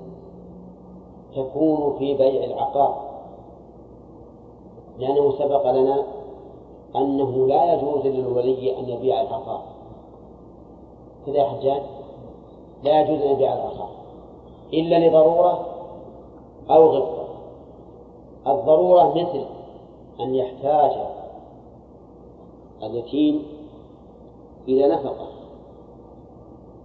تكون 1.36 1.96
في 2.00 2.18
بيع 2.18 2.44
العقار. 2.44 3.10
لأنه 5.00 5.32
سبق 5.32 5.72
لنا 5.72 6.04
أنه 6.96 7.48
لا 7.48 7.74
يجوز 7.74 8.06
للولي 8.06 8.80
أن 8.80 8.90
يبيع 8.90 9.22
العقار 9.22 9.62
كذا 11.26 11.38
يا 11.38 11.44
حجاج؟ 11.44 11.82
لا 12.84 13.02
يجوز 13.02 13.22
أن 13.22 13.32
يبيع 13.32 13.54
العقار 13.54 13.90
إلا 14.74 15.08
لضرورة 15.08 15.66
أو 16.70 16.86
غبطة. 16.86 17.28
الضرورة 18.48 19.10
مثل 19.10 19.46
أن 20.20 20.36
يحتاج 20.36 20.92
اليتيم 22.84 23.44
إلى 24.68 24.88
نفقة. 24.88 25.28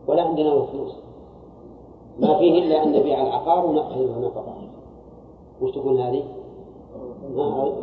ولا 0.09 0.23
عندنا 0.23 0.67
فلوس. 0.67 0.95
ما 2.19 2.39
فيه 2.39 2.63
إلا 2.63 2.83
أن 2.83 2.93
نبيع 2.93 3.23
العقار 3.23 3.67
ونأخذ 3.67 3.99
منه 3.99 4.27
نفقة. 4.27 4.55
وش 5.63 5.71
تكون 5.71 6.01
هذه؟ 6.01 6.25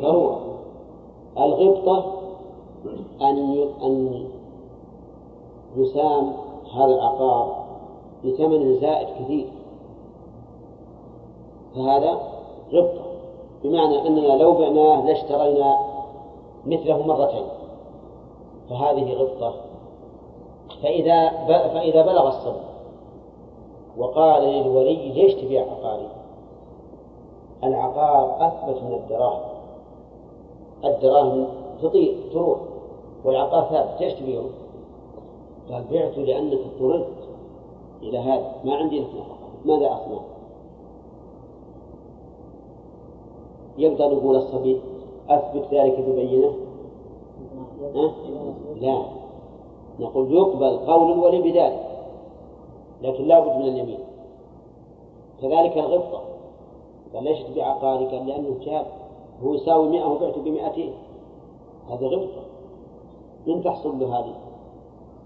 ضرورة. 0.01 0.50
الغبطة 1.38 2.21
أن 3.21 3.67
أن 3.84 4.25
يسام 5.75 6.34
هذا 6.75 6.86
العقار 6.86 7.65
بثمن 8.25 8.79
زائد 8.79 9.07
كثير. 9.07 9.47
فهذا 11.75 12.19
غبطة. 12.73 13.01
بمعنى 13.63 14.07
أننا 14.07 14.43
لو 14.43 14.53
بعناه 14.53 15.05
لاشترينا 15.05 15.77
مثله 16.65 17.07
مرتين. 17.07 17.45
فهذه 18.69 19.13
غبطة. 19.13 19.53
فإذا 20.84 21.29
فإذا 21.47 22.01
بلغ 22.01 22.27
الصبي 22.27 22.71
وقال 23.97 24.43
للولي 24.43 25.09
ليش 25.09 25.34
تبيع 25.34 25.61
عقاري؟ 25.61 26.07
العقار 27.63 28.47
أثبت 28.47 28.84
من 28.84 28.93
الدراهم. 28.93 29.50
الدراهم 30.86 31.47
تطير 31.82 32.15
تروح 32.34 32.59
والعقار 33.25 33.63
ثابت 33.63 34.01
ليش 34.01 34.13
تبيعه؟ 34.13 34.49
قال 35.71 35.84
بعته 35.91 36.21
لأنك 36.21 36.59
اضطررت 36.59 37.07
إلى 38.01 38.17
هذا 38.17 38.55
ما 38.65 38.75
عندي 38.75 38.99
لك 38.99 39.07
ماذا 39.65 39.86
أصنع؟ 39.86 40.21
يبقى 43.77 44.09
نقول 44.15 44.36
الصبي 44.36 44.82
أثبت 45.29 45.73
ذلك 45.73 45.99
ببينة 45.99 46.53
أه؟ 47.95 48.11
لا 48.82 49.01
نقول 49.99 50.34
يقبل 50.34 50.77
قول 50.77 51.11
الولي 51.11 51.41
بذلك 51.41 51.88
لكن 53.01 53.23
لا 53.27 53.39
بد 53.39 53.55
من 53.57 53.67
اليمين 53.67 53.99
كذلك 55.41 55.77
الغبطة 55.77 56.21
قال 57.13 57.23
ليش 57.23 57.39
تبيع 57.43 57.67
عقاري؟ 57.67 58.05
قال 58.05 58.27
لأنه 58.27 58.55
جاب 58.65 58.86
هو 59.43 59.53
يساوي 59.53 59.89
100 59.89 60.05
وبعته 60.05 60.41
ب 60.41 60.47
200 60.47 60.81
هذا 61.89 62.07
غبطة 62.07 62.41
من 63.47 63.63
تحصل 63.63 63.99
له 63.99 64.19
هذه؟ 64.19 64.33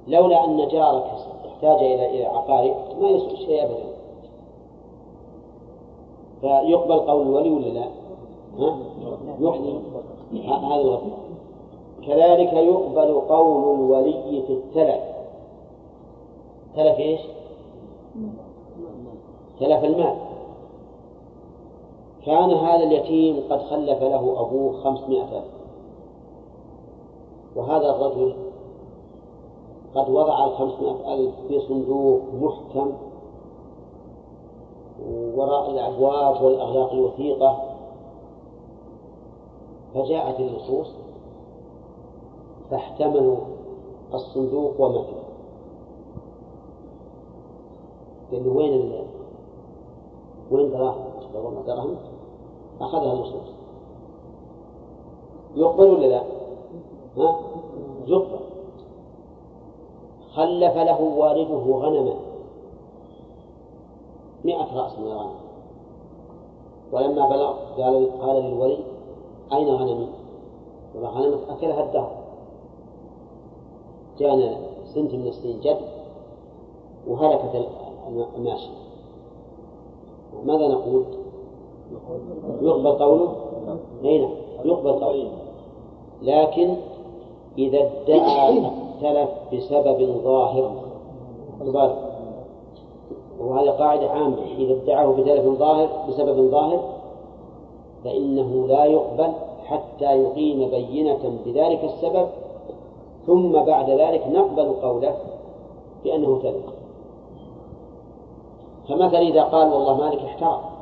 لولا 0.08 0.46
أن 0.46 0.68
جارك 0.68 1.04
احتاج 1.46 1.78
إلى 1.84 2.10
إلى 2.10 2.26
عقارك 2.26 2.76
ما 3.02 3.10
يسوي 3.10 3.38
شيء 3.38 3.64
أبدا. 3.64 3.96
فيقبل 6.42 7.00
قول 7.00 7.28
الولي 7.28 7.50
ولا 7.50 7.66
لا؟ 7.66 7.86
ها؟ 8.60 8.78
هذا 10.44 11.02
كذلك 12.08 12.54
يقبل 12.54 13.22
قول 13.30 13.80
الولي 13.80 14.44
في 14.48 14.54
التلف. 14.54 15.04
تلف 16.76 17.00
إيش؟ 17.00 17.22
تلف 19.60 19.84
المال. 19.84 20.25
كان 22.26 22.52
هذا 22.52 22.84
اليتيم 22.84 23.44
قد 23.50 23.60
خلف 23.62 24.02
له 24.02 24.42
أبوه 24.42 24.84
خمسمائة 24.84 25.38
ألف 25.38 25.52
وهذا 27.56 27.90
الرجل 27.90 28.36
قد 29.96 30.10
وضع 30.10 30.46
الخمسمائة 30.46 31.14
ألف 31.14 31.36
في 31.48 31.60
صندوق 31.60 32.22
محكم 32.42 32.94
وراء 35.36 35.72
الأبواب 35.72 36.42
والأغلاق 36.42 36.94
الوثيقة 36.94 37.58
فجاءت 39.94 40.40
اللصوص 40.40 40.92
فاحتملوا 42.70 43.38
الصندوق 44.14 44.82
وما 44.82 45.04
فيه 45.04 45.26
قال 48.38 48.48
وين. 48.48 48.94
وين 50.52 50.72
دراهم؟ 50.72 51.06
دراهم 51.68 51.96
أخذها 52.82 53.14
اللصوص 53.14 53.48
يقبل 55.56 55.84
ولا 55.90 56.06
لا؟ 56.06 56.24
ها؟ 57.18 57.40
يقبل 58.08 58.40
خلف 60.34 60.78
له 60.78 61.02
والده 61.02 61.78
غنما 61.78 62.16
مئة 64.46 64.76
رأس 64.76 65.00
من 65.00 65.08
الغنم 65.08 65.36
ولما 66.92 67.30
بلغ 67.30 67.54
قال 67.78 68.22
قال 68.22 68.44
للولي 68.44 68.78
أين 69.54 69.68
غنمي؟ 69.68 70.08
والغنم 70.96 71.40
أكلها 71.50 71.84
الدهر 71.84 72.12
جاءنا 74.20 74.58
سنة 74.94 75.16
من 75.18 75.28
السنين 75.28 75.60
جد 75.60 75.82
وهلكت 77.08 77.68
الماشية 78.38 78.86
ماذا 80.46 80.68
نقول؟ 80.68 81.06
يقبل 82.62 82.92
قوله؟ 82.92 83.36
أي 84.04 84.20
نعم. 84.20 84.32
يقبل 84.66 84.92
قوله. 84.92 85.30
لكن 86.22 86.76
إذا 87.58 87.80
ادعى 88.08 88.58
التلف 88.58 89.30
بسبب 89.54 90.22
ظاهر 90.24 90.72
تبارك 91.60 91.98
وهذه 93.40 93.70
قاعدة 93.70 94.10
عامة. 94.10 94.38
إذا 94.58 94.74
ادعاه 94.74 95.12
بتلف 95.12 95.60
ظاهر 95.60 95.90
بسبب 96.10 96.50
ظاهر 96.52 96.80
فإنه 98.04 98.68
لا 98.68 98.86
يقبل 98.86 99.32
حتى 99.66 100.22
يقيم 100.22 100.70
بينة 100.70 101.40
بذلك 101.46 101.84
السبب. 101.84 102.28
ثم 103.28 103.52
بعد 103.52 103.90
ذلك 103.90 104.28
نقبل 104.28 104.74
قوله 104.82 105.16
بأنه 106.04 106.40
تلف 106.44 106.66
فمثلا 108.90 109.20
إذا 109.20 109.44
قال 109.44 109.74
والله 109.74 109.98
مالك 109.98 110.20
احترق 110.20 110.75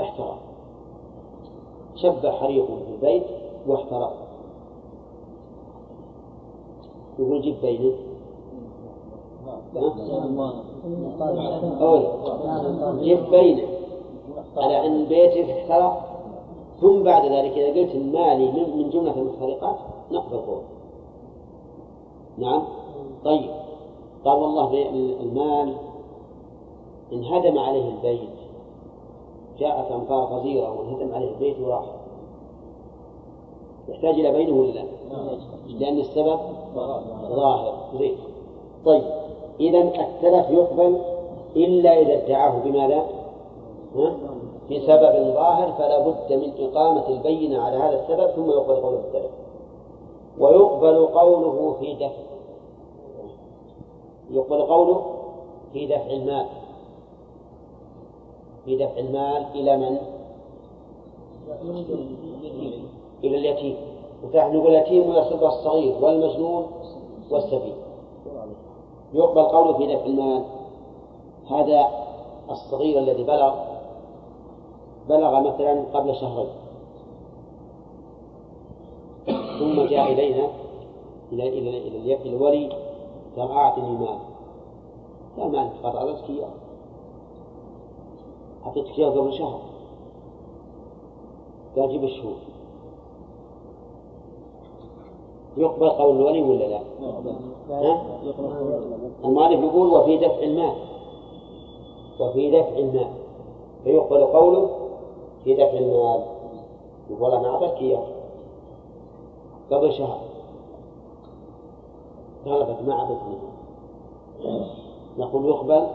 احترق 0.00 0.38
شب 1.96 2.26
حريق 2.26 2.66
في 2.66 2.94
البيت 2.94 3.24
واحترق 3.66 4.12
يقول 7.18 7.42
جيب 7.42 7.56
بينه 7.62 7.92
أول 11.80 12.04
جيب 13.00 13.30
بينه 13.30 13.68
على 14.56 14.86
أن 14.86 15.04
بيتك 15.04 15.50
احترق 15.50 16.14
ثم 16.80 17.02
بعد 17.02 17.24
ذلك 17.32 17.58
إذا 17.58 17.80
قلت 17.80 17.94
المالي 17.94 18.50
من 18.50 18.90
جملة 18.90 19.14
المحترقات 19.18 19.76
نقبل 20.10 20.36
قول. 20.36 20.62
نعم. 22.38 22.62
طيب. 23.24 23.50
قال 24.24 24.38
والله 24.38 24.90
المال 25.20 25.74
انهدم 27.12 27.58
عليه 27.58 27.88
البيت. 27.88 28.33
جاءت 29.58 29.92
أمطار 29.92 30.24
غزيرة 30.24 30.80
وانهدم 30.80 31.14
عليه 31.14 31.30
البيت 31.30 31.60
وراح. 31.60 31.84
يحتاج 33.88 34.14
إلى 34.14 34.32
بينه 34.32 34.60
ولا 34.60 34.70
لا؟ 34.70 34.84
لأن 35.68 35.98
السبب 35.98 36.38
ظاهر. 37.28 37.74
زين. 37.98 38.16
طيب. 38.84 39.02
إذا 39.60 39.78
التلف 39.78 40.50
يقبل 40.50 40.98
إلا 41.56 42.00
إذا 42.00 42.24
ادعاه. 42.24 42.58
بماذا؟ 42.64 43.04
في 44.68 44.80
سبب 44.80 45.34
ظاهر 45.34 45.72
فلا 45.72 46.08
بد 46.08 46.32
من 46.32 46.52
إقامة 46.58 47.08
البينة 47.08 47.62
على 47.62 47.76
هذا 47.76 48.02
السبب 48.02 48.30
ثم 48.30 48.50
يقبل 48.50 48.74
قوله 48.74 48.98
التلف. 48.98 49.30
ويقبل 50.38 51.06
قوله 51.06 51.76
في 51.80 51.94
دفع. 51.94 52.24
يقبل 54.30 54.62
قوله 54.62 55.02
في 55.72 55.86
دفع 55.86 56.10
المال. 56.10 56.46
في 58.64 58.76
دفع 58.76 58.98
المال 58.98 59.46
إلى 59.54 59.76
من؟ 59.76 59.98
إلى 63.24 63.36
اليتيم. 63.36 63.76
ونحن 64.24 64.56
نقول 64.56 64.76
اليتيم 64.76 65.10
ويصب 65.10 65.44
الصغير 65.44 65.94
والمجنون 66.00 66.66
والسفيه. 67.30 67.74
يقبل 69.14 69.42
قوله 69.42 69.72
في 69.78 69.86
دفع 69.86 70.06
المال 70.06 70.44
هذا 71.50 71.88
الصغير 72.50 72.98
الذي 72.98 73.22
بلغ 73.22 73.54
بلغ 75.08 75.40
مثلا 75.40 75.84
قبل 75.94 76.14
شهرين. 76.14 76.48
ثم 79.58 79.86
جاء 79.86 80.12
إلينا 80.12 80.48
إلى 81.32 81.48
إلى 81.48 81.88
إلى 81.88 82.36
الولي 82.36 82.68
قال 83.36 83.50
أعطني 83.50 83.90
مال 83.90 84.18
لا 85.38 85.48
مال 85.48 85.70
قال 85.82 85.96
أعطيتك 85.96 86.30
إياه 86.30 86.63
أعطيتك 88.66 88.98
إياه 88.98 89.10
قبل 89.10 89.32
شهر. 89.32 89.60
قال 91.76 91.88
جيب 91.88 92.04
الشهور. 92.04 92.36
يقبل 95.56 95.90
قول 95.90 96.16
الولي 96.16 96.42
ولا 96.42 96.64
لا؟ 96.64 96.80
المؤلف 99.24 99.60
يقول 99.60 99.88
وفي 99.88 100.16
دفع 100.16 100.42
المال. 100.42 100.74
وفي 102.20 102.50
دفع 102.50 102.78
المال. 102.78 103.10
فيقبل 103.84 104.24
قوله 104.24 104.70
في 105.44 105.54
دفع 105.54 105.78
المال. 105.78 106.24
يقول 107.10 107.32
أنا 107.32 107.48
أعطيتك 107.48 107.76
إياه. 107.82 108.06
قبل 109.70 109.92
شهر. 109.92 110.20
غلبت 112.46 112.82
ما 112.86 112.94
عبدني 112.94 113.36
نقول 115.18 115.44
يقبل 115.46 115.86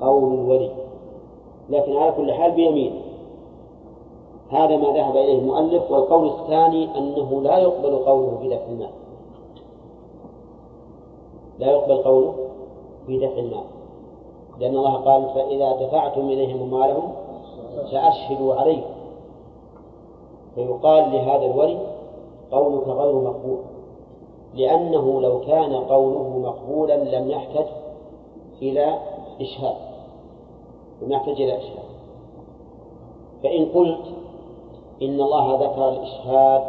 قول 0.00 0.34
الولي. 0.34 0.81
لكن 1.70 1.96
على 1.96 2.12
كل 2.12 2.32
حال 2.32 2.52
بيمين 2.52 3.02
هذا 4.52 4.76
ما 4.76 4.88
ذهب 4.88 5.16
إليه 5.16 5.38
المؤلف 5.38 5.90
والقول 5.90 6.28
الثاني 6.28 6.98
أنه 6.98 7.42
لا 7.42 7.58
يقبل 7.58 7.96
قوله 7.96 8.38
في 8.40 8.48
دفع 8.48 8.66
المال. 8.66 8.90
لا 11.58 11.70
يقبل 11.70 11.96
قوله 11.96 12.34
في 13.06 13.18
دفع 13.18 13.38
المال. 13.38 13.64
لأن 14.60 14.76
الله 14.76 14.94
قال 14.94 15.28
فإذا 15.34 15.86
دفعتم 15.86 16.20
إليهم 16.20 16.62
أموالهم 16.62 17.12
فأشهدوا 17.92 18.54
عليهم 18.54 18.84
فيقال 20.54 21.12
لهذا 21.12 21.46
الولي 21.46 21.78
قولك 22.52 22.88
غير 22.88 23.14
مقبول. 23.14 23.58
لأنه 24.54 25.20
لو 25.20 25.40
كان 25.40 25.74
قوله 25.74 26.38
مقبولا 26.38 27.18
لم 27.18 27.30
يحتج 27.30 27.66
إلى 28.62 28.98
إشهاد. 29.40 29.91
يحتج 31.10 31.42
إلى 31.42 31.58
إشهاد. 31.58 31.92
فإن 33.42 33.64
قلت 33.74 34.04
إن 35.02 35.20
الله 35.20 35.54
ذكر 35.54 35.88
الإشهاد 35.88 36.62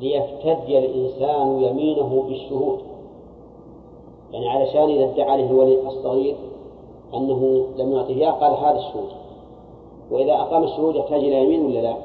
ليفتدي 0.00 0.78
الإنسان 0.78 1.62
يمينه 1.62 2.24
بالشهود. 2.28 2.78
يعني 4.32 4.48
علشان 4.48 4.90
إذا 4.90 5.04
ادعى 5.04 5.30
عليه 5.30 5.50
الولي 5.50 5.88
الصغير 5.88 6.36
أنه 7.14 7.66
لم 7.76 7.92
يعطيه 7.92 8.14
إياه 8.14 8.30
قال 8.30 8.54
هذا 8.54 8.78
الشهود. 8.78 9.08
وإذا 10.10 10.32
أقام 10.32 10.64
الشهود 10.64 10.96
يحتاج 10.96 11.20
إلى 11.20 11.44
يمين 11.44 11.66
ولا 11.66 11.78
لا؟ 11.78 11.96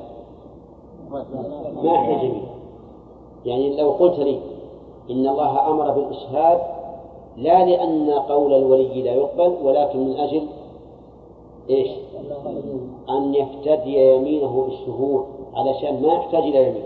ما 1.83 1.93
يحتاج 1.93 2.23
يمين. 2.23 2.45
يعني 3.45 3.81
لو 3.81 3.91
قلت 3.91 4.19
لي 4.19 4.39
إن 5.09 5.27
الله 5.27 5.69
أمر 5.69 5.91
بالإشهاد 5.91 6.61
لا 7.37 7.65
لأن 7.65 8.11
قول 8.11 8.53
الولي 8.53 9.01
لا 9.01 9.13
يقبل 9.13 9.55
ولكن 9.63 9.99
من 9.99 10.17
أجل 10.17 10.47
إيش؟ 11.71 11.89
أن 13.09 13.35
يفتدي 13.35 14.13
يمينه 14.15 14.65
بالشهود 14.67 15.25
علشان 15.53 16.01
ما 16.01 16.13
يحتاج 16.13 16.43
إلى 16.43 16.67
يمين. 16.69 16.83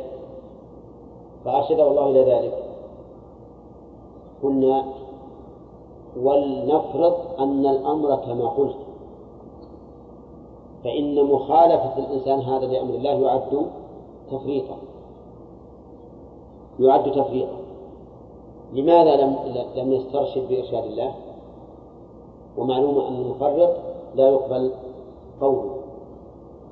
فأرشده 1.45 1.87
الله 1.87 2.09
إلى 2.09 2.21
ذلك. 2.21 2.63
قلنا 4.43 4.85
ولنفرض 6.21 7.15
أن 7.39 7.65
الأمر 7.65 8.15
كما 8.15 8.47
قلت. 8.47 8.75
فإن 10.83 11.23
مخالفة 11.23 11.97
الإنسان 11.97 12.39
هذا 12.39 12.65
لأمر 12.65 12.93
الله 12.93 13.11
يعد 13.11 13.67
تفريطا. 14.31 14.77
يعد 16.79 17.11
تفريطا. 17.11 17.57
لماذا 18.73 19.15
لم 19.15 19.35
لم 19.75 19.91
يسترشد 19.91 20.47
بإرشاد 20.49 20.83
الله؟ 20.83 21.13
ومعلوم 22.57 22.99
أن 22.99 23.15
المفرط 23.15 23.94
لا 24.15 24.29
يقبل 24.29 24.71
قوله 25.41 25.75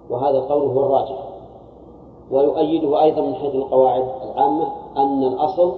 وهذا 0.09 0.37
القول 0.37 0.61
هو 0.61 0.85
الراجح. 0.85 1.33
ويؤيده 2.31 3.03
أيضا 3.03 3.21
من 3.21 3.35
حيث 3.35 3.55
القواعد 3.55 4.07
العامة 4.23 4.67
أن 4.97 5.23
الأصل 5.23 5.73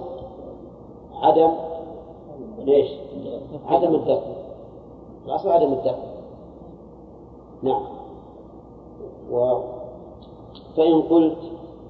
عدم 1.14 1.50
ليش؟ 2.58 2.90
عدم 3.68 3.94
الدفع 3.94 4.26
الأصل 5.26 5.50
عدم 5.50 5.72
الدفع 5.72 6.02
نعم. 7.62 7.82
و 9.32 9.58
فإن 10.76 11.02
قلت 11.02 11.38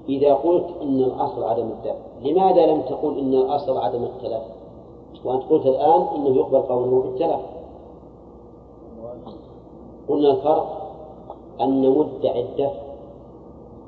إذا 0.08 0.34
قلت 0.34 0.66
إن 0.82 1.00
الأصل 1.00 1.44
عدم 1.44 1.68
الدفع 1.68 2.06
لماذا 2.22 2.66
لم 2.66 2.80
تقل 2.80 3.18
إن 3.18 3.34
الأصل 3.34 3.78
عدم 3.78 4.04
التلف؟ 4.04 4.42
وأنت 5.24 5.42
قلت 5.50 5.66
الآن 5.66 6.02
إنه 6.14 6.36
يقبل 6.36 6.58
قوله 6.58 7.02
بالتلف. 7.02 7.40
قلنا 10.08 10.30
الفرق 10.30 10.92
أن 11.60 11.90
مدعي 11.90 12.40
الدفع 12.40 12.86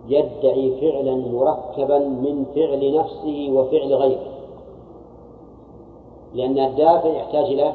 يدعي 0.09 0.81
فعلا 0.81 1.17
مركبا 1.17 1.99
من 1.99 2.47
فعل 2.55 2.95
نفسه 2.97 3.51
وفعل 3.53 3.95
غيره. 3.95 4.33
لأن 6.35 6.59
الدافع 6.59 7.09
يحتاج 7.09 7.45
إلى 7.45 7.73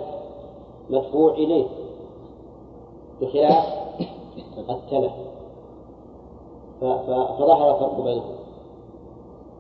مدفوع 0.90 1.34
إليه 1.34 1.66
بخلاف 3.22 3.66
التلف. 4.70 5.14
فظهر 6.82 7.76
الفرق 7.76 8.02
بينهم. 8.04 8.36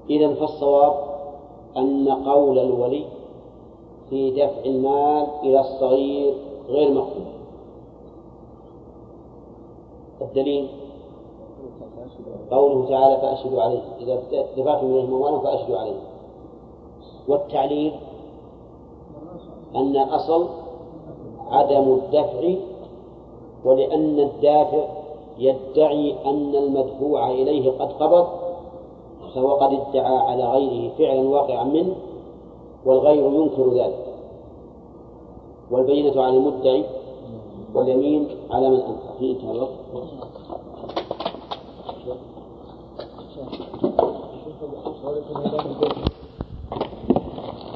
إذا 0.09 0.33
فالصواب 0.33 0.93
أن 1.77 2.09
قول 2.09 2.59
الولي 2.59 3.05
في 4.09 4.31
دفع 4.31 4.65
المال 4.65 5.27
إلى 5.43 5.59
الصغير 5.59 6.33
غير 6.69 6.91
مقبول. 6.91 7.32
الدليل 10.23 10.67
قوله 12.51 12.89
تعالى 12.89 13.17
فأشهدوا 13.17 13.61
عليه. 13.61 13.81
إذا 13.99 14.19
دفعتم 14.57 14.85
إليهم 14.85 15.13
أموالهم 15.13 15.39
فأشهدوا 15.39 15.77
عليه. 15.77 15.99
والتعليل 17.27 17.93
أن 19.75 19.97
الأصل 19.97 20.47
عدم 21.49 21.93
الدفع 21.93 22.53
ولأن 23.65 24.19
الدافع 24.19 24.83
يدعي 25.37 26.15
أن 26.25 26.55
المدفوع 26.55 27.31
إليه 27.31 27.71
قد 27.71 27.91
قبض 27.91 28.27
فهو 29.35 29.53
قد 29.53 29.73
ادعى 29.73 30.17
على 30.17 30.45
غيره 30.45 30.91
فعلا 30.97 31.29
واقعا 31.29 31.63
منه 31.63 31.95
والغير 32.85 33.25
ينكر 33.33 33.69
ذلك. 33.69 34.05
والبينة 35.71 36.21
على 36.21 36.37
المدعي 36.37 36.83
واليمين 37.75 38.27
على 38.51 38.69
من 38.69 38.79
أنكر. 38.79 39.12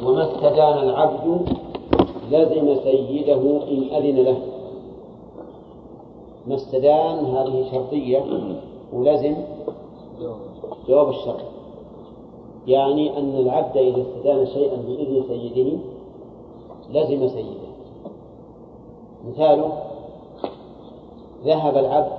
وما 0.04 0.24
استدان 0.24 0.78
العبد 0.90 1.46
لزم 2.32 2.76
سيده 2.84 3.42
إن 3.72 3.84
أذن 3.96 4.16
له. 4.16 4.38
ما 6.48 6.56
استدان 6.56 7.26
هذه 7.26 7.72
شرطية 7.72 8.24
ولزم 8.94 9.36
جواب 10.88 11.10
الشرط. 11.10 11.42
يعني 12.68 13.18
أن 13.18 13.36
العبد 13.36 13.78
إذا 13.78 14.02
استدان 14.02 14.46
شيئا 14.46 14.76
بإذن 14.76 15.24
سيده 15.28 15.78
لزم 16.90 17.28
سيده. 17.28 17.68
مثاله 19.28 19.87
ذهب 21.44 21.78
العبد 21.78 22.12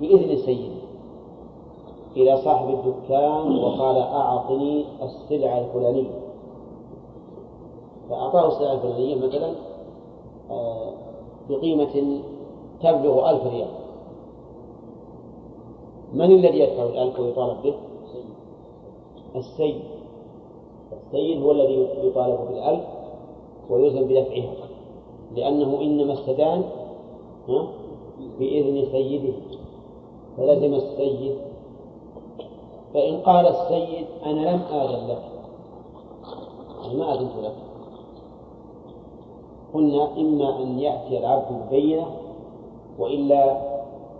بإذن 0.00 0.36
سيده 0.36 0.76
إلى 2.16 2.36
صاحب 2.36 2.68
الدكان 2.68 3.58
وقال 3.58 3.96
أعطني 3.96 4.84
السلعة 5.02 5.58
الفلانية. 5.58 6.20
فأعطاه 8.10 8.48
السلعة 8.48 8.72
الفلانية 8.72 9.26
مثلا 9.26 9.52
آه، 10.50 10.92
بقيمة 11.48 12.20
تبلغ 12.80 13.30
ألف 13.30 13.46
ريال. 13.46 13.68
من 16.12 16.24
الذي 16.24 16.58
يدفع 16.58 16.82
الألف 16.82 17.20
ويطالب 17.20 17.62
به؟ 17.62 17.74
السيد. 19.36 19.80
السيد 20.92 21.42
هو 21.42 21.50
الذي 21.50 21.88
يطالب 22.02 22.38
بالألف 22.48 22.84
ويلزم 23.70 24.04
بدفعها 24.04 24.54
لأنه 25.36 25.80
إنما 25.80 26.12
استدان 26.12 26.62
بإذن 28.38 28.92
سيده 28.92 29.34
فلزم 30.36 30.74
السيد. 30.74 31.38
فإن 32.94 33.20
قال 33.20 33.46
السيد 33.46 34.06
أنا 34.26 34.40
لم 34.40 34.60
آذن 34.72 35.08
لك 35.08 35.22
يعني 36.82 36.94
ما 36.96 37.14
أذنت 37.14 37.36
لك. 37.42 37.54
قلنا 39.74 40.04
إما 40.16 40.62
أن 40.62 40.78
يأتي 40.78 41.18
العبد 41.18 41.66
ببينة 41.66 42.06
وإلا 42.98 43.60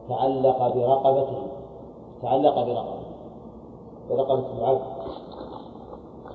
تعلق 0.09 0.59
برقبته 0.59 1.43
تعلق 2.23 2.55
برقبته 2.55 3.07
برقبة 4.11 4.59
العبد. 4.59 4.83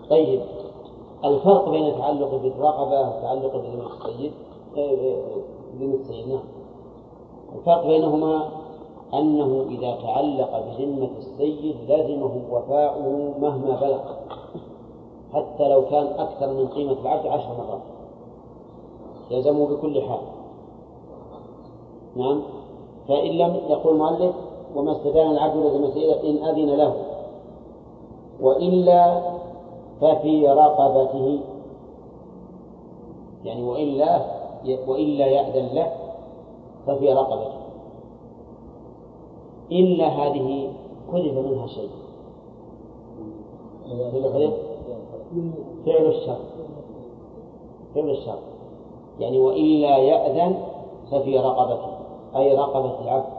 طيب 0.10 0.42
الفرق 1.26 1.70
بين 1.70 1.88
التعلق 1.88 2.36
بالرقبة 2.36 3.02
والتعلق 3.02 3.56
بذمة 3.56 3.88
السيد 3.88 4.32
بذمة 4.76 5.96
السيد 5.96 6.28
نعم. 6.28 6.61
الفرق 7.56 7.88
بينهما 7.88 8.50
أنه 9.14 9.66
إذا 9.70 9.98
تعلق 10.04 10.60
بذمة 10.60 11.10
السيد 11.18 11.76
لزمه 11.90 12.42
وفاؤه 12.52 13.34
مهما 13.40 13.80
بلغ 13.82 14.00
حتى 15.34 15.68
لو 15.70 15.86
كان 15.86 16.06
أكثر 16.06 16.54
من 16.54 16.68
قيمة 16.68 16.92
العبد 17.02 17.28
عشر 17.28 17.48
مرات. 17.48 17.82
يلزمه 19.32 19.68
بكل 19.68 20.02
حال. 20.02 20.20
نعم. 22.16 22.42
فإن 23.08 23.32
لم 23.32 23.60
يقول 23.70 23.94
المؤلف 23.94 24.36
وما 24.76 24.92
استدان 24.92 25.32
العبد 25.32 25.58
لزم 25.58 25.92
سيده 25.94 26.30
إن 26.30 26.46
أذن 26.46 26.70
له. 26.70 26.96
وإلا 28.42 29.22
ففي 30.02 30.48
رقبته. 30.48 31.40
يعني 33.44 33.64
وإلا 33.64 34.22
وإلا 34.88 35.26
يأذن 35.26 35.76
له. 35.76 36.01
ففي 36.88 37.14
رقبته 37.14 37.62
إلا 39.72 40.08
هذه 40.08 40.74
حذف 41.12 41.38
منها 41.38 41.68
شيء. 41.68 41.90
فعل 45.86 46.06
الشر. 46.06 46.40
فعل 47.96 48.10
الشر. 48.10 48.40
يعني 49.20 49.40
وإلا 49.40 49.98
يأذن 49.98 50.56
ففي 51.12 51.38
رقبته. 51.38 51.92
أي 52.36 52.56
رقبة 52.56 53.02
العبد. 53.02 53.34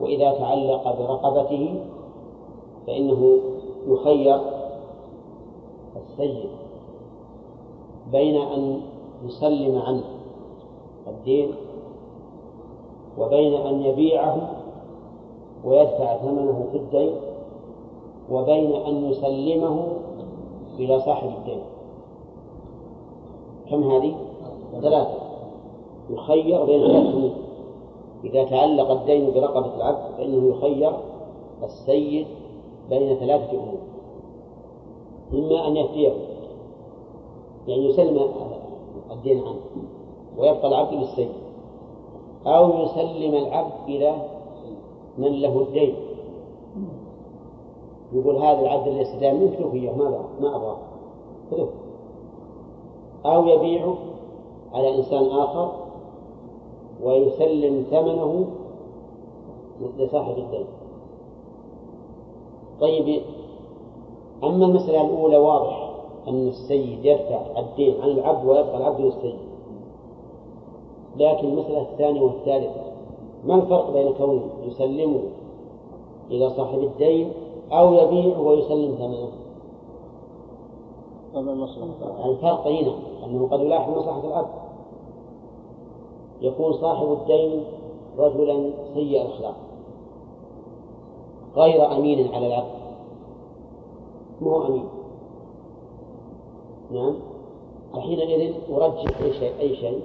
وإذا 0.00 0.32
تعلق 0.32 0.98
برقبته 0.98 1.84
فإنه 2.86 3.38
يخير 3.86 4.40
السيد. 5.96 6.48
بين 8.12 8.36
أن 8.36 8.80
يسلم 9.24 9.78
عنه 9.78 10.04
الدين 11.06 11.67
وبين 13.18 13.54
أن 13.54 13.82
يبيعه 13.82 14.50
ويدفع 15.64 16.16
ثمنه 16.16 16.66
في 16.72 16.78
الدين 16.78 17.14
وبين 18.30 18.74
أن 18.74 19.04
يسلمه 19.10 19.86
إلى 20.78 21.00
صاحب 21.00 21.28
الدين. 21.28 21.60
كم 23.70 23.82
هذه؟ 23.90 24.14
ثلاثة. 24.80 25.18
يخير 26.10 26.64
بين 26.64 26.80
ثلاث 26.80 27.32
إذا 28.24 28.44
تعلق 28.44 28.90
الدين 28.90 29.30
برقبة 29.34 29.76
العبد 29.76 30.14
فإنه 30.18 30.48
يخير 30.48 30.92
السيد 31.62 32.26
بين 32.90 33.16
ثلاثة 33.16 33.52
أمور. 33.52 33.78
إما 35.32 35.68
أن 35.68 35.76
يفتيه 35.76 36.12
يعني 37.68 37.86
يسلم 37.86 38.28
الدين 39.10 39.38
عنه 39.38 39.60
ويبقى 40.38 40.68
العبد 40.68 40.94
للسيد. 40.94 41.28
أو 42.48 42.82
يسلم 42.82 43.34
العبد 43.34 43.72
إلى 43.88 44.14
من 45.18 45.32
له 45.40 45.58
الدين. 45.58 45.94
يقول 48.12 48.36
هذا 48.36 48.60
العبد 48.60 48.86
اللي 48.86 49.02
استدان 49.02 49.40
منك 49.40 49.74
إياه 49.74 49.96
ما 49.96 50.24
ما 50.40 50.56
أبغاه. 50.56 50.78
خذوه 51.50 51.68
أو 53.26 53.46
يبيعه 53.46 53.96
على 54.72 54.98
إنسان 54.98 55.24
آخر 55.24 55.72
ويسلم 57.02 57.84
ثمنه 57.90 58.46
لصاحب 59.98 60.38
الدين. 60.38 60.66
طيب 62.80 63.22
أما 64.44 64.66
المسألة 64.66 65.00
الأولى 65.00 65.36
واضح 65.38 65.90
أن 66.28 66.48
السيد 66.48 67.04
يرفع 67.04 67.40
الدين 67.58 68.00
عن 68.02 68.08
العبد 68.08 68.44
ويبقى 68.44 68.76
العبد 68.76 69.00
للسيد. 69.00 69.47
لكن 71.18 71.48
المسألة 71.48 71.82
الثانية 71.82 72.22
والثالثة. 72.22 72.80
ما 73.44 73.54
الفرق 73.54 73.90
بين 73.90 74.12
كونه 74.12 74.42
يسلمه 74.66 75.20
إلى 76.30 76.50
صاحب 76.50 76.78
الدين 76.78 77.32
أو 77.72 77.94
يبيعه 77.94 78.40
ويسلم 78.40 78.94
ثمنه؟ 78.94 79.28
الفرق 82.24 82.66
هنا 82.66 82.94
أنه 83.24 83.48
قد 83.50 83.60
يلاحظ 83.60 83.98
مصلحة 83.98 84.24
العبد. 84.24 84.48
يكون 86.40 86.72
صاحب 86.72 87.12
الدين 87.12 87.64
رجلا 88.18 88.70
سيء 88.94 89.22
الأخلاق 89.22 89.56
غير 91.56 91.96
أمين 91.96 92.34
على 92.34 92.46
العبد. 92.46 92.78
مو 94.40 94.66
أمين. 94.66 94.84
نعم. 96.90 97.14
فحينئذ 97.92 98.54
أرجح 98.72 99.20
أي 99.20 99.32
شيء 99.32 99.52
أي 99.60 99.76
شيء. 99.76 100.00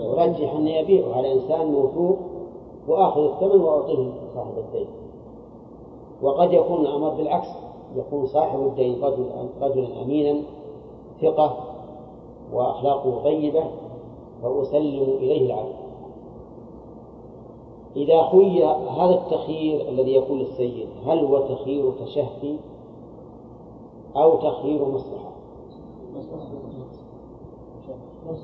أرجح 0.00 0.54
أن 0.54 0.68
يبيعه 0.68 1.16
على 1.16 1.32
إنسان 1.32 1.66
موثوق 1.66 2.16
وآخذ 2.88 3.20
الثمن 3.20 3.60
وأعطيه 3.60 4.08
صاحب 4.34 4.58
الدين. 4.58 4.86
وقد 6.22 6.52
يكون 6.52 6.80
الأمر 6.80 7.08
بالعكس 7.08 7.48
يكون 7.96 8.26
صاحب 8.26 8.60
الدين 8.60 9.04
رجل 9.04 9.26
رجلا 9.60 10.02
أمينا 10.02 10.40
ثقة 11.22 11.56
وأخلاقه 12.52 13.22
طيبة 13.24 13.64
فأسلم 14.42 15.02
إليه 15.02 15.46
العبد 15.46 15.74
إذا 17.96 18.22
خير 18.22 18.66
هذا 18.66 19.14
التخيير 19.14 19.88
الذي 19.88 20.14
يكون 20.14 20.38
للسيد 20.38 20.86
هل 21.06 21.18
هو 21.18 21.38
تخيير 21.38 21.92
تشهي 21.92 22.56
أو 24.16 24.36
تخيير 24.36 24.84
مصلحة؟ 24.84 25.30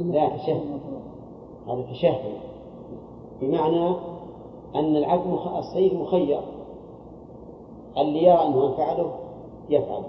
لا 0.01 0.37
تشهي 0.37 0.61
هذا 1.71 1.83
تشهي 1.93 2.33
بمعنى 3.41 3.95
أن 4.75 4.97
العبد. 4.97 5.39
السيد 5.59 5.95
مخير. 5.95 6.41
اللي 7.99 8.23
يرى 8.23 8.47
أنه 8.47 8.77
فعله 8.77 9.11
يفعل. 9.71 10.03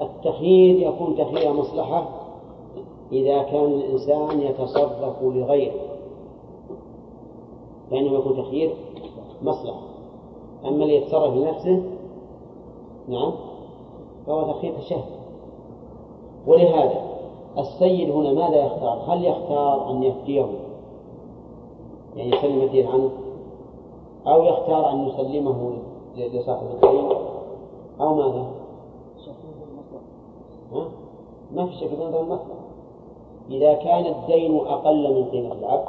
التخيير 0.00 0.88
يكون 0.88 1.16
تخيير 1.16 1.52
مصلحة 1.52 2.08
إذا 3.12 3.42
كان 3.42 3.64
الإنسان 3.64 4.40
يتصرف 4.40 5.22
لغيره. 5.22 5.80
فإنه 7.90 8.12
يكون 8.12 8.36
تخيير 8.36 8.74
مصلحة. 9.42 9.80
أما 10.64 10.82
اللي 10.82 10.96
يتصرف 10.96 11.34
لنفسه 11.34 11.82
نعم 13.08 13.32
فهو 14.26 14.52
تخيير 14.52 14.78
تشهد 14.78 15.04
ولهذا 16.46 17.09
السيد 17.58 18.10
هنا 18.10 18.32
ماذا 18.32 18.56
يختار؟ 18.56 19.02
هل 19.08 19.24
يختار 19.24 19.90
أن 19.90 20.02
يفتيه 20.02 20.46
يعني 22.16 22.36
يسلم 22.36 22.62
الدين 22.62 22.86
عنه 22.86 23.10
أو 24.26 24.44
يختار 24.44 24.90
أن 24.90 25.08
يسلمه 25.08 25.72
لصاحب 26.16 26.66
الدين 26.74 27.08
أو 28.00 28.14
ماذا؟ 28.14 28.46
ها؟ 30.72 30.84
ما 31.54 31.66
في 31.66 31.72
شك 31.72 31.92
من 31.92 32.14
المصلحة 32.14 32.60
إذا 33.50 33.74
كان 33.74 34.06
الدين 34.06 34.56
أقل 34.66 35.14
من 35.14 35.24
قيمة 35.24 35.52
العبد 35.52 35.88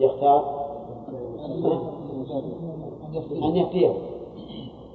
يختار 0.00 0.64
أن 3.42 3.56
يفتيه 3.56 3.94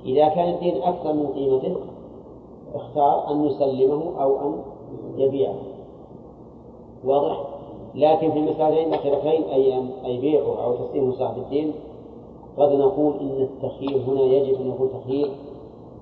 إذا 0.05 0.27
كان 0.29 0.53
الدين 0.53 0.81
أكثر 0.83 1.13
من 1.13 1.27
قيمته 1.27 1.75
اختار 2.75 3.31
أن 3.31 3.45
يسلمه 3.45 4.23
أو 4.23 4.39
أن 4.39 4.61
يبيعه 5.17 5.55
واضح؟ 7.05 7.41
لكن 7.95 8.31
في 8.31 8.39
المسألتين 8.39 8.87
الأخيرتين 8.87 9.43
أي 9.43 9.77
أن 9.77 9.89
أي 10.05 10.17
بيعه 10.17 10.63
أو 10.63 10.75
تسليمه 10.75 11.15
صاحب 11.15 11.37
الدين 11.37 11.73
قد 12.57 12.71
نقول 12.71 13.13
إن 13.19 13.41
التخيير 13.41 14.01
هنا 14.07 14.21
يجب 14.21 14.61
أن 14.61 14.67
يكون 14.69 14.89
تخيير 15.01 15.31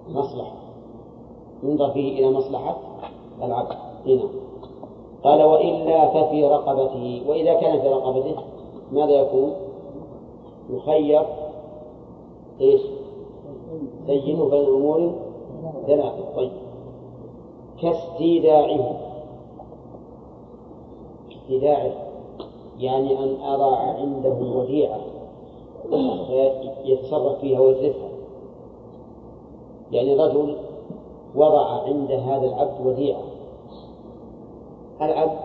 مصلحة 0.10 0.56
ينظر 1.64 1.92
فيه 1.92 2.20
إلى 2.20 2.32
مصلحة 2.38 2.78
العبد 3.44 3.76
هنا 4.06 4.30
قال 5.24 5.44
وإلا 5.44 6.08
ففي 6.08 6.44
رقبته 6.48 7.22
وإذا 7.28 7.54
كان 7.54 7.82
في 7.82 7.88
رقبته 7.88 8.36
ماذا 8.92 9.12
يكون؟ 9.12 9.54
يخير 10.70 11.22
إيش؟ 12.62 12.82
زينه 14.08 14.50
بين 14.50 14.66
أمور 14.66 15.27
ثلاثة 15.88 16.36
طيب 16.36 16.52
كاستيداعه 17.82 18.98
استيداعه 21.32 21.92
يعني 22.80 23.24
أن 23.24 23.42
أضع 23.42 23.78
عنده 23.78 24.58
وديعة. 24.58 25.00
يتصرف 26.86 27.40
فيها 27.40 27.60
ويتركها 27.60 28.10
يعني 29.92 30.16
رجل 30.16 30.58
وضع 31.36 31.84
عند 31.84 32.12
هذا 32.12 32.46
العبد 32.48 32.86
وديعة. 32.86 33.24
العبد 35.02 35.40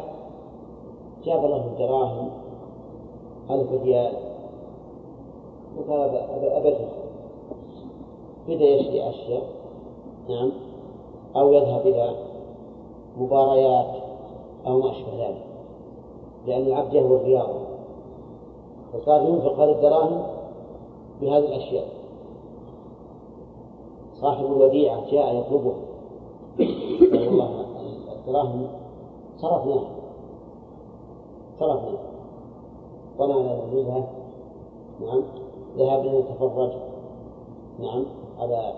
جاب 1.24 1.44
له 1.44 1.74
دراهم 1.78 2.30
ألف 3.50 3.72
ريال 3.82 4.12
وقال 5.78 6.16
أبدها 6.40 6.88
بدأ 8.48 8.64
يشتري 8.64 9.08
أشياء. 9.08 9.61
نعم. 10.28 10.52
أو 11.36 11.52
يذهب 11.52 11.86
إلى 11.86 12.16
مباريات 13.16 14.02
أو 14.66 14.78
ما 14.78 14.90
أشبه 14.90 15.26
ذلك. 15.26 15.44
لأن 16.46 16.66
العبد 16.66 16.94
يهوى 16.94 17.16
الرياضة. 17.16 17.60
فصار 18.92 19.22
ينفق 19.22 19.60
هذه 19.60 19.70
الدراهم 19.70 20.22
بهذه 21.20 21.44
الأشياء. 21.44 21.88
صاحب 24.20 24.44
الوديعة 24.44 25.10
جاء 25.10 25.34
يطلبه 25.34 25.74
قال 27.12 27.28
والله 27.28 27.66
الدراهم 28.12 28.66
صرفناها. 29.36 29.88
صرفناها. 31.60 32.12
نجوزها 33.72 34.04
نعم. 35.00 35.22
ذهبنا 35.76 36.20
نتفرج 36.20 36.72
نعم. 37.78 38.04
على 38.38 38.72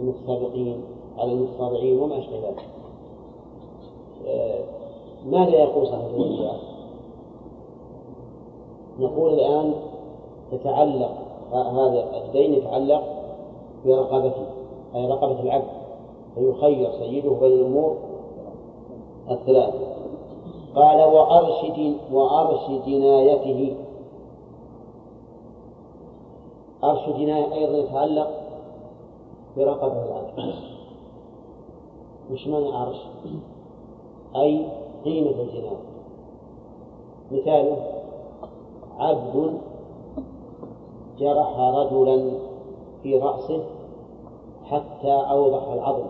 المتسابقين 0.00 0.80
على 1.18 1.32
المتصارعين 1.32 1.98
وما 1.98 2.18
أشبه 2.18 2.36
ذلك. 2.36 2.64
آه، 4.26 4.58
ماذا 5.26 5.50
يقول 5.50 5.86
صاحب 5.86 6.14
الوديعة؟ 6.14 6.56
نقول 8.98 9.34
الآن 9.34 9.74
تتعلق 10.52 11.14
هذا 11.52 12.24
الدين 12.24 12.54
يتعلق 12.54 13.02
برقبته 13.86 14.46
أي 14.94 15.06
رقبة 15.06 15.40
العبد 15.40 15.68
فيخير 16.34 16.90
سيده 16.92 17.30
بين 17.30 17.52
الأمور 17.52 17.96
الثلاث. 19.30 19.74
قال 20.74 21.04
وأرش 21.04 21.64
وأرش 22.12 22.70
جنايته. 22.86 23.76
أرش 26.84 27.08
جناية 27.08 27.54
أيضا 27.54 27.78
يتعلق 27.78 28.47
برقبة 29.58 30.04
العبد 30.04 30.54
وش 32.32 32.46
معنى 32.46 32.82
أرش؟ 32.82 32.96
أي 34.36 34.68
قيمة 35.04 35.30
الجناية 35.30 35.78
مثاله 37.32 37.76
عبد 38.98 39.58
جرح 41.18 41.58
رجلا 41.58 42.30
في 43.02 43.18
رأسه 43.18 43.64
حتى 44.64 45.12
أوضح 45.12 45.68
العظم. 45.68 46.06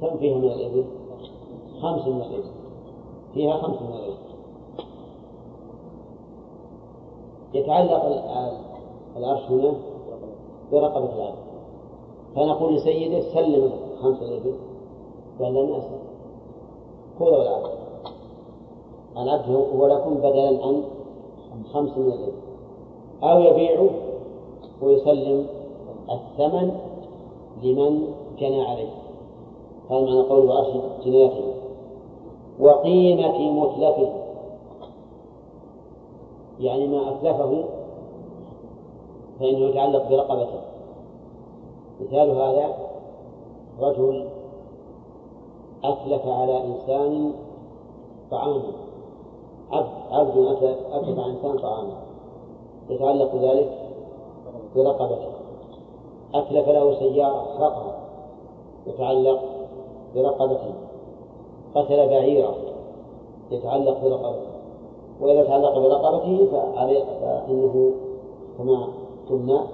كم 0.00 0.18
فيها 0.18 0.38
من 0.38 0.44
الإبل؟ 0.44 0.84
خمس 1.82 2.06
من 2.06 2.22
الإبل. 2.22 2.50
فيها 3.34 3.56
خمس 3.56 3.82
من 3.82 3.92
الإبل. 3.92 4.16
يتعلق 7.54 8.04
العرش 9.16 9.50
هنا 9.50 9.89
برقبة 10.72 11.14
العبد 11.16 11.50
فنقول 12.34 12.74
لسيده 12.74 13.20
سلم 13.20 13.72
خمس 14.02 14.22
الإبل 14.22 14.54
قال 15.40 15.54
لن 15.54 15.74
أسلم. 15.74 16.00
خذوا 17.18 17.42
العبد 17.42 17.70
العبد 19.16 19.50
هو 19.50 19.86
لكم 19.86 20.14
بدلا 20.14 20.66
عن 20.66 20.82
خمس 21.72 21.98
من 21.98 22.12
الإبل 22.12 22.32
أو 23.22 23.40
يبيعه 23.40 23.90
ويسلم 24.82 25.46
الثمن 26.10 26.78
لمن 27.62 28.06
جنى 28.38 28.62
عليه. 28.62 28.90
هذا 29.90 30.00
معنى 30.00 30.20
قول 30.20 30.46
وأرشد 30.46 30.82
جنايته. 31.04 31.44
وقيمة 32.60 33.52
متلفه. 33.52 34.12
يعني 36.60 36.86
ما 36.86 37.10
أتلفه 37.10 37.64
فإنه 39.40 39.66
يتعلق 39.66 40.08
برقبته 40.08 40.60
مثال 42.00 42.30
هذا 42.30 42.74
رجل 43.80 44.28
أتلف 45.84 46.26
على 46.26 46.64
إنسان 46.64 47.32
طعاما 48.30 48.62
عبد 49.72 49.88
عبد 50.10 50.36
أتلف 50.92 51.18
على 51.18 51.30
إنسان 51.30 51.58
طعاما 51.58 52.10
يتعلق 52.90 53.34
ذلك 53.34 53.70
برقبته. 54.76 55.28
أتلف 56.34 56.68
له 56.68 56.98
سيارة 56.98 57.44
خطأ 57.58 57.94
يتعلق 58.86 59.40
برقبته. 60.14 60.74
قتل 61.74 62.08
بعيرا 62.08 62.54
يتعلق 63.50 64.00
برقبته. 64.04 64.50
وإذا 65.20 65.44
تعلق 65.44 65.78
برقبته 65.78 66.48
فعليه 66.52 67.04
فإنه 67.04 67.92
كما 68.58 68.88
قلنا 69.30 69.66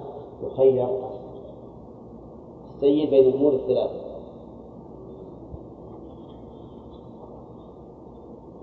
يخير 0.43 0.87
السيد 2.75 3.09
بين 3.09 3.29
الأمور 3.29 3.53
الثلاثة. 3.53 4.07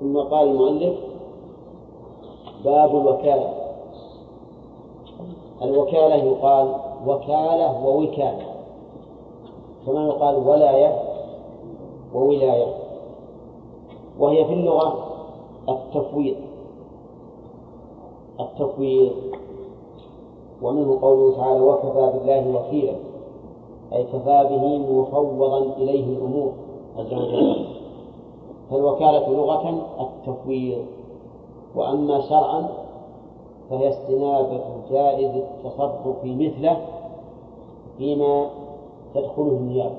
ثم 0.00 0.18
قال 0.18 0.48
المؤلف 0.48 0.98
باب 2.64 2.90
الوكالة. 2.90 3.54
الوكالة 5.62 6.14
يقال 6.14 6.74
وكالة 7.06 7.86
ووكالة. 7.86 8.54
كما 9.86 10.06
يقال 10.06 10.48
ولاية 10.48 11.02
وولاية. 12.14 12.74
وهي 14.18 14.44
في 14.44 14.52
اللغة 14.52 15.06
التفويض. 15.68 16.36
التفويض. 18.40 19.12
ومنه 20.62 21.00
قوله 21.02 21.36
تعالى 21.36 21.60
وكفى 21.60 22.18
بالله 22.18 22.56
وكيلا. 22.56 22.96
أي 23.92 24.04
كفى 24.04 24.46
به 24.50 24.78
مفوضا 24.78 25.58
إليه 25.58 26.16
الأمور. 26.16 26.52
عز 26.96 27.14
وجل 27.14 27.66
فالوكالة 28.70 29.28
لغة 29.28 29.86
التفويض. 30.00 30.84
وأما 31.76 32.20
شرعا 32.20 32.68
فهي 33.70 33.88
استنابة 33.88 34.60
جائز 34.90 35.30
التصرف 35.36 36.24
مثله 36.24 36.76
فيما 37.98 38.50
تدخله 39.14 39.48
النيابة. 39.48 39.96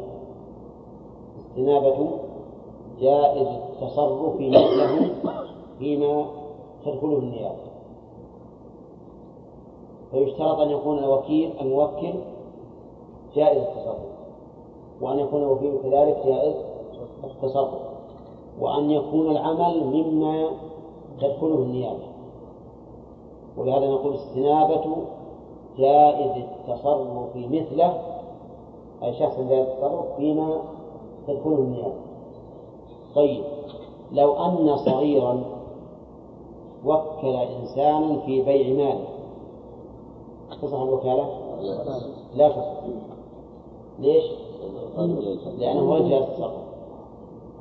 استنابة 1.40 2.08
جائز 3.02 3.48
التصرف 3.48 4.36
مثله 4.36 5.12
فيما 5.80 6.26
تدخله 6.86 7.18
النيابة. 7.18 7.75
فيشترط 10.12 10.60
أن 10.60 10.70
يكون 10.70 11.00
الوكيل 11.00 11.54
الموكل 11.62 12.14
جائز 13.36 13.62
التصرف. 13.62 14.16
وأن 15.02 15.20
يكون 15.20 15.44
الوكيل 15.44 15.78
كذلك 15.84 16.22
جائز 16.26 16.56
التصرف. 17.24 17.82
وأن 18.60 18.92
يكون 18.92 19.32
العمل 19.32 19.84
مما 19.84 20.50
تدخله 21.22 21.56
النيابة. 21.56 22.06
ولهذا 23.58 23.88
نقول 23.88 24.14
استنابة 24.14 24.98
جائز 25.78 26.44
التصرف 26.44 27.36
مثله 27.36 28.02
أي 29.04 29.14
شخص 29.14 29.40
جائز 29.40 29.68
التصرف 29.68 30.16
فيما 30.18 30.62
تدخله 31.28 31.56
النيابة. 31.56 31.96
طيب 33.16 33.44
لو 34.12 34.34
أن 34.34 34.78
صغيرا 34.78 35.44
وكل 36.86 37.36
إنسانا 37.36 38.20
في 38.20 38.42
بيع 38.42 38.78
ماله 38.78 39.15
تصح 40.62 40.82
الوكالة؟ 40.82 41.30
لا. 42.36 42.50
تصح 42.50 42.66
ليش؟ 44.00 44.24
لأنه 45.60 46.10
جائز 46.10 46.24
التصرف 46.24 46.66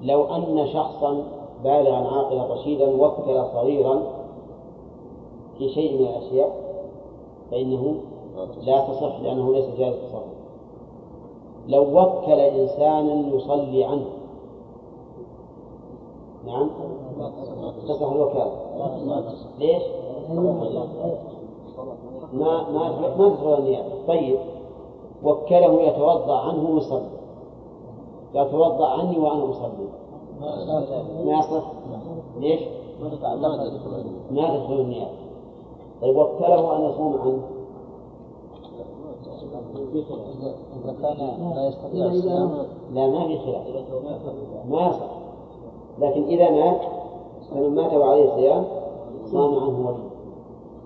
لو 0.02 0.24
أن 0.24 0.66
شخصا 0.66 1.22
بالغا 1.64 1.96
عاقلا 1.96 2.54
رشيدا 2.54 3.04
وكل 3.04 3.44
صغيرا 3.54 4.02
في 5.58 5.68
شيء 5.68 5.98
من 5.98 6.06
الأشياء 6.06 6.64
فإنه 7.50 7.94
لا 8.62 8.80
تصح 8.80 9.20
لأنه 9.20 9.52
ليس 9.52 9.66
جائز 9.78 9.94
التصرف 9.94 10.34
لو 11.68 12.00
وكل 12.00 12.40
إنسانا 12.40 13.36
يصلي 13.36 13.84
عنه. 13.84 14.06
نعم؟ 16.46 16.70
تصح 17.88 18.10
الوكالة. 18.12 18.52
ليش؟ 19.58 19.82
ما 22.34 22.70
ما 22.70 23.00
ما 23.00 23.28
تدخل 23.28 23.58
النيابة 23.58 23.88
طيب. 24.08 24.38
وكله 25.24 25.82
يتوضأ 25.82 26.38
عنه 26.38 26.70
ويصلي 26.70 27.08
يتوضأ 28.34 28.86
عني 28.86 29.18
وأنا 29.18 29.50
أصلي 29.50 29.88
ما 31.24 31.38
يصح؟ 31.38 31.64
ليش؟ 32.38 32.60
ما 34.30 34.58
تدخل 34.58 34.80
النيابة. 34.80 35.10
طيب 36.02 36.16
وكله 36.16 36.76
أن 36.76 36.84
يصوم 36.84 37.18
عنه. 37.18 37.42
إذا 40.84 40.92
كان 41.02 41.52
لا 41.54 41.66
يستطيع 41.68 42.06
الصيام 42.06 42.66
لا 42.92 43.06
ما 43.06 43.26
في 43.26 43.38
خلاف. 43.38 43.66
ما 44.68 44.86
يصح. 44.88 45.10
لكن 45.98 46.24
إذا 46.24 46.50
مات 46.50 46.80
فمن 47.50 47.74
مات 47.74 47.92
وعليه 47.92 48.34
صيام 48.34 48.64
صام 49.32 49.54
عنه 49.58 49.88
ولي. 49.88 50.13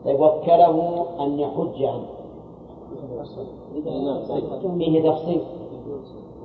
طيب 0.04 0.20
وكله 0.20 1.06
أن 1.20 1.38
يحج 1.40 1.84
عنه. 1.84 2.06
فيه 4.78 5.10
تفصيل 5.10 5.40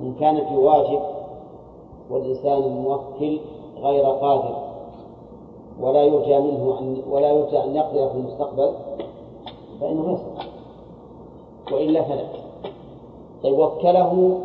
إن 0.00 0.14
كان 0.20 0.46
في 0.46 0.56
واجب 0.56 1.00
والإنسان 2.10 2.62
الموكل 2.62 3.38
غير 3.82 4.04
قادر. 4.04 4.56
ولا 5.80 6.02
يرجى 6.02 6.38
منه 6.38 6.78
أن 6.80 7.02
ولا 7.10 7.30
يرجى 7.30 7.64
أن 7.64 7.76
يقدر 7.76 8.08
في 8.08 8.14
المستقبل 8.14 8.72
فإنه 9.80 10.12
يصح. 10.12 10.46
وإلا 11.72 12.02
فلا. 12.02 12.24
طيب 13.42 13.58
وكله 13.58 14.40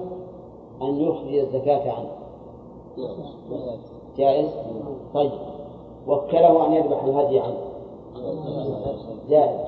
أن 0.82 1.02
يخرج 1.02 1.36
الزكاة 1.36 1.92
عنه. 1.92 2.12
جائز؟ 4.18 4.50
طيب. 5.14 5.32
وكله 6.08 6.66
أن 6.66 6.74
يذبح 6.74 7.04
الهدي 7.04 7.40
عنه. 7.40 7.69
جائز 9.30 9.60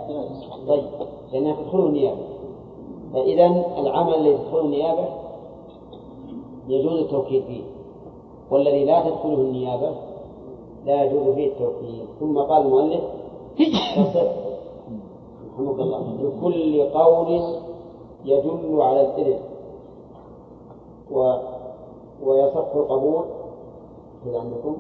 طيب 0.68 0.84
لأنها 1.34 1.56
تدخل 1.62 1.80
النيابة 1.80 2.22
فإذا 3.14 3.46
العمل 3.78 4.16
الذي 4.16 4.38
تدخل 4.38 4.60
النيابة 4.60 5.06
يجوز 6.68 7.00
التوكيل 7.00 7.44
فيه 7.44 7.62
والذي 8.52 8.86
لا 8.86 9.10
تدخله 9.10 9.34
النيابة 9.42 9.92
لا 10.86 11.04
يجوز 11.04 11.36
فيه 11.36 11.48
التوكيل 11.48 12.06
ثم 12.20 12.40
قال 12.40 12.62
المؤلف 12.66 13.02
رحمك 15.54 15.80
الله 15.80 16.04
بكل 16.22 16.84
قول 16.84 17.42
يدل 18.26 18.82
على 18.82 19.02
الإذن 19.02 19.40
و 21.12 21.34
ويصح 22.26 22.76
القبول 22.76 23.24
كذا 24.26 24.40
عندكم 24.40 24.78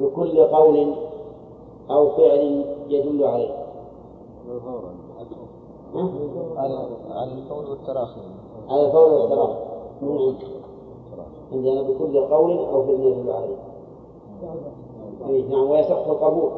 بكل 0.00 0.44
قول 0.44 0.94
أو 1.90 2.08
فعل 2.08 2.64
يدل 2.88 3.24
عليه. 3.24 3.66
ها؟ 5.94 6.10
على 7.10 7.32
القول 7.32 7.70
والتراخي. 7.70 8.20
على 8.68 8.86
الفور 8.86 9.12
والتراخي. 9.12 9.58
عندنا 11.52 11.82
بكل 11.82 12.20
قول 12.20 12.58
أو 12.58 12.82
فعل 12.82 13.00
يدل 13.00 13.30
عليه. 13.30 13.56
إيه، 15.28 15.48
نعم 15.48 15.70
ويصح 15.70 16.06
القبول. 16.06 16.50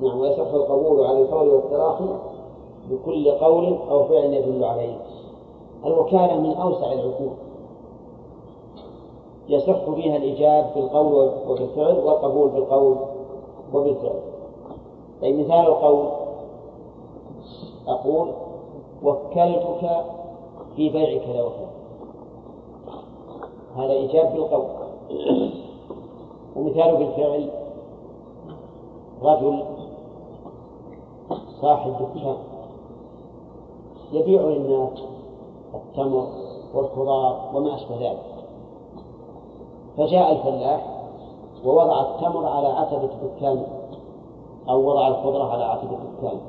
نعم 0.00 0.20
ويصح 0.20 0.54
القبول 0.54 1.04
على 1.04 1.22
القول 1.22 1.48
والتراخي 1.48 2.08
بكل 2.90 3.30
قول 3.30 3.78
أو 3.90 4.04
فعل 4.04 4.34
يدل 4.34 4.64
عليه. 4.64 4.98
الوكالة 5.86 6.40
من 6.40 6.54
أوسع 6.54 6.92
العقود 6.92 7.36
يصح 9.48 9.90
فيها 9.90 10.16
الإيجاب 10.16 10.70
بالقول 10.74 11.30
وبالفعل 11.48 11.98
والقبول 11.98 12.50
بالقول 12.50 12.96
وبالفعل 13.74 14.20
أي 15.24 15.32
مثال 15.32 15.66
القول. 15.66 16.08
أقول 17.88 18.32
وكلتك 19.02 20.04
في 20.76 20.88
بيع 20.88 21.18
كذا 21.24 21.42
وكذا. 21.42 21.70
هذا 23.76 23.92
إيجاب 23.92 24.32
بالقول. 24.32 24.64
ومثال 26.56 26.96
بالفعل 26.96 27.50
رجل 29.22 29.64
صاحب 31.60 31.92
دكان 31.92 32.36
يبيع 34.12 34.42
للناس 34.42 35.02
التمر 35.74 36.26
والخضار 36.74 37.50
وما 37.54 37.74
أشبه 37.74 37.96
ذلك. 37.96 38.22
فجاء 39.96 40.32
الفلاح 40.32 40.86
ووضع 41.64 42.00
التمر 42.00 42.46
على 42.46 42.66
عتبة 42.66 43.10
دكانه 43.22 43.66
أو 44.68 44.88
وضع 44.88 45.08
الخضرة 45.08 45.52
على 45.52 45.64
عتبة 45.64 45.96
دكانه 46.18 46.40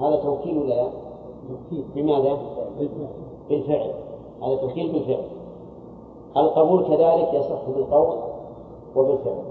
هذا 0.00 0.16
توكيل 0.16 0.58
ولا 0.58 0.74
لا؟ 0.74 0.88
بماذا؟ 1.94 2.38
بالفعل. 3.48 3.94
هذا 4.42 4.56
توكيل 4.56 4.92
بالفعل. 4.92 5.24
القبول 6.36 6.84
كذلك 6.84 7.34
يصح 7.34 7.70
بالقول 7.76 8.18
وبالفعل. 8.96 9.42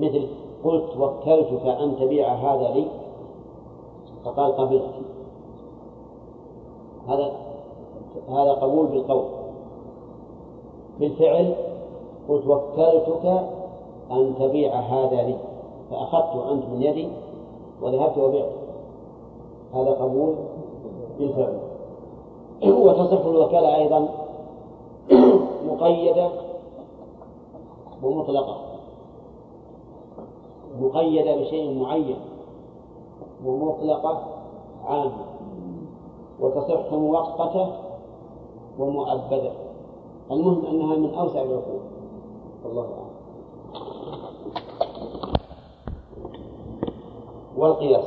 مثل 0.00 0.26
قلت 0.64 0.96
وكلتك 0.96 1.66
أن 1.66 1.96
تبيع 1.96 2.34
هذا 2.34 2.68
لي؟ 2.68 2.86
فقال 4.24 4.56
قبلت. 4.56 4.94
هذا 7.08 7.32
هذا 8.28 8.52
قبول 8.52 8.86
بالقول. 8.86 9.24
بالفعل 11.00 11.54
قلت 12.28 12.46
وكلتك 12.46 13.48
أن 14.10 14.34
تبيع 14.38 14.80
هذا 14.80 15.22
لي. 15.22 15.38
فأخذت 15.90 16.46
أنت 16.50 16.64
من 16.66 16.82
يدي 16.82 17.08
وذهبت 17.82 18.18
وبعت 18.18 18.50
هذا 19.74 19.90
قبول 19.90 20.34
بالفعل. 21.18 21.58
وتصح 22.62 23.24
الوكالة 23.26 23.76
أيضا 23.76 24.08
مقيدة 25.68 26.30
ومطلقة. 28.02 28.56
مقيدة 30.80 31.36
بشيء 31.36 31.80
معين 31.82 32.16
ومطلقة 33.46 34.18
عامة. 34.84 35.24
وتصح 36.40 36.92
مؤقتة 36.92 37.68
ومؤبدة. 38.78 39.52
المهم 40.30 40.66
أنها 40.66 40.96
من 40.96 41.14
أوسع 41.14 41.42
العقول. 41.42 41.80
والله 42.64 42.82
أعلم. 42.82 43.01
والقياس. 47.56 48.04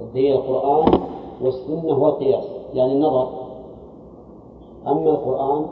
الدليل 0.00 0.34
القرآن 0.34 1.00
والسنة 1.42 1.98
والقياس 1.98 2.44
يعني 2.74 2.92
النظر. 2.92 3.28
أما 4.86 5.10
القرآن 5.10 5.66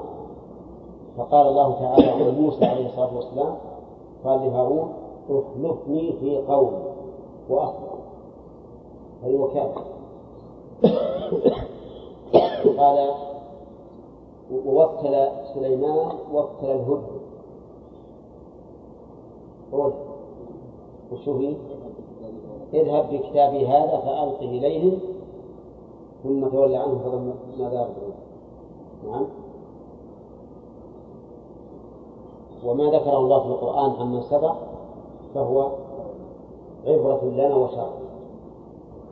فقال 1.16 1.46
الله 1.46 1.72
تعالى 1.72 2.06
عن 2.10 2.40
موسى 2.40 2.64
عليه 2.64 2.86
الصلاة 2.86 3.16
والسلام 3.16 3.54
قال 4.24 4.40
لهارون 4.40 4.92
أخلفني 5.30 6.12
في 6.12 6.36
قومي 6.36 6.82
وأصلح 7.48 7.92
هذه 9.22 9.36
وكالة 9.36 9.74
قال 12.78 13.10
ووكل 14.66 15.28
سليمان 15.54 16.08
وكل 16.32 16.66
الهدهد 16.66 17.22
قول 19.72 19.92
وشو؟ 21.12 21.52
اذهب 22.74 23.10
بكتابي 23.12 23.66
هذا 23.66 23.96
فألقه 23.96 24.44
إليهم 24.44 24.98
ثم 26.22 26.48
تولى 26.48 26.76
عنه 26.76 26.98
فظن 26.98 27.34
ماذا 27.58 27.74
يرجعون 27.74 28.14
نعم. 29.10 29.26
وما 32.64 32.84
ذكره 32.84 33.18
الله 33.18 33.40
في 33.40 33.46
القرآن 33.46 33.90
عمن 33.90 34.22
سبق 34.22 34.54
فهو 35.34 35.70
عبرة 36.86 37.24
لنا 37.24 37.54
وشرع 37.54 37.90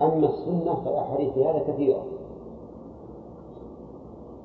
أما 0.03 0.27
السنة 0.29 0.75
فالأحاديث 0.85 1.33
في 1.33 1.45
هذا 1.45 1.59
كثيرة. 1.59 2.03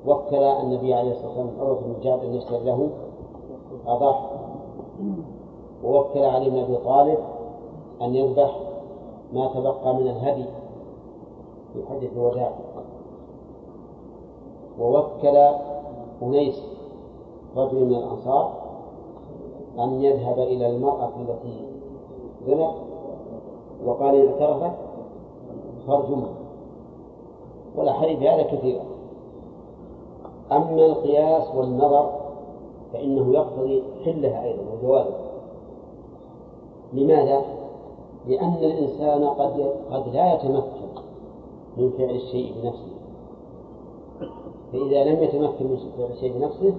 وكل 0.06 0.36
النبي 0.36 0.94
عليه 0.94 1.10
الصلاة 1.12 1.28
والسلام 1.28 1.60
عروة 1.60 1.80
بن 1.80 2.00
جابر 2.02 2.22
أن 2.22 2.34
يشتري 2.34 2.64
له 2.64 2.90
أضاح 3.86 4.30
ووكل 5.84 6.22
علي 6.24 6.50
بن 6.50 6.58
أبي 6.58 6.76
طالب 6.76 7.18
أن 8.02 8.14
يذبح 8.14 8.56
ما 9.32 9.48
تبقى 9.54 9.94
من 9.94 10.06
الهدي. 10.06 10.44
في 11.72 11.86
حجة 11.86 12.08
الوداع. 12.16 12.52
ووكل 14.80 15.36
أنيس 16.22 16.62
رجل 17.56 17.84
من 17.84 17.94
الأنصار 17.94 18.52
أن 19.78 20.02
يذهب 20.02 20.38
إلى 20.38 20.66
المرأة 20.66 21.12
التي 21.20 21.64
زنت 22.46 22.74
وقال 23.84 24.14
إن 24.14 24.28
اعترفت 24.28 24.76
فارجمها 25.86 26.34
والأحاديث 27.76 28.18
هذا 28.18 28.42
كثيرة 28.42 28.84
أما 30.52 30.86
القياس 30.86 31.54
والنظر 31.54 32.10
فإنه 32.92 33.34
يقتضي 33.34 33.82
حلها 34.04 34.44
أيضا 34.44 34.62
وجوازها. 34.72 35.26
لماذا؟ 36.92 37.42
لأن 38.26 38.54
الإنسان 38.54 39.24
قد 39.24 39.72
قد 39.90 40.14
لا 40.14 40.34
يتمكن 40.34 40.86
من 41.76 41.90
فعل 41.90 42.10
الشيء 42.10 42.52
بنفسه. 42.62 42.96
فإذا 44.72 45.04
لم 45.04 45.22
يتمكن 45.22 45.66
من 45.66 45.76
فعل 45.98 46.10
الشيء 46.10 46.32
بنفسه 46.38 46.74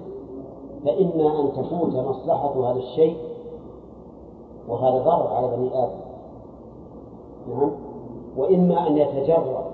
فإما 0.84 1.40
أن 1.40 1.52
تفوت 1.52 1.94
مصلحة 1.94 2.70
هذا 2.70 2.78
الشيء 2.78 3.16
وهذا 4.68 4.98
ضرر 4.98 5.26
على 5.26 5.56
بني 5.56 5.84
آدم. 5.84 6.00
نعم. 7.48 7.70
وإما 8.36 8.86
أن 8.86 8.96
يتجرأ 8.96 9.64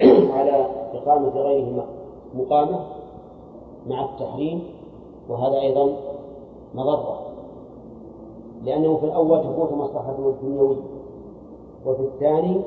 على 0.36 0.66
إقامة 0.94 1.28
غيره 1.28 1.86
مقامة 2.34 2.80
مع 3.86 4.04
التحريم 4.04 4.62
وهذا 5.28 5.60
أيضا 5.60 5.96
مضرة. 6.74 7.20
لأنه 8.64 8.96
في 8.96 9.06
الأول 9.06 9.40
تفوت 9.40 9.72
مصلحته 9.72 10.28
الدنيوية. 10.28 10.99
وفي 11.86 12.02
الثاني 12.02 12.60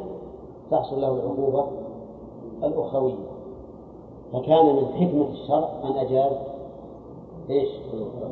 تحصل 0.71 1.01
له 1.01 1.13
العقوبة 1.13 1.65
الأخروية. 2.63 3.13
فكان 4.33 4.75
من 4.75 4.85
حكمة 4.85 5.25
الشرع 5.31 5.69
أن 5.83 5.97
أجاز 5.97 6.31
إيش؟ 7.49 7.69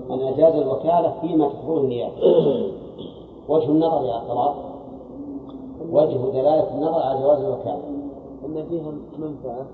أن 0.10 0.20
أجاز 0.20 0.56
الوكالة 0.56 1.14
فيما 1.22 1.50
تقول 1.50 1.84
النيابة. 1.84 2.14
وجه 3.50 3.70
النظر 3.70 4.06
يا 4.06 4.22
طلال 4.28 4.54
وجه 5.92 6.32
دلالة 6.32 6.76
النظر 6.76 7.02
على 7.02 7.20
جواز 7.20 7.40
الوكالة. 7.40 7.82
أن 8.46 8.66
فيها 8.70 8.92
منفعة 9.18 9.66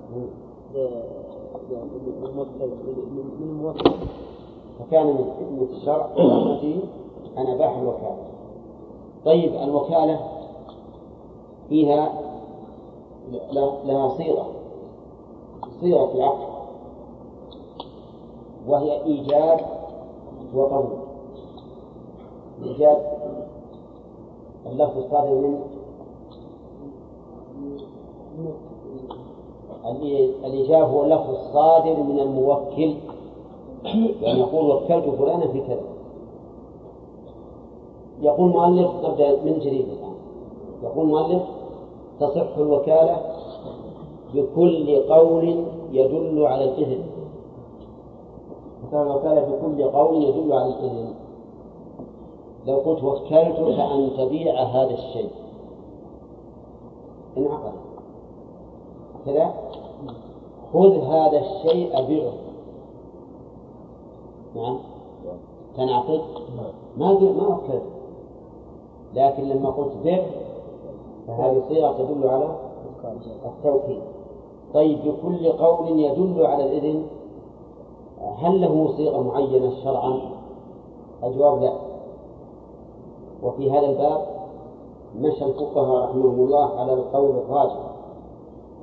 للموكل 3.39 3.91
فكان 4.79 5.07
من 5.07 5.25
حكمة 5.39 5.77
الشرع 5.77 6.07
ورحمته 6.17 6.79
أن 7.37 7.47
أباح 7.47 7.77
الوكالة. 7.77 8.17
طيب 9.25 9.55
الوكالة 9.55 10.19
فيها 11.69 12.21
لها 13.85 14.09
صيغة. 14.09 14.47
صيغة 15.81 16.13
العقد 16.15 16.47
وهي 18.67 19.03
إيجاب 19.03 19.59
وقبول 20.55 20.97
إيجاب 22.63 23.17
اللفظ 24.65 24.97
الصادر 24.97 25.33
من 25.33 25.61
الإيجاب 30.45 30.89
هو 30.89 31.03
اللفظ 31.03 31.29
الصادر 31.29 32.03
من 32.03 32.19
الموكل. 32.19 32.95
يعني 34.21 34.39
يقول 34.39 34.71
وكلت 34.71 35.15
فلانا 35.15 35.47
في 35.47 35.61
كذا. 35.61 35.83
يقول 38.21 38.49
مؤلف 38.49 38.91
نبدأ 39.05 39.43
من 39.43 39.59
جديد 39.59 39.85
الآن. 39.89 40.16
يقول 40.83 41.07
مؤلف 41.07 41.43
تصح 42.19 42.57
الوكالة 42.57 43.17
بكل 44.33 44.95
قول 45.09 45.65
يدل 45.91 46.45
على 46.45 46.63
الإذن. 46.63 47.03
تصح 48.83 48.97
الوكالة 48.97 49.41
بكل 49.41 49.83
قول 49.83 50.23
يدل 50.23 50.53
على 50.53 50.73
الإذن. 50.73 51.13
لو 52.67 52.75
قلت 52.75 53.03
وكلتك 53.03 53.79
أن 53.79 54.11
تبيع 54.17 54.63
هذا 54.63 54.93
الشيء. 54.93 55.29
انعقد 57.37 57.73
كذا؟ 59.25 59.53
خذ 60.73 60.97
هذا 61.03 61.39
الشيء 61.39 62.05
بيعه 62.07 62.33
نعم. 64.55 64.77
تنعقد؟ 65.77 66.21
ما 66.97 67.13
ما 67.13 67.47
وكلت 67.47 67.83
لكن 69.15 69.43
لما 69.43 69.69
قلت 69.69 69.91
بع 70.05 70.23
فهذه 71.27 71.63
صيغة 71.69 71.91
تدل 71.97 72.27
على 72.27 72.55
التوكيد 73.45 74.01
طيب 74.73 74.99
بكل 75.05 75.51
قول 75.51 75.99
يدل 75.99 76.45
على 76.45 76.63
الإذن 76.65 77.03
هل 78.37 78.61
له 78.61 78.93
صيغة 78.97 79.21
معينة 79.21 79.71
شرعا؟ 79.83 80.19
الجواب 81.23 81.61
لا. 81.61 81.73
وفي 83.43 83.71
هذا 83.71 83.89
الباب 83.89 84.25
مشى 85.19 85.45
الفقهاء 85.45 86.03
رحمهم 86.03 86.39
الله 86.45 86.79
على 86.79 86.93
القول 86.93 87.29
الراجح 87.29 87.79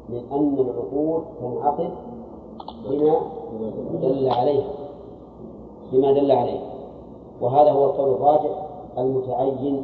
من 0.08 0.22
أن 0.32 0.58
العقود 0.58 1.24
تنعقد 1.40 1.90
بما 2.88 3.20
دل 4.02 4.28
عليها 4.28 4.70
بما 5.92 6.12
دل 6.12 6.32
عليه 6.32 6.60
وهذا 7.40 7.72
هو 7.72 7.84
القول 7.84 8.10
الراجح 8.10 8.66
المتعين 8.98 9.82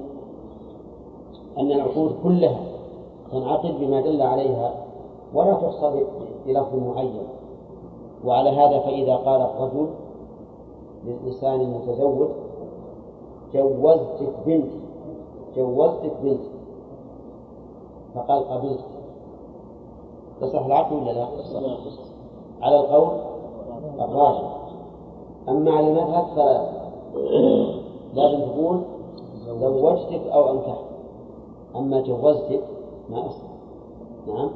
أن 1.59 1.73
العقود 1.73 2.15
كلها 2.23 2.61
تنعقد 3.33 3.75
بما 3.81 4.01
دل 4.01 4.23
عليها 4.23 4.75
ولا 5.35 5.55
تحصى 5.55 6.05
بلفظ 6.47 6.75
معين. 6.75 7.23
وعلى 8.25 8.51
هذا 8.51 8.79
فإذا 8.79 9.17
قال 9.17 9.41
الرجل 9.41 9.89
للإنسان 11.05 11.61
المتزوج 11.61 12.29
جوزتك 13.55 14.33
بنتي 14.47 14.81
جوزتك 15.57 16.13
بنتي 16.23 16.51
فقال 18.15 18.49
قبلت. 18.49 18.85
يصح 20.43 20.65
العقد 20.65 20.93
ولا 20.93 21.13
لا؟ 21.13 21.29
على 22.63 22.81
القول 22.81 23.09
الراجح. 24.01 24.57
أما 25.49 25.73
على 25.73 25.89
المذهب 25.89 26.27
فلا 26.37 26.69
لازم 28.15 28.41
تقول 28.41 28.81
زوجتك 29.61 30.27
أو 30.27 30.51
أنكحت. 30.51 30.90
أما 31.77 32.01
جوزتك 32.01 32.63
ما 33.11 33.27
أصح 33.27 33.51
نعم. 34.27 34.51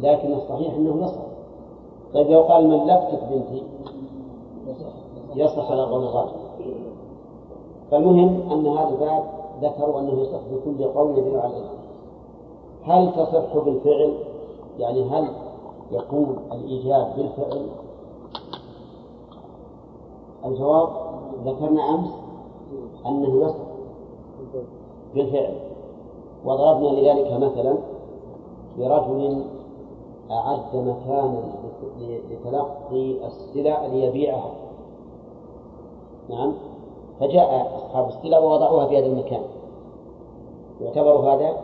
لكن 0.00 0.32
الصحيح 0.32 0.74
أنه 0.74 1.04
يصح 1.04 1.22
طيب 2.14 2.30
لو 2.30 2.40
قال 2.42 2.68
ملكتك 2.68 3.20
بنتي 3.30 3.62
يصح 5.34 5.70
على 5.70 5.82
قول 5.82 6.28
فالمهم 7.90 8.52
أن 8.52 8.66
هذا 8.66 8.88
الباب 8.88 9.24
ذكروا 9.62 10.00
أنه 10.00 10.20
يصح 10.20 10.40
بكل 10.52 10.84
قول 10.84 11.18
يدل 11.18 11.38
على 11.38 11.56
الإثم 11.56 11.82
هل 12.84 13.12
تصح 13.12 13.64
بالفعل؟ 13.64 14.14
يعني 14.78 15.02
هل 15.02 15.28
يكون 15.92 16.36
الإيجاب 16.52 17.12
بالفعل؟ 17.16 17.66
الجواب 20.44 20.88
ذكرنا 21.44 21.94
أمس 21.94 22.10
أنه 23.06 23.44
يصح 23.44 23.64
بالفعل. 25.14 25.71
وضربنا 26.44 26.88
لذلك 26.88 27.32
مثلا 27.32 27.78
برجل 28.78 29.44
أعد 30.30 30.76
مكانا 30.76 31.42
لتلقي 32.30 33.26
السلع 33.26 33.86
ليبيعها. 33.86 34.50
نعم. 36.30 36.54
فجاء 37.20 37.76
أصحاب 37.76 38.08
السلع 38.08 38.38
ووضعوها 38.38 38.86
في 38.86 38.98
هذا 38.98 39.06
المكان. 39.06 39.42
يعتبر 40.80 41.16
هذا 41.16 41.56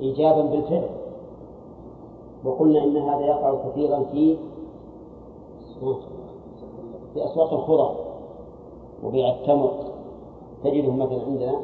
إيجابا 0.00 0.42
بالفعل. 0.42 0.88
وقلنا 2.44 2.84
إن 2.84 2.96
هذا 2.96 3.26
يقع 3.26 3.54
كثيرا 3.68 4.02
في 4.12 4.36
في 7.14 7.24
أسواق 7.24 7.52
الخضر 7.52 7.94
وبيع 9.04 9.30
التمر. 9.30 9.70
تجدهم 10.64 10.98
مثلا 10.98 11.22
عندنا 11.26 11.60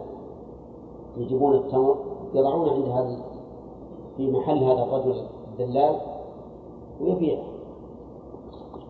يجيبون 1.16 1.54
التمر 1.54 1.96
يضعون 2.34 2.68
عند 2.68 2.88
هذا 2.88 3.16
في 4.16 4.30
محل 4.30 4.64
هذا 4.64 4.82
الرجل 4.82 5.14
الدلال 5.52 5.96
ويبيعه. 7.00 7.42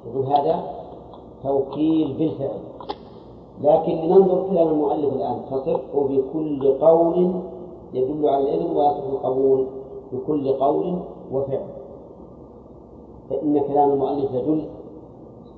يقول 0.07 0.27
هذا 0.27 0.65
توكيل 1.43 2.13
بالفعل. 2.19 2.61
لكن 3.63 3.93
لننظر 3.93 4.47
كلام 4.51 4.69
المؤلف 4.69 5.13
الآن 5.13 5.41
تصح 5.51 5.81
بكل 5.95 6.79
قول 6.81 7.33
يدل 7.95 8.29
على 8.29 8.43
الإذن 8.43 8.77
ويصح 8.77 9.05
القبول 9.05 9.67
بكل 10.13 10.53
قول 10.53 10.99
وفعل. 11.33 11.67
فإن 13.31 13.61
كلام 13.61 13.91
المؤلف 13.91 14.35
يدل 14.35 14.65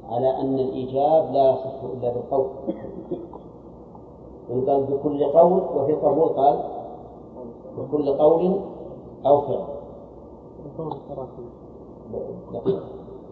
على 0.08 0.40
أن 0.40 0.58
الإيجاب 0.58 1.32
لا 1.32 1.50
يصح 1.50 1.82
إلا 1.84 2.12
بالقول. 2.12 2.46
قال 4.60 4.82
بكل 4.82 5.24
قول 5.24 5.62
وفي 5.76 5.92
القبول 5.92 6.28
قال 6.28 6.58
بكل 7.78 8.12
قول 8.12 8.60
أو 9.26 9.40
فعل. 9.40 9.64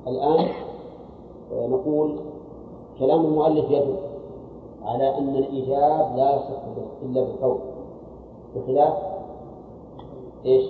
الآن 0.06 0.48
نقول 1.52 2.16
كلام 2.98 3.24
المؤلف 3.24 3.70
يدل 3.70 3.96
على 4.82 5.18
أن 5.18 5.36
الإيجاب 5.36 6.16
لا 6.16 6.34
يصح 6.34 6.62
إلا 7.02 7.22
بالقول 7.22 7.58
بخلاف 8.56 8.94
إيش؟ 10.46 10.64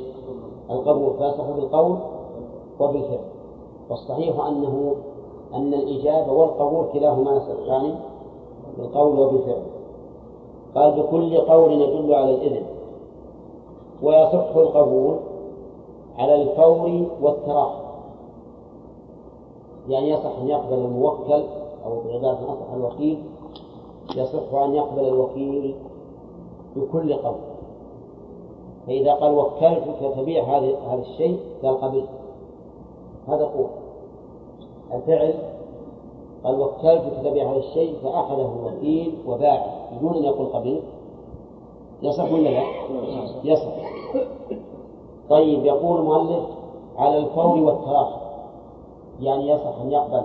القبول 0.71 1.13
فيصح 1.19 1.51
بالقول 1.51 1.99
وبالفعل. 2.81 3.25
والصحيح 3.91 4.47
أنه 4.47 4.95
أن 5.55 5.75
الإجابة 5.75 6.33
والقبول 6.33 6.87
كلاهما 6.93 7.33
يصحان 7.37 7.99
بالقول 8.79 9.19
وبالفعل. 9.19 9.63
قال 10.75 11.03
بكل 11.03 11.39
قول 11.39 11.73
يدل 11.73 12.15
على 12.15 12.35
الإذن. 12.35 12.67
ويصح 14.03 14.57
القبول 14.57 15.17
على 16.19 16.43
الفور 16.43 17.07
والتراخي 17.23 17.81
يعني 19.89 20.11
يصح 20.11 20.39
أن 20.39 20.49
يقبل 20.49 20.75
الموكل 20.79 21.43
أو 21.87 22.01
بعبارة 22.07 22.39
أصح 22.53 22.73
الوكيل 22.77 23.23
يصح 24.17 24.55
أن 24.55 24.75
يقبل 24.75 25.09
الوكيل 25.09 25.75
بكل 26.77 27.15
قول. 27.15 27.35
فإذا 28.87 29.15
قال 29.15 29.35
وكلتك 29.39 30.15
تبيع 30.17 30.45
هذا 30.45 30.79
هذا 30.89 31.03
الشيء 31.03 31.41
قال 31.63 31.81
قبلت 31.81 32.09
هذا 33.29 33.45
قول 33.45 33.67
الفعل. 34.95 35.35
قال 36.45 36.61
وكلتك 36.61 37.13
تبيع 37.25 37.51
هذا 37.51 37.59
الشيء 37.59 37.95
فأخذه 38.03 38.53
الوكيل 38.61 39.15
وباعه. 39.27 39.80
بدون 39.93 40.17
أن 40.17 40.25
يقول 40.25 40.47
قبلت 40.47 40.83
يصح 42.03 42.33
ولا 42.33 42.49
لا؟ 42.49 42.63
يصح. 43.45 43.73
طيب 45.31 45.65
يقول 45.65 46.01
المؤلف 46.01 46.45
على 46.97 47.19
الفور 47.19 47.59
والتراخي. 47.59 48.21
يعني 49.21 49.49
يصح 49.49 49.81
أن 49.81 49.91
يقبل 49.91 50.23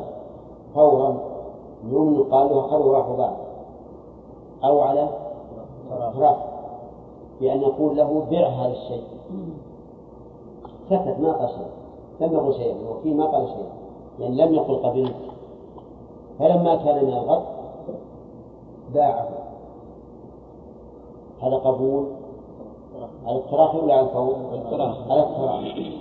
فورا 0.75 1.17
يوم 1.91 2.27
قال 2.31 2.49
له 2.49 2.59
أخذه 2.59 2.85
وراح 2.85 3.09
وباع 3.09 3.35
أو 4.63 4.81
على 4.81 5.09
تراخي. 5.89 6.45
بأن 7.41 7.61
يقول 7.61 7.97
له 7.97 8.25
بع 8.31 8.47
هذا 8.47 8.71
الشيء. 8.71 9.03
سكت 10.89 11.19
ما 11.19 11.31
قال 11.31 11.49
شيء. 11.49 11.67
لم 12.19 12.33
يقل 12.33 12.53
شيئا 12.53 12.75
الوكيل 12.75 13.17
ما 13.17 13.25
قال 13.25 13.47
شيئا 13.47 13.71
يعني 14.19 14.35
لم 14.35 14.53
يقل 14.53 14.75
قبلت 14.75 15.15
فلما 16.39 16.75
كان 16.75 17.05
من 17.05 17.13
الغد 17.13 17.43
باعه. 18.93 19.29
هذا 21.41 21.55
قبول؟ 21.55 22.05
على 23.25 23.37
التراخي 23.37 23.77
ولا 23.77 23.93
على 23.93 24.07
الفور؟ 24.07 24.35
على 25.09 25.23
التراخي 25.23 25.97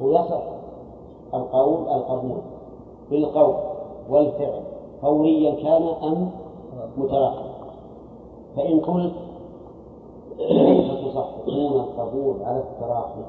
ويصح 0.00 0.42
القول 1.34 1.88
القبول. 1.88 2.38
بالقول 3.10 3.54
والفعل. 4.10 4.62
فوريا 5.02 5.54
كان 5.54 5.82
أم 5.82 6.30
متراخي 6.96 7.44
فإن 8.56 8.80
قلت 8.80 9.12
كيف 10.38 11.08
تصححون 11.08 11.80
القبول 11.80 12.42
على 12.42 12.58
التراخي؟ 12.58 13.22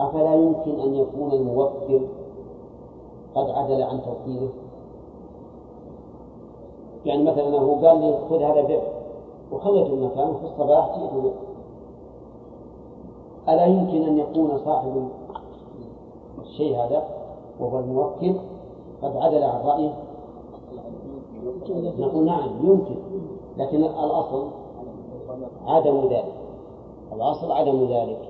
أفلا 0.00 0.34
يمكن 0.34 0.80
أن 0.80 0.94
يكون 0.94 1.32
الموكل 1.32 2.00
قد 3.34 3.50
عدل 3.50 3.82
عن 3.82 4.00
توكيله؟ 4.02 4.48
يعني 7.04 7.22
مثلا 7.22 7.58
هو 7.58 7.74
قال 7.86 8.00
لي 8.00 8.18
خذ 8.30 8.42
هذا 8.42 8.62
بيع 8.62 8.82
وخليت 9.52 9.86
المكان 9.86 10.34
في 10.34 10.44
الصباح 10.44 10.98
جئت 10.98 11.12
به 11.12 11.32
ألا 13.48 13.64
يمكن 13.64 14.02
أن 14.02 14.18
يكون 14.18 14.58
صاحب 14.64 15.08
الشيء 16.42 16.76
هذا 16.76 17.04
وهو 17.60 17.78
الموكل؟ 17.78 18.34
قد 19.02 19.16
عدل 19.16 19.42
عن 19.42 19.60
رأيه. 19.60 19.94
نقول 21.98 22.24
نعم 22.24 22.50
يمكن. 22.62 22.96
لكن 23.56 23.84
الأصل 23.84 24.48
عدم 25.66 26.00
ذلك. 26.00 26.34
الأصل 27.12 27.52
عدم 27.52 27.84
ذلك. 27.84 28.28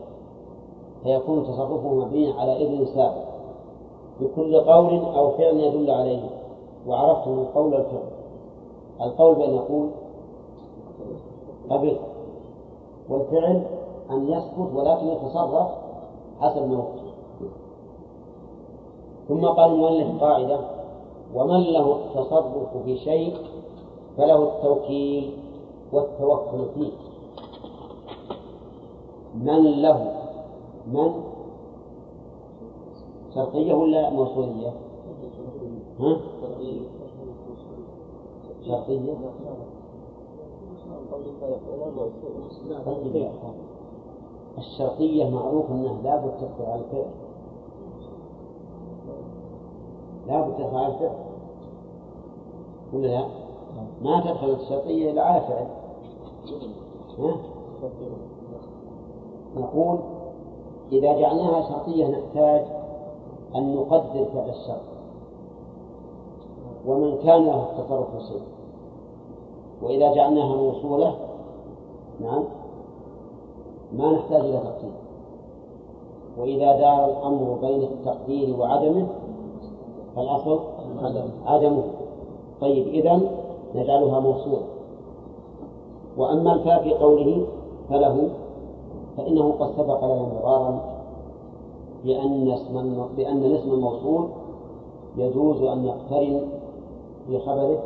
فيكون 1.02 1.44
تصرفه 1.44 1.94
مبنيا 1.94 2.34
على 2.34 2.56
إذن 2.56 2.86
سابق. 2.86 3.28
بكل 4.20 4.60
قول 4.60 5.04
أو 5.16 5.30
فعل 5.30 5.56
يدل 5.56 5.90
عليه. 5.90 6.30
وعرفت 6.88 7.28
من 7.28 7.44
قول 7.54 7.74
الفعل. 7.74 8.10
القول 9.00 9.34
بأن 9.34 9.54
يقول 9.54 9.88
قبل 11.70 11.96
والفعل 13.08 13.62
أن 14.10 14.28
يسكت 14.28 14.72
ولكن 14.74 15.06
يتصرف 15.06 15.68
حسب 16.40 16.70
وقت 16.70 16.98
ثم 19.28 19.46
قال 19.46 19.72
المؤلف 19.72 20.22
قاعدة 20.22 20.60
ومن 21.34 21.60
له 21.60 21.96
التصرف 21.96 22.76
في 22.84 22.96
شيء 22.98 23.36
فله 24.16 24.42
التوكيل 24.44 25.36
والتوكل 25.92 26.64
فيه 26.74 26.92
من 29.34 29.82
له 29.82 30.12
من 30.86 31.12
شرطية 33.34 33.74
ولا 33.74 34.10
موصولية؟ 34.10 34.72
ها؟ 36.00 36.16
شرطية؟ 38.66 39.14
الشرطية 44.58 45.30
معروف 45.30 45.70
أنها 45.70 46.02
لابد 46.02 46.32
تدخل 46.40 46.70
على 46.70 46.80
الفعل. 46.80 47.10
لابد 50.26 50.56
تدخل 50.56 50.76
على 50.76 50.94
الفعل. 50.94 51.16
ولا 52.92 53.06
لا؟ 53.06 53.24
ما 54.02 54.20
تدخل 54.20 54.50
الشرطية 54.50 55.10
إلا 55.10 55.22
على 55.22 55.40
فعل؟ 55.40 55.66
نقول 59.56 59.98
إذا 60.92 61.20
جعلناها 61.20 61.68
شرطية 61.68 62.06
نحتاج 62.06 62.64
أن 63.54 63.74
نقدر 63.74 64.24
فعل 64.24 64.48
الشرط. 64.50 64.82
ومن 66.86 67.18
كان 67.18 67.46
له 67.46 67.70
التصرف 67.70 68.16
في 68.16 68.26
شيء 68.28 68.57
وإذا 69.82 70.14
جعلناها 70.14 70.56
موصولة 70.56 71.14
نعم 72.20 72.44
ما 73.92 74.12
نحتاج 74.12 74.40
إلى 74.40 74.58
تقدير 74.58 74.92
وإذا 76.38 76.78
دار 76.78 77.04
الأمر 77.04 77.58
بين 77.60 77.82
التقدير 77.82 78.60
وعدمه 78.60 79.06
فالأصل 80.16 80.60
عدمه. 81.46 81.84
طيب 82.60 82.86
إذن 82.88 83.30
نجعلها 83.74 84.20
موصولة. 84.20 84.62
وأما 86.16 86.54
الفاء 86.54 86.82
في 86.82 86.94
قوله 86.94 87.46
فله 87.88 88.28
فإنه 89.16 89.52
قد 89.52 89.70
سبق 89.76 90.04
لنا 90.04 90.22
مرارا 90.22 90.80
بأن 92.04 92.50
اسم 92.50 93.06
بأن 93.16 93.44
الاسم 93.44 93.72
الموصول 93.72 94.28
يجوز 95.16 95.62
أن 95.62 95.84
يقترن 95.84 96.40
في 97.26 97.38
خبره. 97.38 97.78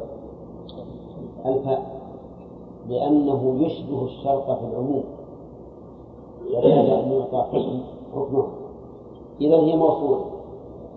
الفاء 1.46 2.02
لأنه 2.88 3.56
يشبه 3.58 4.04
الشرط 4.04 4.50
في 4.50 4.64
العموم. 4.64 5.04
ولهذا 6.50 7.02
أن 7.02 7.12
يعطى 7.12 7.46
حكم 7.52 7.80
حكمه. 8.14 8.46
إذا 9.40 9.56
هي 9.56 9.76
موصولة. 9.76 10.24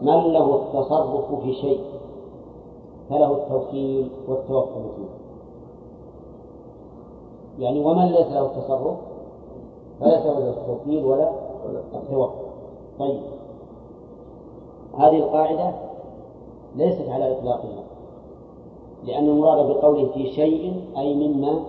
من 0.02 0.34
له 0.34 0.56
التصرف 0.56 1.44
في 1.44 1.54
شيء؟ 1.54 1.80
فله 3.10 3.32
التوكيل 3.32 4.10
والتوكل 4.28 4.82
فيه. 4.96 5.16
يعني 7.64 7.86
ومن 7.86 8.06
ليس 8.06 8.28
له 8.28 8.46
التصرف؟ 8.46 8.98
فليس 10.00 10.26
له 10.26 10.50
التوكيل 10.50 11.06
ولا 11.06 11.32
التوكل. 11.94 12.46
طيب. 13.00 13.20
هذه 14.98 15.18
القاعدة 15.18 15.74
ليست 16.76 17.10
على 17.10 17.40
إطلاقها 17.40 17.84
لأن 19.06 19.30
المراد 19.30 19.68
بقوله 19.68 20.08
في 20.08 20.32
شيء 20.32 20.82
أي 20.98 21.14
مما 21.16 21.60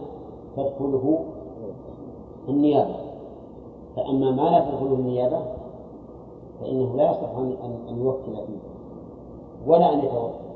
تدخله 0.56 1.18
النيابة. 2.48 2.96
فأما 3.96 4.30
ما 4.30 4.42
لا 4.42 4.70
تدخله 4.70 4.94
النيابة 4.94 5.40
فإنه 6.60 6.96
لا 6.96 7.10
يصح 7.10 7.36
أن 7.88 7.98
يوكل 7.98 8.32
فيه 8.46 8.60
ولا 9.66 9.92
أن 9.92 9.98
يتوكل. 9.98 10.46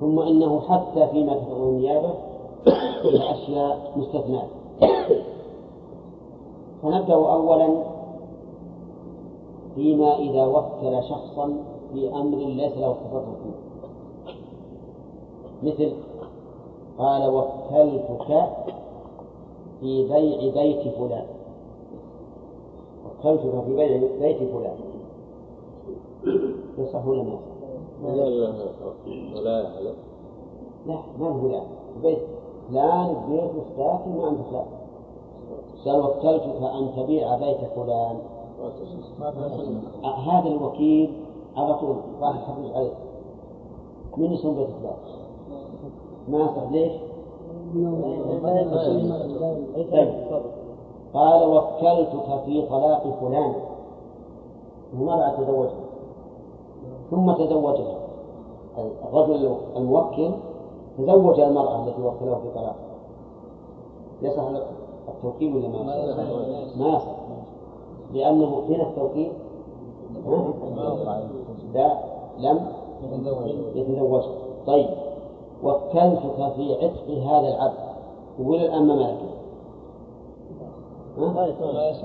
ثم 0.00 0.18
إنه 0.18 0.60
حتى 0.60 1.06
فيما 1.06 1.34
تدخله 1.34 1.68
النيابة 1.68 2.14
فيه 3.02 3.32
أشياء 3.32 3.92
مستثناة. 3.96 4.46
فنبدأ 6.82 7.14
أولا 7.14 7.68
فيما 9.74 10.18
إذا 10.18 10.46
وكل 10.46 11.02
شخصا 11.02 11.54
في 11.92 12.14
أمر 12.14 12.38
ليس 12.38 12.76
له 12.78 12.92
تصرف 12.92 13.24
فيه. 13.24 13.71
مثل 15.62 15.92
قال 16.98 17.30
وكلتك 17.34 18.48
في 19.80 20.08
بيع 20.08 20.52
بيت 20.62 20.94
فلان؟ 20.94 21.26
وكلتك 23.06 23.64
في 23.64 23.76
بيع 23.76 24.00
بيت 24.20 24.36
فلان؟ 24.38 24.76
يصح 26.78 27.06
ولا 27.06 27.22
ما 27.22 27.38
لا 28.02 28.10
لا 28.12 28.28
لا 29.40 29.62
لا 29.80 29.92
لا 30.86 30.96
ما 31.18 31.28
هو 31.28 31.48
لا. 31.48 31.62
بيت 32.02 32.18
فلان 32.68 33.14
بيت 33.28 33.64
ساكن 33.76 34.10
ما 34.18 34.26
عنده 34.26 34.42
فلان 34.42 34.66
قال 35.84 36.00
وكلتك 36.00 36.62
أن 36.62 36.90
تبيع 36.96 37.36
بيت 37.36 37.58
فلان؟ 37.76 38.18
هذا 40.26 40.48
الوكيل 40.48 41.12
على 41.56 41.74
طول 41.74 41.96
راح 42.20 42.36
يحفظ 42.36 42.72
عليه. 42.76 42.94
من 44.16 44.32
اسم 44.32 44.54
بيت 44.54 44.68
فلان؟ 44.68 45.21
ما 46.28 46.38
يصح 46.38 46.70
ليش؟ 46.70 46.92
قال 51.14 51.48
وكلتك 51.48 52.42
في 52.44 52.62
طلاق 52.66 53.18
فلان. 53.20 53.54
وما 55.00 55.16
بعد 55.16 55.36
تزوجها. 55.36 55.80
ثم 57.10 57.32
تزوجها. 57.32 57.94
الرجل 58.78 59.56
الموكل 59.76 60.30
تزوج 60.98 61.40
المرأة 61.40 61.86
التي 61.86 62.02
وكله 62.02 62.34
في 62.34 62.50
طلاق. 62.54 62.76
يصح 64.22 64.42
التوكيل 65.08 65.56
ولا 65.56 65.68
ما 65.68 65.96
يصح؟ 65.96 66.76
ما 66.76 66.88
يصح. 66.88 67.14
لأنه 68.12 68.62
فين 68.66 68.80
التوكيل؟ 68.80 69.32
لا 71.74 71.98
لم 72.38 72.66
يتزوجها. 73.74 74.32
طيب. 74.66 74.88
وكلتك 75.62 76.52
في 76.56 76.74
عتق 76.74 77.10
هذا 77.10 77.48
العبد؟ 77.48 77.92
يقول 78.38 78.56
الآن 78.56 78.86
ما 78.86 78.94
ملكه. 78.94 79.32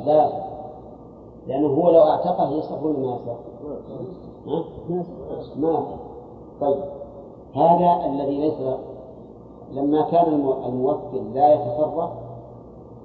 لا 0.06 0.30
لأنه 1.48 1.68
هو 1.68 1.90
لو 1.90 2.02
اعتقه 2.02 2.52
يصح 2.52 2.84
ولا 2.84 3.00
ما 3.00 3.16
يصح؟ 3.16 3.38
ما 5.56 5.86
طيب. 6.62 6.84
هذا 7.56 8.06
الذي 8.06 8.38
ليس 8.38 8.78
لما 9.72 10.02
كان 10.02 10.34
الموكل 10.66 11.34
لا 11.34 11.54
يتصرف 11.54 12.10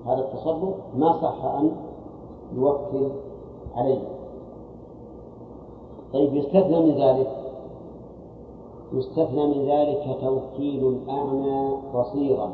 هذا 0.07 0.21
التصرف 0.21 0.75
ما 0.97 1.13
صح 1.13 1.45
أن 1.45 1.71
يوكل 2.55 3.09
عليه. 3.75 4.01
طيب 6.13 6.35
يستثنى 6.35 6.81
من 6.81 6.95
ذلك. 6.95 7.42
يستثنى 8.93 9.47
من 9.47 9.69
ذلك 9.69 10.19
توكيل 10.21 10.89
الأعمى 10.89 11.79
بصيرا 11.95 12.53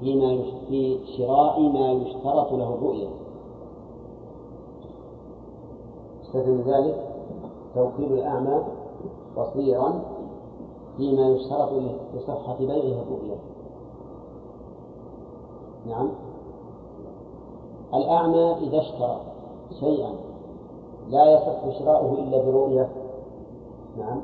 فيما 0.00 0.42
في 0.68 0.98
شراء 1.16 1.60
ما 1.60 1.92
يشترط 1.92 2.52
له 2.52 2.74
الرؤية. 2.74 3.08
يستثنى 6.22 6.52
من 6.54 6.62
ذلك 6.62 7.14
توكيل 7.74 8.12
الأعمى 8.12 8.64
بصيرا 9.36 10.02
فيما 10.96 11.28
يشترط 11.28 11.72
لصحة 12.14 12.56
بيعه 12.58 13.02
الرؤية. 13.02 13.36
نعم. 15.86 16.10
الأعمى 17.94 18.52
إذا 18.52 18.78
اشترى 18.78 19.20
شيئا 19.80 20.14
لا 21.08 21.32
يصح 21.32 21.78
شراؤه 21.78 22.12
إلا 22.12 22.44
برؤية. 22.44 22.88
نعم. 23.98 24.20